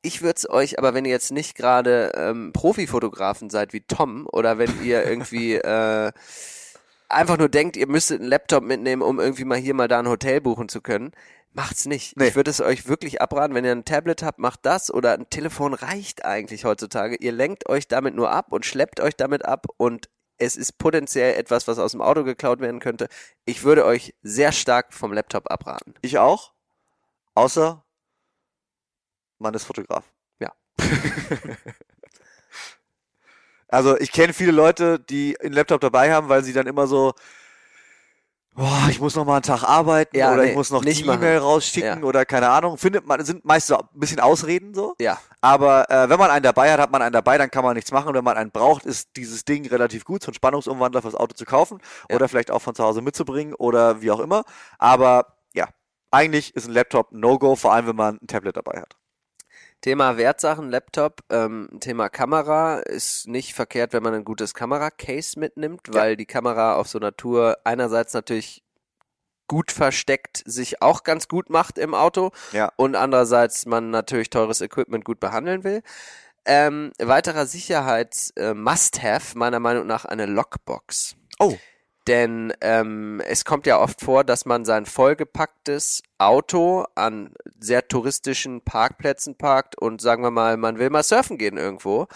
[0.02, 4.28] Ich würde es euch, aber wenn ihr jetzt nicht gerade ähm, Profifotografen seid wie Tom
[4.32, 6.12] oder wenn ihr irgendwie äh,
[7.08, 10.08] einfach nur denkt, ihr müsstet einen Laptop mitnehmen, um irgendwie mal hier mal da ein
[10.08, 11.10] Hotel buchen zu können,
[11.52, 12.16] macht's nicht.
[12.16, 12.28] Nee.
[12.28, 15.28] Ich würde es euch wirklich abraten, wenn ihr ein Tablet habt, macht das oder ein
[15.28, 17.16] Telefon reicht eigentlich heutzutage.
[17.16, 20.08] Ihr lenkt euch damit nur ab und schleppt euch damit ab und
[20.38, 23.08] es ist potenziell etwas, was aus dem Auto geklaut werden könnte.
[23.44, 25.94] Ich würde euch sehr stark vom Laptop abraten.
[26.00, 26.52] Ich auch.
[27.34, 27.84] Außer
[29.38, 30.04] man ist Fotograf.
[30.40, 30.52] Ja.
[33.68, 37.14] also ich kenne viele Leute, die einen Laptop dabei haben, weil sie dann immer so,
[38.58, 41.04] boah, ich muss noch mal einen Tag arbeiten Ja, oder nee, ich muss noch nicht
[41.04, 42.04] die E-Mail rausschicken Ja.
[42.06, 42.76] oder keine Ahnung.
[42.76, 44.94] Findet man, sind meist so ein bisschen Ausreden so.
[45.00, 47.74] Ja, Aber äh, wenn man einen dabei hat, hat man einen dabei, dann kann man
[47.76, 48.08] nichts machen.
[48.08, 51.34] Und wenn man einen braucht, ist dieses Ding relativ gut, so einen Spannungsumwandler fürs Auto
[51.34, 51.78] zu kaufen
[52.10, 52.16] Ja.
[52.16, 54.42] oder vielleicht auch von zu Hause mitzubringen oder wie auch immer.
[54.78, 55.68] Aber ja,
[56.10, 58.96] eigentlich ist ein Laptop ein No-Go, vor allem wenn man ein Tablet dabei hat.
[59.80, 65.82] Thema Wertsachen, Laptop, ähm, Thema Kamera ist nicht verkehrt, wenn man ein gutes Kameracase mitnimmt,
[65.92, 68.64] weil die Kamera auf so einer Tour einerseits natürlich
[69.46, 72.70] gut versteckt sich auch ganz gut macht im Auto Ja.
[72.76, 75.82] und andererseits man natürlich teures Equipment gut behandeln will.
[76.44, 81.14] Ähm, weiterer Sicherheits-Must-Have meiner Meinung nach eine Lockbox.
[81.38, 81.56] Oh,
[82.08, 88.62] Denn ähm, es kommt ja oft vor, dass man sein vollgepacktes Auto an sehr touristischen
[88.62, 92.08] Parkplätzen parkt und sagen wir mal, man will mal surfen gehen irgendwo.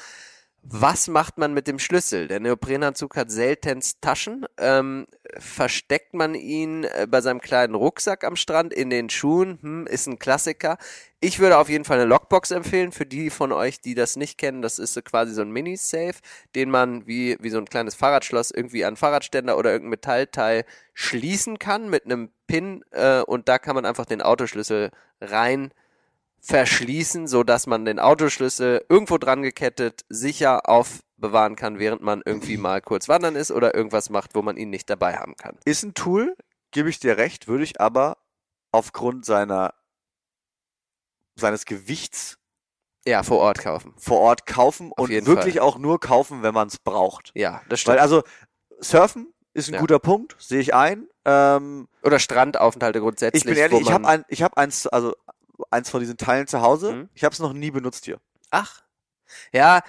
[0.64, 2.28] Was macht man mit dem Schlüssel?
[2.28, 4.46] Der Neoprenanzug hat seltenst Taschen.
[4.58, 9.58] Ähm, versteckt man ihn äh, bei seinem kleinen Rucksack am Strand in den Schuhen?
[9.60, 10.78] Hm, ist ein Klassiker.
[11.18, 14.38] Ich würde auf jeden Fall eine Lockbox empfehlen für die von euch, die das nicht
[14.38, 14.62] kennen.
[14.62, 16.14] Das ist so quasi so ein Mini-Safe,
[16.54, 21.58] den man wie, wie so ein kleines Fahrradschloss irgendwie an Fahrradständer oder irgendein Metallteil schließen
[21.58, 24.90] kann mit einem Pin äh, und da kann man einfach den Autoschlüssel
[25.20, 25.72] rein
[26.44, 32.56] verschließen, so dass man den Autoschlüssel irgendwo dran gekettet sicher aufbewahren kann, während man irgendwie
[32.56, 35.56] mal kurz wandern ist oder irgendwas macht, wo man ihn nicht dabei haben kann.
[35.64, 36.36] ist ein Tool,
[36.72, 38.18] gebe ich dir recht, würde ich aber
[38.72, 39.74] aufgrund seiner
[41.36, 42.38] seines Gewichts
[43.06, 43.94] Ja, vor Ort kaufen.
[43.96, 45.62] vor Ort kaufen und wirklich Fall.
[45.62, 47.30] auch nur kaufen, wenn man es braucht.
[47.34, 47.96] Ja, das stimmt.
[47.96, 48.22] Weil also
[48.80, 49.80] Surfen ist ein Ja.
[49.80, 51.08] guter Punkt, sehe ich ein.
[51.24, 53.42] Ähm, oder Strandaufenthalte grundsätzlich.
[53.42, 55.14] ich bin ehrlich, ich habe ein, ich habe eins, also
[55.70, 56.92] eins von diesen Teilen zu Hause.
[56.92, 57.08] Mhm.
[57.14, 58.18] Ich habe es noch nie benutzt hier.
[58.50, 58.82] Ach.
[59.52, 59.80] Ja,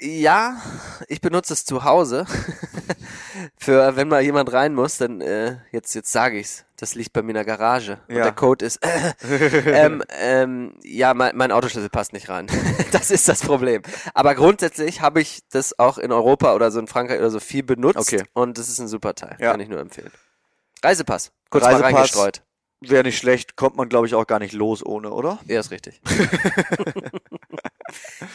[0.00, 0.60] ja,
[1.08, 2.24] ich benutze es zu Hause.
[3.56, 6.64] Für wenn mal jemand rein muss, dann äh, jetzt jetzt sage ich's.
[6.76, 8.22] Das liegt bei mir in der Garage und Ja.
[8.22, 8.78] der Code ist
[9.66, 12.46] ähm, ähm, ja, mein, mein Autoschlüssel passt nicht rein.
[12.92, 13.82] das ist das Problem.
[14.14, 17.64] Aber grundsätzlich habe ich das auch in Europa oder so in Frankreich oder so viel
[17.64, 18.22] benutzt Okay.
[18.32, 19.36] und das ist ein super Teil.
[19.40, 19.50] Ja.
[19.50, 20.12] Kann ich nur empfehlen.
[20.84, 21.32] Reisepass.
[21.50, 21.94] Kurz mal Reisepass.
[21.94, 22.42] reingestreut.
[22.80, 25.40] Wäre nicht schlecht, kommt man glaube ich auch gar nicht los ohne, oder?
[25.46, 26.00] Ja, ist richtig.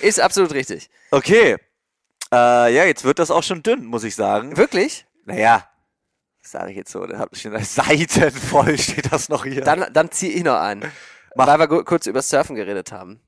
[0.02, 0.90] ist absolut richtig.
[1.12, 1.58] Okay.
[2.32, 4.58] Äh, ja, jetzt wird das auch schon dünn, muss ich sagen.
[4.58, 5.06] Wirklich?
[5.26, 5.68] Naja,
[6.42, 9.62] sage ich jetzt so, da habt ihr schon Seiten voll, steht das noch hier.
[9.62, 10.92] Dann, dann ziehe ich noch ein.
[11.36, 11.48] Mach.
[11.48, 13.22] Weil wir kurz über Surfen geredet haben.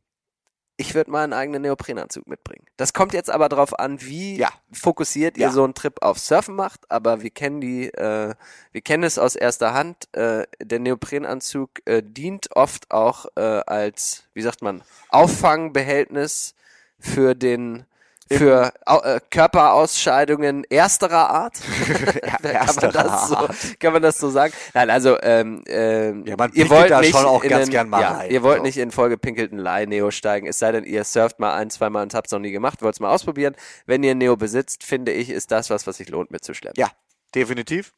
[0.77, 2.65] Ich würde mal einen eigenen Neoprenanzug mitbringen.
[2.75, 4.49] Das kommt jetzt aber darauf an, wie Ja.
[4.73, 5.47] fokussiert Ja.
[5.47, 6.81] ihr so einen Trip auf Surfen macht.
[6.91, 8.33] Aber wir kennen die, äh,
[8.73, 10.09] wir kennen es aus erster Hand.
[10.13, 16.55] Äh, der Neoprenanzug äh, dient oft auch äh, als, wie sagt man, Auffangbehältnis
[16.99, 17.85] für den
[18.31, 21.61] für äh, Körperausscheidungen ersterer Art.
[22.21, 24.53] kann, man ersterer das so, kann man das so sagen?
[24.73, 27.87] Nein, also ähm, ähm, Ja, man ihr wollt da nicht schon auch in ganz gern
[27.89, 28.63] mal ja, rein, Ihr wollt so.
[28.63, 32.13] nicht in vollgepinkelten Leih-Neo steigen, es sei denn, ihr surft mal ein, zwei Mal und
[32.15, 33.55] habt es noch nie gemacht, wollt es mal ausprobieren.
[33.85, 36.79] Wenn ihr Neo besitzt, finde ich, ist das was, was sich lohnt mitzuschleppen.
[36.81, 36.89] Ja,
[37.35, 37.93] definitiv.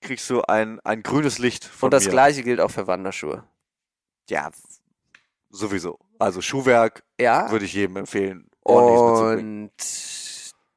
[0.00, 2.10] Kriegst du ein, ein grünes Licht von und das mir.
[2.10, 3.42] gleiche gilt auch für Wanderschuhe.
[4.30, 4.50] Ja,
[5.50, 5.98] sowieso.
[6.20, 7.50] Also Schuhwerk Ja.
[7.50, 8.47] würde ich jedem empfehlen.
[8.62, 9.70] Und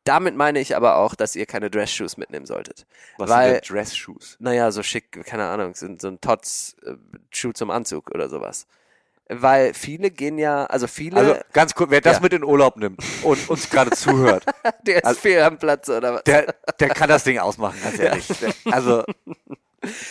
[0.03, 2.85] damit meine ich aber auch, dass ihr keine Dress-Shoes mitnehmen solltet.
[3.17, 4.37] Was weil- sind denn Dress-Shoes?
[4.39, 8.65] Naja, so schick, keine Ahnung, so, so ein Tots-Schuh zum Anzug oder sowas.
[9.33, 12.21] Weil viele gehen ja, also viele, Also ganz kurz, wer das Ja.
[12.21, 14.43] mit in Urlaub nimmt und uns gerade zuhört,
[14.85, 16.23] der ist also- fehl am Platz oder was?
[16.23, 18.27] der, der kann das Ding ausmachen, ganz ehrlich.
[18.27, 19.03] Der, also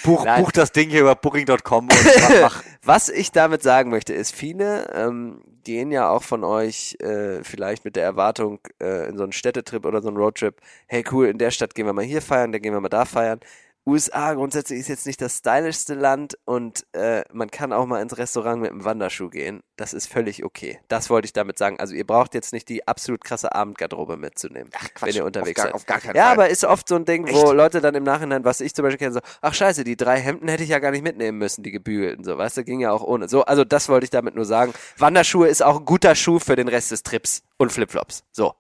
[0.05, 0.43] buch, Nein.
[0.43, 2.63] buch das Ding hier über booking.com und mach, mach.
[2.83, 7.85] Was ich damit sagen möchte, ist, viele ähm, gehen ja auch von euch äh, vielleicht
[7.85, 10.57] mit der Erwartung äh, in so einen Städtetrip oder so einen Roadtrip,
[10.89, 13.05] hey cool, in der Stadt gehen wir mal hier feiern, da gehen wir mal da
[13.05, 13.39] feiern.
[13.87, 18.17] USA grundsätzlich ist jetzt nicht das stylischste Land und äh, man kann auch mal ins
[18.19, 19.61] Restaurant mit einem Wanderschuh gehen.
[19.77, 20.79] Das ist völlig okay.
[20.89, 21.81] Das wollte ich damit sagen.
[21.81, 25.65] Also ihr braucht jetzt nicht die absolut krasse Abendgarderobe mitzunehmen, Ach, wenn ihr unterwegs auf
[25.65, 25.75] gar, seid.
[25.75, 26.33] Auf gar keinen Ja, Fall.
[26.35, 27.53] aber ist oft so ein Ding, wo Echt?
[27.55, 30.49] Leute dann im Nachhinein, was ich zum Beispiel kenne, so, ach scheiße, die drei Hemden
[30.49, 33.03] hätte ich ja gar nicht mitnehmen müssen, die gebügelten, so, weißt du, ging ja auch
[33.03, 33.29] ohne.
[33.29, 34.73] So, also das wollte ich damit nur sagen.
[34.99, 38.25] Wanderschuhe ist auch ein guter Schuh für den Rest des Trips und Flipflops.
[38.31, 38.55] So.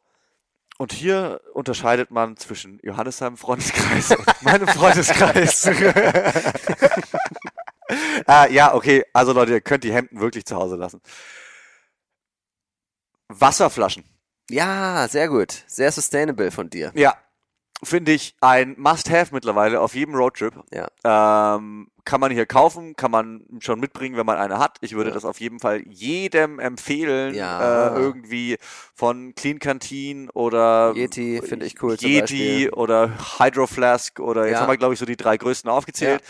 [0.80, 5.66] Und hier unterscheidet man zwischen Johannes seinem Freundeskreis und meinem Freundeskreis.
[8.26, 9.04] ah, ja, okay.
[9.12, 11.02] Also Leute, ihr könnt die Hemden wirklich zu Hause lassen.
[13.28, 14.04] Wasserflaschen.
[14.48, 15.64] Ja, sehr gut.
[15.66, 16.92] Sehr sustainable von dir.
[16.94, 17.14] Ja,
[17.82, 20.54] finde ich ein Must-Have mittlerweile auf jedem Roadtrip.
[20.72, 20.88] Ja.
[21.56, 24.78] Ähm, kann man hier kaufen, kann man schon mitbringen, wenn man eine hat.
[24.80, 25.14] Ich würde Ja.
[25.14, 27.34] das auf jeden Fall jedem empfehlen.
[27.34, 27.94] Ja.
[27.94, 28.56] Äh, irgendwie
[28.94, 34.60] von Clean Canteen oder Yeti finde ich cool Yeti oder Hydro Flask oder jetzt Ja.
[34.62, 36.22] haben wir glaube ich so die drei größten aufgezählt.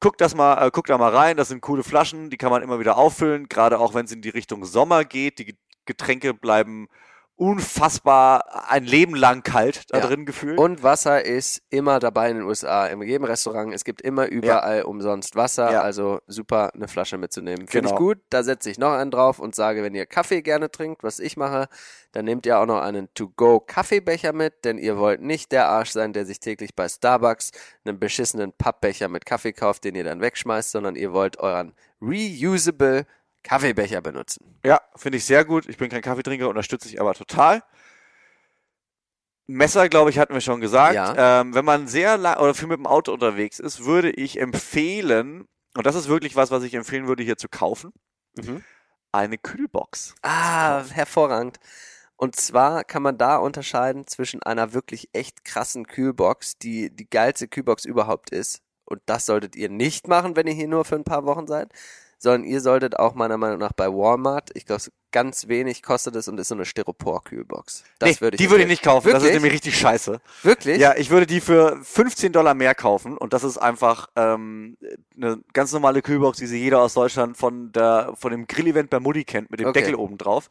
[0.00, 1.36] Guckt das mal, äh, guckt da mal rein.
[1.36, 3.48] Das sind coole Flaschen, die kann man immer wieder auffüllen.
[3.48, 5.38] Gerade auch wenn es in die Richtung Sommer geht.
[5.38, 6.88] Die Getränke bleiben
[7.36, 10.06] unfassbar ein Leben lang kalt da Ja.
[10.06, 10.58] drin gefühlt.
[10.58, 13.74] Und Wasser ist immer dabei in den USA, in jedem Restaurant.
[13.74, 15.82] Es gibt immer überall umsonst Wasser, Ja.
[15.82, 17.66] also super, eine Flasche mitzunehmen.
[17.66, 17.94] Finde Genau.
[17.94, 18.18] ich gut.
[18.30, 21.36] Da setze ich noch einen drauf und sage, wenn ihr Kaffee gerne trinkt, was ich
[21.36, 21.68] mache,
[22.12, 26.12] dann nehmt ihr auch noch einen To-Go-Kaffeebecher mit, denn ihr wollt nicht der Arsch sein,
[26.12, 27.50] der sich täglich bei Starbucks
[27.84, 33.06] einen beschissenen Pappbecher mit Kaffee kauft, den ihr dann wegschmeißt, sondern ihr wollt euren reusable
[33.44, 34.58] Kaffeebecher benutzen.
[34.64, 35.68] Ja, finde ich sehr gut.
[35.68, 37.62] Ich bin kein Kaffeetrinker, unterstütze ich aber total.
[39.46, 40.94] Messer, glaube ich, hatten wir schon gesagt.
[40.94, 41.40] Ja.
[41.42, 45.46] Ähm, wenn man sehr lang oder viel mit dem Auto unterwegs ist, würde ich empfehlen,
[45.76, 47.92] und das ist wirklich was, was ich empfehlen würde, hier zu kaufen,
[48.36, 48.64] Mhm.
[49.12, 50.14] eine Kühlbox.
[50.22, 51.58] Ah, hervorragend.
[52.16, 57.46] Und zwar kann man da unterscheiden zwischen einer wirklich echt krassen Kühlbox, die die geilste
[57.46, 58.62] Kühlbox überhaupt ist.
[58.86, 61.70] Und das solltet ihr nicht machen, wenn ihr hier nur für ein paar Wochen seid,
[62.24, 66.26] sondern ihr solltet auch meiner Meinung nach bei Walmart, ich glaube, ganz wenig kostet es
[66.26, 67.84] und ist so eine Styropor-Kühlbox.
[68.00, 69.06] Das Nee, würde ich die würde ich nicht kaufen.
[69.12, 69.34] Das ist Wirklich?
[69.34, 70.20] nämlich richtig scheiße.
[70.42, 70.78] Wirklich?
[70.80, 74.76] Ja, ich würde die für 15 Dollar mehr kaufen und das ist einfach ähm,
[75.16, 78.98] eine ganz normale Kühlbox, die sie jeder aus Deutschland von der von dem Grillevent bei
[78.98, 79.80] Mutti kennt mit dem Okay.
[79.82, 80.48] Deckel oben drauf.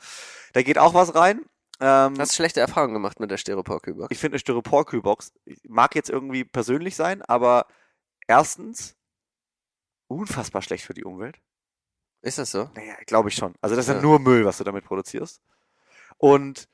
[0.53, 1.41] Da geht auch was rein.
[1.81, 4.09] Ähm, Hast du schlechte Erfahrungen gemacht mit der Styropor-Kühlbox?
[4.11, 5.33] ich finde eine Styropor-Kühlbox
[5.67, 7.65] mag jetzt irgendwie persönlich sein, aber
[8.27, 8.95] erstens
[10.07, 11.39] unfassbar schlecht für die Umwelt.
[12.23, 12.69] Ist das so?
[12.75, 13.53] Naja, glaube ich schon.
[13.61, 14.01] Also das ist ja Ja.
[14.01, 15.41] nur Müll, was du damit produzierst.
[16.17, 16.67] Und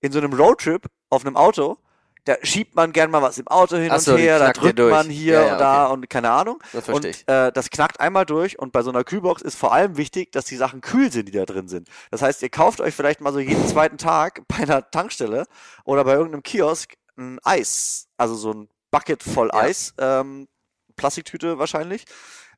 [0.00, 1.78] in so einem Roadtrip auf einem Auto,
[2.24, 4.78] da schiebt man gern mal was im Auto hin Ach und so, her, da drückt
[4.78, 6.62] man hier Ja, ja, und da und keine Ahnung.
[6.72, 7.28] Das verstehe Und ich.
[7.28, 10.44] äh, das knackt einmal durch und bei so einer Kühlbox ist vor allem wichtig, dass
[10.44, 11.88] die Sachen kühl sind, die da drin sind.
[12.10, 15.46] Das heißt, ihr kauft euch vielleicht mal so jeden zweiten Tag bei einer Tankstelle
[15.84, 19.50] oder bei irgendeinem Kiosk ein Eis, also so ein Bucket voll.
[19.52, 20.48] Eis, ähm,
[20.96, 22.04] Plastiktüte wahrscheinlich,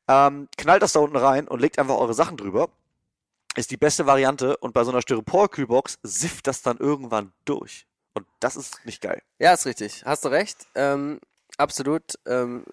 [0.07, 2.69] ähm, knallt das da unten rein und legt einfach eure Sachen drüber.
[3.55, 7.85] Ist die beste Variante und bei so einer Styropor-Kühlbox sifft das dann irgendwann durch.
[8.13, 9.21] Und das ist nicht geil.
[9.39, 10.03] Ja, ist richtig.
[10.05, 10.67] Hast du recht.
[10.75, 11.19] Ähm,
[11.57, 12.03] absolut.
[12.25, 12.63] Ähm,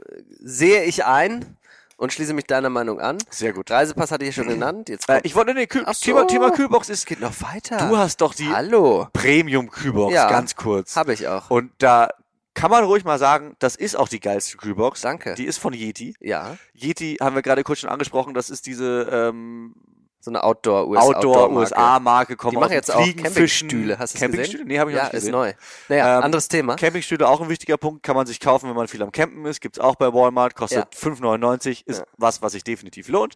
[0.40, 1.56] sehe ich ein
[1.96, 3.18] und schließe mich deiner Meinung an.
[3.30, 3.70] Sehr gut.
[3.70, 4.88] Reisepass hatte ich schon genannt.
[4.88, 5.92] Jetzt Äh, ich wollte, nee, Kühl so.
[6.04, 7.88] Thema, Thema Kühlbox ist, es geht noch weiter.
[7.88, 9.06] du hast doch die Hallo.
[9.12, 10.28] Premium-Kühlbox, Ja.
[10.28, 10.96] ganz kurz.
[10.96, 11.48] Habe ich auch.
[11.50, 12.08] Und da
[12.54, 15.00] kann man ruhig mal sagen, das ist auch die geilste Kühlbox.
[15.00, 15.34] Danke.
[15.34, 16.14] Die ist von Yeti.
[16.20, 16.56] Ja.
[16.74, 19.74] Yeti haben wir gerade kurz schon angesprochen, das ist diese ähm,
[20.20, 21.00] So eine Outdoor-US.
[21.02, 23.04] Outdoor-USA-Marke, kommt Die aus machen dem jetzt auch.
[23.16, 23.98] Campingstühle.
[23.98, 24.64] Hast du Campingstühle?
[24.66, 25.32] Nee, habe ich ja, noch nicht ist gesehen.
[25.32, 25.52] neu.
[25.88, 26.76] Naja, Ähm, anderes Thema.
[26.76, 29.60] Campingstühle auch ein wichtiger Punkt, kann man sich kaufen, wenn man viel am Campen ist.
[29.60, 30.98] Gibt's auch bei Walmart, kostet Ja.
[30.98, 32.04] 5,99, ist Ja.
[32.18, 33.34] was, was sich definitiv lohnt.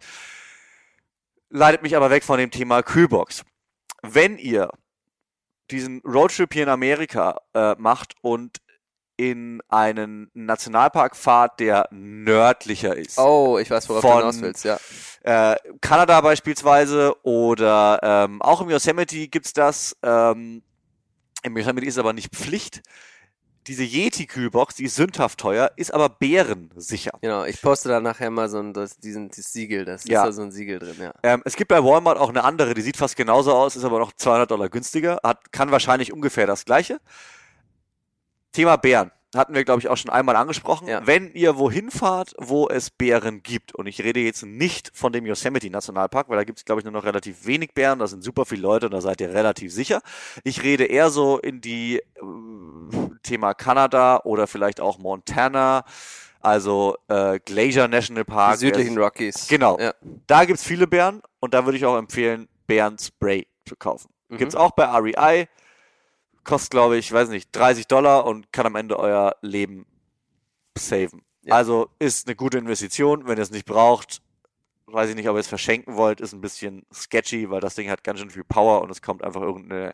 [1.48, 3.42] Leitet mich aber weg von dem Thema Kühlbox.
[4.02, 4.70] Wenn ihr
[5.70, 8.58] diesen Roadtrip hier in Amerika äh, macht und
[9.16, 14.64] in einen Nationalpark fahrt, der nördlicher ist, Oh, ich weiß, worauf Von- du hinaus willst,
[14.64, 14.78] ja.
[15.22, 19.96] äh, Kanada beispielsweise oder ähm, auch im Yosemite gibt's das.
[20.02, 20.62] Ähm,
[21.42, 22.82] Im Yosemite ist es aber nicht Pflicht.
[23.68, 27.10] Diese Yeti-Kühlbox, die ist sündhaft teuer, ist aber bärensicher.
[27.20, 30.20] Genau, ich poste da nachher mal so ein, das, diesen, das Siegel, das Ja.
[30.22, 31.12] ist da so ein Siegel drin, ja.
[31.24, 33.98] Ähm, es gibt bei Walmart auch eine andere, die sieht fast genauso aus, ist aber
[33.98, 37.00] noch 200 Dollar günstiger, hat, kann wahrscheinlich ungefähr das gleiche.
[38.56, 39.10] Thema Bären.
[39.34, 40.88] Hatten wir, glaube ich, auch schon einmal angesprochen.
[40.88, 41.06] Ja.
[41.06, 45.26] Wenn ihr wohin fahrt, wo es Bären gibt, und ich rede jetzt nicht von dem
[45.26, 48.24] Yosemite Nationalpark, weil da gibt es, glaube ich, nur noch relativ wenig Bären, da sind
[48.24, 50.00] super viele Leute und da seid ihr relativ sicher.
[50.42, 52.02] Ich rede eher so in die äh,
[53.22, 55.84] Thema Kanada oder vielleicht auch Montana,
[56.40, 58.54] also äh, Glacier National Park.
[58.54, 59.48] Die südlichen Rockies.
[59.48, 59.78] Genau.
[59.78, 59.92] Ja.
[60.26, 64.08] Da gibt's viele Bären und da würde ich auch empfehlen, Bärenspray zu kaufen.
[64.28, 64.38] Mhm.
[64.38, 65.46] Gibt's auch bei REI.
[66.46, 69.84] Kostet, glaube ich, weiß nicht, 30 Dollar und kann am Ende euer Leben
[70.78, 71.22] saven.
[71.42, 71.54] Ja.
[71.56, 73.26] Also ist eine gute Investition.
[73.26, 74.22] Wenn ihr es nicht braucht,
[74.86, 77.90] weiß ich nicht, ob ihr es verschenken wollt, ist ein bisschen sketchy, weil das Ding
[77.90, 79.92] hat ganz schön viel Power und es kommt einfach irgendeine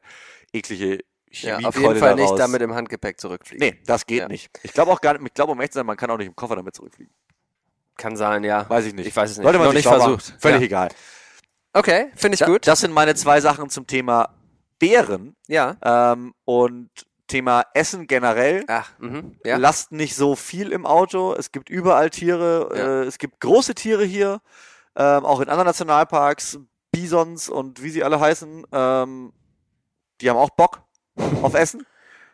[0.53, 0.97] eklige
[1.31, 2.39] Ja, Chemie auf jeden Fall nicht daraus.
[2.39, 3.67] damit im Handgepäck zurückfliegen.
[3.67, 4.29] Nee, das geht Ja.
[4.29, 4.51] nicht.
[4.63, 6.27] Ich glaube auch gar nicht, ich glaube um echt zu sein, man kann auch nicht
[6.27, 7.13] im Koffer damit zurückfliegen.
[7.97, 8.69] Kann sein, ja.
[8.69, 9.07] Weiß ich nicht.
[9.07, 9.45] Ich weiß es nicht.
[9.45, 10.35] Sollte man Noch nicht versucht.
[10.39, 10.67] Völlig Ja.
[10.67, 10.89] egal.
[11.75, 12.67] Okay, finde ich Da, gut.
[12.67, 14.35] Das sind meine zwei Sachen zum Thema
[14.83, 15.77] Bären ja.
[15.85, 16.91] ähm, und
[17.29, 18.65] Thema Essen generell.
[18.67, 19.39] Ach, mhm.
[19.45, 19.57] Ja.
[19.57, 21.35] Lasst nicht so viel im Auto.
[21.35, 22.69] Es gibt überall Tiere.
[22.75, 23.03] Ja.
[23.03, 24.41] Äh, es gibt große Tiere hier,
[24.97, 26.59] ähm, auch in anderen Nationalparks,
[26.91, 28.67] Bisons und wie sie alle heißen.
[28.73, 29.33] Ähm,
[30.21, 30.83] die haben auch Bock
[31.43, 31.87] auf Essen.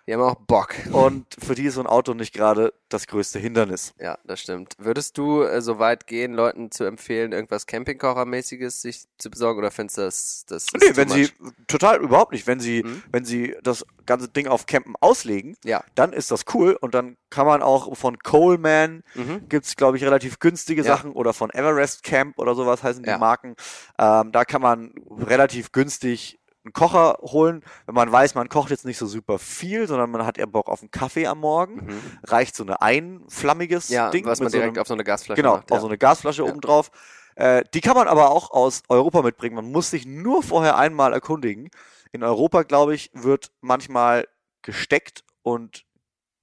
[0.09, 0.75] Die haben auch Bock.
[0.93, 3.93] Und für die ist so ein Auto nicht gerade das größte Hindernis.
[4.01, 4.75] Ja, das stimmt.
[4.79, 9.71] Würdest du äh, so weit gehen, Leuten zu empfehlen, irgendwas Campingkochermäßiges sich zu besorgen oder
[9.71, 11.53] findest du das, das Nee, wenn sie much?
[11.67, 13.03] total überhaupt nicht, wenn sie, Mhm.
[13.13, 15.85] wenn sie das ganze Ding auf Campen auslegen, Ja.
[15.95, 19.47] dann ist das cool und dann kann man auch von Coleman Mhm.
[19.51, 20.87] gibt's glaube ich relativ günstige Ja.
[20.97, 23.19] Sachen oder von Everest Camp oder sowas heißen die Ja.
[23.19, 23.57] Marken.
[23.99, 26.38] Ähm, da kann man relativ günstig
[26.69, 30.25] einen Kocher holen, wenn man weiß, man kocht jetzt nicht so super viel, sondern man
[30.27, 31.87] hat eher Bock auf einen Kaffee am Morgen.
[31.87, 32.01] Mhm.
[32.25, 35.05] Reicht so eine einflammiges Ja, Ding was man mit so direkt einem, auf so eine
[35.05, 35.73] Gasflasche genau, macht.
[35.73, 35.81] auf Ja.
[35.81, 36.51] so eine Gasflasche Ja.
[36.51, 36.91] oben drauf.
[37.37, 39.55] Äh, die kann man aber auch aus Europa mitbringen.
[39.57, 41.71] Man muss sich nur vorher einmal erkundigen.
[42.13, 44.27] In Europa, glaube ich, wird manchmal
[44.63, 45.85] gesteckt und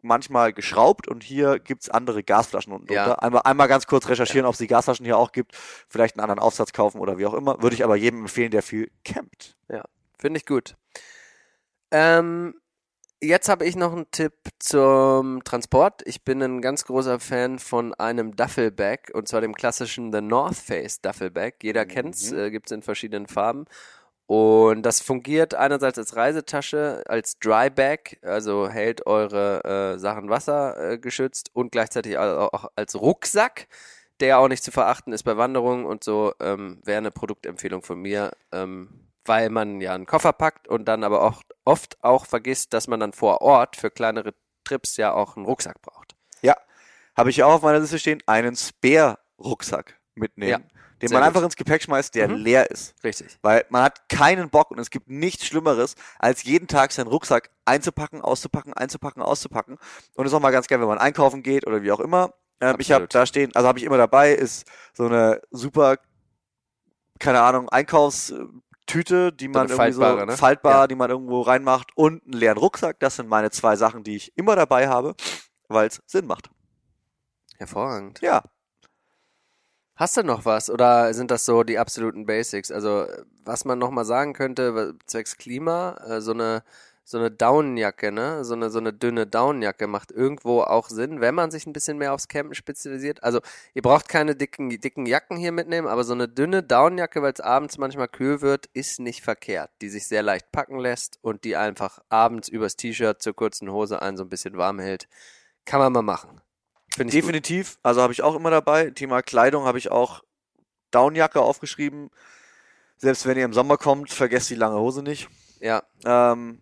[0.01, 3.05] manchmal geschraubt und hier gibt's andere Gasflaschen unten Ja.
[3.05, 3.23] drunter.
[3.23, 5.55] Einmal, einmal ganz kurz recherchieren, ob es die Gasflaschen hier auch gibt.
[5.89, 7.59] Vielleicht einen anderen Aufsatz kaufen oder wie auch immer.
[7.63, 9.57] Würde ich aber jedem empfehlen, der viel campt.
[10.19, 10.75] Finde ich gut.
[11.91, 12.55] Ähm,
[13.21, 16.01] jetzt habe ich noch einen Tipp zum Transport.
[16.05, 20.57] Ich bin ein ganz großer Fan von einem Duffelbag und zwar dem klassischen The North
[20.57, 21.55] Face Duffelbag.
[21.63, 21.89] Jeder Mhm.
[21.89, 23.65] kennt's, äh, gibt's in verschiedenen Farben.
[24.27, 30.93] Und das fungiert einerseits als Reisetasche, als Dry Bag, also hält eure äh, Sachen wassergeschützt
[30.95, 33.67] äh, geschützt und gleichzeitig au- auch als Rucksack,
[34.19, 37.99] der auch nicht zu verachten ist bei Wanderungen und so, ähm, wäre eine Produktempfehlung von
[38.01, 42.73] mir, ähm, weil man ja einen Koffer packt und dann aber auch oft auch vergisst,
[42.73, 44.33] dass man dann vor Ort für kleinere
[44.63, 46.15] Trips ja auch einen Rucksack braucht.
[46.41, 46.55] Ja,
[47.17, 50.59] habe ich auch auf meiner Liste stehen, einen Spare-Rucksack mitnehmen, Ja,
[51.01, 51.47] den man einfach gut.
[51.51, 52.35] its Gepäck schmeißt, der Mhm.
[52.35, 52.95] leer ist.
[53.03, 53.37] Richtig.
[53.41, 57.49] Weil man hat keinen Bock und es gibt nichts Schlimmeres, als jeden Tag seinen Rucksack
[57.65, 59.77] einzupacken, auszupacken, einzupacken, auszupacken.
[60.15, 62.33] Und ist auch mal ganz geil, wenn man einkaufen geht oder wie auch immer.
[62.61, 65.97] Ähm, ich habe da stehen, also habe ich immer dabei, ist so eine super,
[67.19, 67.69] keine Ahnung,
[68.85, 70.37] Einkaufstüte, die man eine irgendwie faltbare, so ne?
[70.37, 70.87] faltbar, Ja.
[70.87, 72.99] die man irgendwo reinmacht und einen leeren Rucksack.
[72.99, 75.15] Das sind meine zwei Sachen, die ich immer dabei habe,
[75.67, 76.49] weil es Sinn macht.
[77.57, 78.21] Hervorragend.
[78.21, 78.43] Ja,
[79.97, 82.69] Hast du noch was oder sind das so die absoluten Basics?
[82.69, 83.07] Also
[83.45, 86.63] was man noch mal sagen könnte zwecks Klima, äh, so eine
[87.07, 88.43] so eine Daunenjacke, ne?
[88.43, 91.99] So eine so eine dünne Daunenjacke macht irgendwo auch Sinn, wenn man sich ein bisschen
[91.99, 93.23] mehr aufs Campen spezialisiert.
[93.23, 93.41] Also
[93.75, 97.41] ihr braucht keine dicken dicken Jacken hier mitnehmen, aber so eine dünne Daunenjacke, weil es
[97.41, 101.55] abends manchmal kühl wird, ist nicht verkehrt, die sich sehr leicht packen lässt und die
[101.55, 105.07] einfach abends übers T-Shirt zur kurzen Hose einen so ein bisschen warm hält.
[105.65, 106.41] Kann man mal machen.
[106.89, 107.13] Ich gut.
[107.13, 107.77] Definitiv.
[107.83, 108.89] Also habe ich auch immer dabei.
[108.89, 110.23] Thema Kleidung habe ich auch
[110.89, 112.09] Downjacke aufgeschrieben.
[112.97, 115.29] Selbst wenn ihr im Sommer kommt, vergesst die lange Hose nicht.
[115.59, 116.61] Ja, Ähm,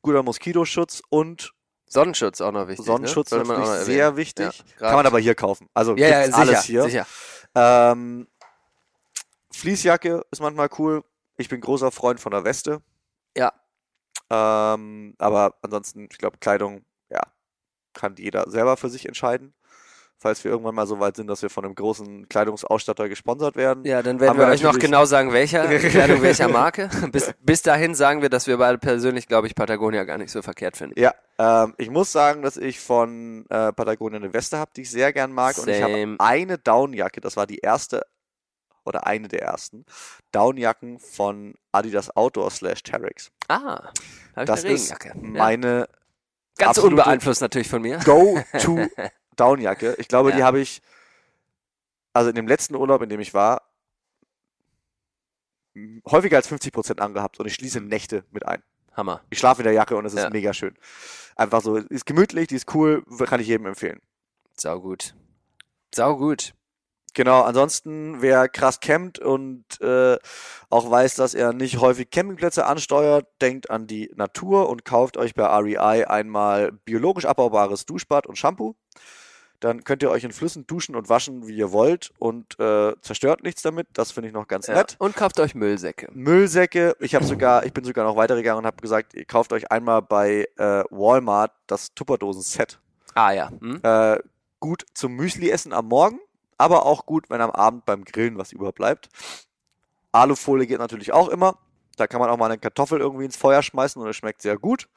[0.00, 1.52] guter Moskitoschutz und
[1.86, 2.86] Sonnenschutz auch noch wichtig.
[2.86, 3.38] Sonnenschutz ne?
[3.38, 4.64] Man auch natürlich noch sehr wichtig.
[4.80, 5.68] Ja, Kann man aber hier kaufen.
[5.74, 6.82] Also ja, ja, sicher, alles hier.
[6.84, 7.06] sicher.
[7.54, 8.28] Ähm,
[9.52, 11.04] Fließjacke ist manchmal cool.
[11.36, 12.80] Ich bin großer Freund von der Weste.
[13.36, 13.52] Ja.
[14.30, 17.20] Ähm, aber ansonsten, ich glaube, Kleidung, ja,
[17.92, 19.52] kann jeder selber für sich entscheiden.
[20.22, 23.84] Falls wir irgendwann mal so weit sind, dass wir von einem großen Kleidungsausstatter gesponsert werden.
[23.84, 26.88] Ja, dann werden wir wir euch noch genau sagen, welcher Kleidung welcher Marke.
[27.10, 30.40] Bis, bis dahin sagen wir, dass wir beide persönlich, glaube ich, Patagonia gar nicht so
[30.40, 30.98] verkehrt finden.
[31.00, 34.90] Ja, ähm, ich muss sagen, dass ich von äh, Patagonia eine Weste habe, die ich
[34.92, 35.58] sehr gern mag.
[35.58, 36.16] Und ich habe Same.
[36.20, 38.02] eine Downjacke, das war die erste
[38.84, 39.84] oder eine der ersten
[40.30, 43.32] Downjacken von Adidas Outdoor slash Terex.
[43.48, 43.92] Ah, habe
[44.36, 45.08] ich Das eine ist Regenjacke.
[45.20, 45.38] Ja.
[45.44, 45.88] meine
[46.58, 47.98] Ganz unbeeinflusst natürlich von mir.
[48.04, 48.86] Go-To
[49.36, 49.94] Downjacke.
[49.98, 50.46] Ich glaube, die Ja.
[50.46, 50.82] habe ich,
[52.12, 53.62] also in dem letzten Urlaub, in dem ich war,
[56.10, 58.62] häufiger als 50% angehabt und ich schließe Nächte mit ein.
[58.94, 59.22] Hammer.
[59.30, 60.30] Ich schlafe in der Jacke und es ist Ja.
[60.30, 60.76] mega schön.
[61.34, 64.00] Einfach so, ist gemütlich, die ist cool, kann ich jedem empfehlen.
[64.54, 65.14] Sau gut.
[65.94, 66.52] Sau gut.
[67.14, 70.18] Genau, ansonsten, wer krass campt und äh,
[70.70, 75.34] auch weiß, dass er nicht häufig Campingplätze ansteuert, denkt an die Natur und kauft euch
[75.34, 78.76] bei REI einmal biologisch abbaubares Duschbad und Shampoo.
[79.62, 83.44] Dann könnt ihr euch in Flüssen duschen und waschen, wie ihr wollt und äh, zerstört
[83.44, 83.86] nichts damit.
[83.92, 84.74] Das finde ich noch ganz Ja.
[84.74, 84.96] nett.
[84.98, 86.08] Und kauft euch Müllsäcke.
[86.12, 89.70] Müllsäcke, ich habe sogar, ich bin sogar noch weitergegangen und habe gesagt, ihr kauft euch
[89.70, 92.80] einmal bei äh, Walmart das Tupperdosen-Set.
[93.14, 93.50] Ah ja.
[93.60, 93.78] Hm?
[93.84, 94.18] Äh,
[94.58, 96.18] gut zum Müsli essen am Morgen,
[96.58, 99.10] aber auch gut, wenn am Abend beim Grillen was überbleibt.
[100.10, 101.56] Alufolie geht natürlich auch immer.
[101.96, 104.58] Da kann man auch mal eine Kartoffel irgendwie ins Feuer schmeißen und es schmeckt sehr
[104.58, 104.88] gut.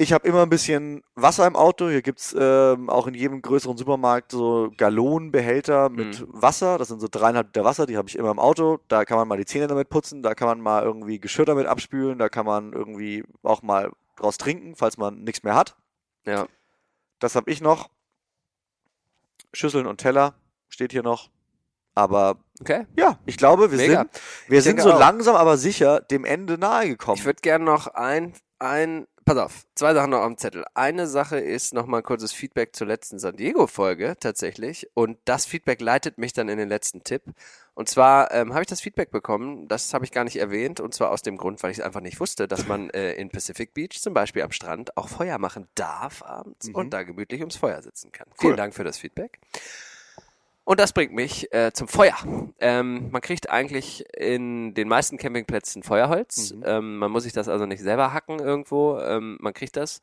[0.00, 1.88] Ich habe immer ein bisschen Wasser im Auto.
[1.88, 6.26] Hier gibt's ähm, auch in jedem größeren Supermarkt so Gallonenbehälter mit Mhm.
[6.30, 6.78] Wasser.
[6.78, 8.78] Das sind so dreieinhalb Liter Wasser, die habe ich immer im Auto.
[8.86, 11.66] Da kann man mal die Zähne damit putzen, da kann man mal irgendwie Geschirr damit
[11.66, 15.76] abspülen, da kann man irgendwie auch mal draus trinken, falls man nichts mehr hat.
[16.24, 16.46] Ja.
[17.18, 17.90] Das habe ich noch.
[19.52, 20.34] Schüsseln und Teller
[20.68, 21.28] steht hier noch.
[21.96, 22.86] Aber Okay.
[22.96, 24.00] ja, ich glaube, wir Mega.
[24.02, 24.10] sind,
[24.46, 24.98] wir Ich sind so auch.
[25.00, 27.16] langsam aber sicher dem Ende nahe gekommen.
[27.18, 30.64] Ich würde gerne noch ein, ein, pass auf, zwei Sachen noch am Zettel.
[30.74, 34.88] Eine Sache ist noch mal ein kurzes Feedback zur letzten San Diego-Folge tatsächlich.
[34.94, 37.22] Und das Feedback leitet mich dann in den letzten Tipp.
[37.74, 40.94] Und zwar ähm, habe ich das Feedback bekommen, das habe ich gar nicht erwähnt, und
[40.94, 43.74] zwar aus dem Grund, weil ich es einfach nicht wusste, dass man äh, in Pacific
[43.74, 46.74] Beach zum Beispiel am Strand auch Feuer machen darf abends Mhm.
[46.74, 48.28] und da gemütlich ums Feuer sitzen kann.
[48.30, 48.36] Cool.
[48.38, 49.38] Vielen Dank für das Feedback.
[50.68, 52.14] Und das bringt mich äh, zum Feuer.
[52.60, 56.52] Ähm, man kriegt eigentlich in den meisten Campingplätzen Feuerholz.
[56.52, 56.62] Mhm.
[56.66, 58.98] Ähm, man muss sich das also nicht selber hacken irgendwo.
[58.98, 60.02] Ähm, man kriegt das.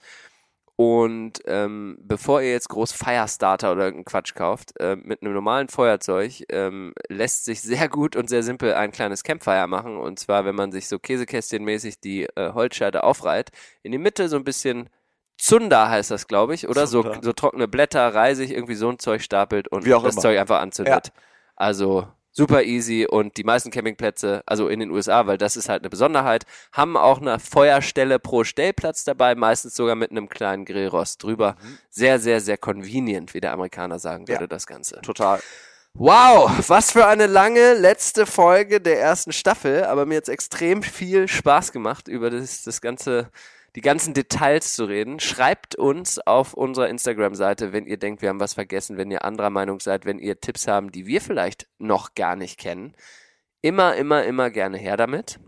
[0.75, 5.69] Und ähm, bevor ihr jetzt groß Firestarter oder irgendeinen Quatsch kauft, äh, mit einem normalen
[5.69, 9.97] Feuerzeug ähm, lässt sich sehr gut und sehr simpel ein kleines Campfire machen.
[9.97, 13.51] Und zwar, wenn man sich so Käsekästchenmäßig die äh, Holzscheite aufreiht,
[13.83, 14.89] in die Mitte so ein bisschen
[15.37, 19.21] Zunder heißt das, glaube ich, oder so, so trockene Blätter, Reisig, irgendwie so ein Zeug
[19.21, 20.21] stapelt und das immer.
[20.21, 21.11] Zeug einfach anzündet.
[21.55, 25.81] Also super easy und die meisten Campingplätze, also in den USA, weil das ist halt
[25.83, 31.23] eine Besonderheit, haben auch eine Feuerstelle pro Stellplatz dabei, meistens sogar mit einem kleinen Grillrost
[31.23, 31.55] drüber.
[31.89, 34.47] Sehr, sehr, sehr convenient, wie der Amerikaner sagen würde, Ja.
[34.47, 35.01] das Ganze.
[35.01, 35.39] Total.
[35.93, 41.29] Wow, was für eine lange letzte Folge der ersten Staffel, aber mir jetzt extrem viel
[41.29, 43.29] Spaß gemacht, über das, das ganze,
[43.75, 45.19] die ganzen Details zu reden.
[45.19, 49.49] Schreibt uns auf unserer Instagram-Seite, wenn ihr denkt, wir haben was vergessen, wenn ihr anderer
[49.49, 52.95] Meinung seid, wenn ihr Tipps haben, die wir vielleicht noch gar nicht kennen.
[53.61, 55.39] Immer, immer, immer gerne her damit.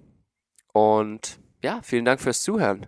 [0.73, 2.87] Und ja, vielen Dank fürs Zuhören.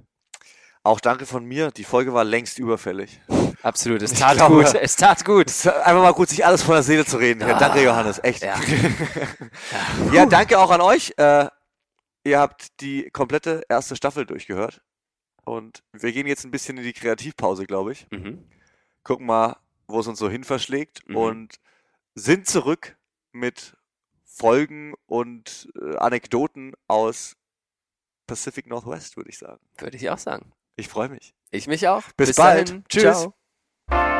[0.83, 1.71] Auch danke von mir.
[1.71, 3.21] Die Folge war längst überfällig.
[3.61, 5.47] Absolut, es tat glaube- gut, es tat gut.
[5.47, 7.41] Es einfach mal gut, sich alles von der Seele zu reden.
[7.41, 8.19] Ja, danke, Johannes.
[8.23, 8.43] Echt.
[8.43, 8.55] Ja.
[10.13, 11.13] Ja, danke auch an euch.
[11.17, 11.47] Äh,
[12.23, 14.81] ihr habt die komplette erste Staffel durchgehört.
[15.49, 18.05] Und wir gehen jetzt ein bisschen in die Kreativpause, glaube ich.
[18.11, 18.47] Mhm.
[19.01, 19.57] Gucken mal,
[19.87, 21.09] wo es uns so hin verschlägt.
[21.09, 21.15] Mhm.
[21.15, 21.55] Und
[22.13, 22.97] sind zurück
[23.31, 23.75] mit
[24.23, 27.35] Folgen und äh, Anekdoten aus
[28.27, 29.59] Pacific Northwest, würde ich sagen.
[29.79, 30.51] Würde ich auch sagen.
[30.75, 31.33] Ich freue mich.
[31.49, 32.03] Ich mich auch.
[32.15, 32.69] Bis bald.
[32.69, 32.83] dahin.
[32.87, 33.01] Tschüss.
[33.87, 34.18] Ciao.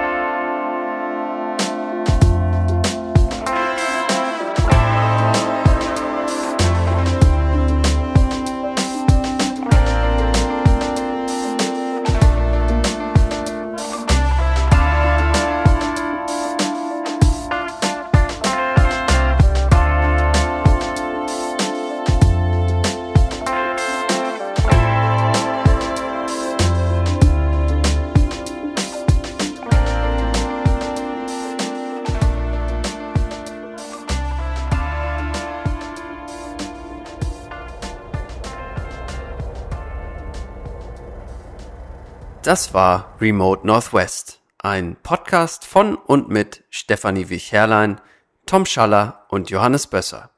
[42.50, 48.02] Das war Remote Northwest, ein Podcast von und mit Stefanie Wich-Herrlein,
[48.48, 50.32] Tom Schaller und Johannes Bösser.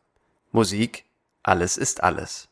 [0.51, 1.05] Musik
[1.41, 2.50] Alles ist alles.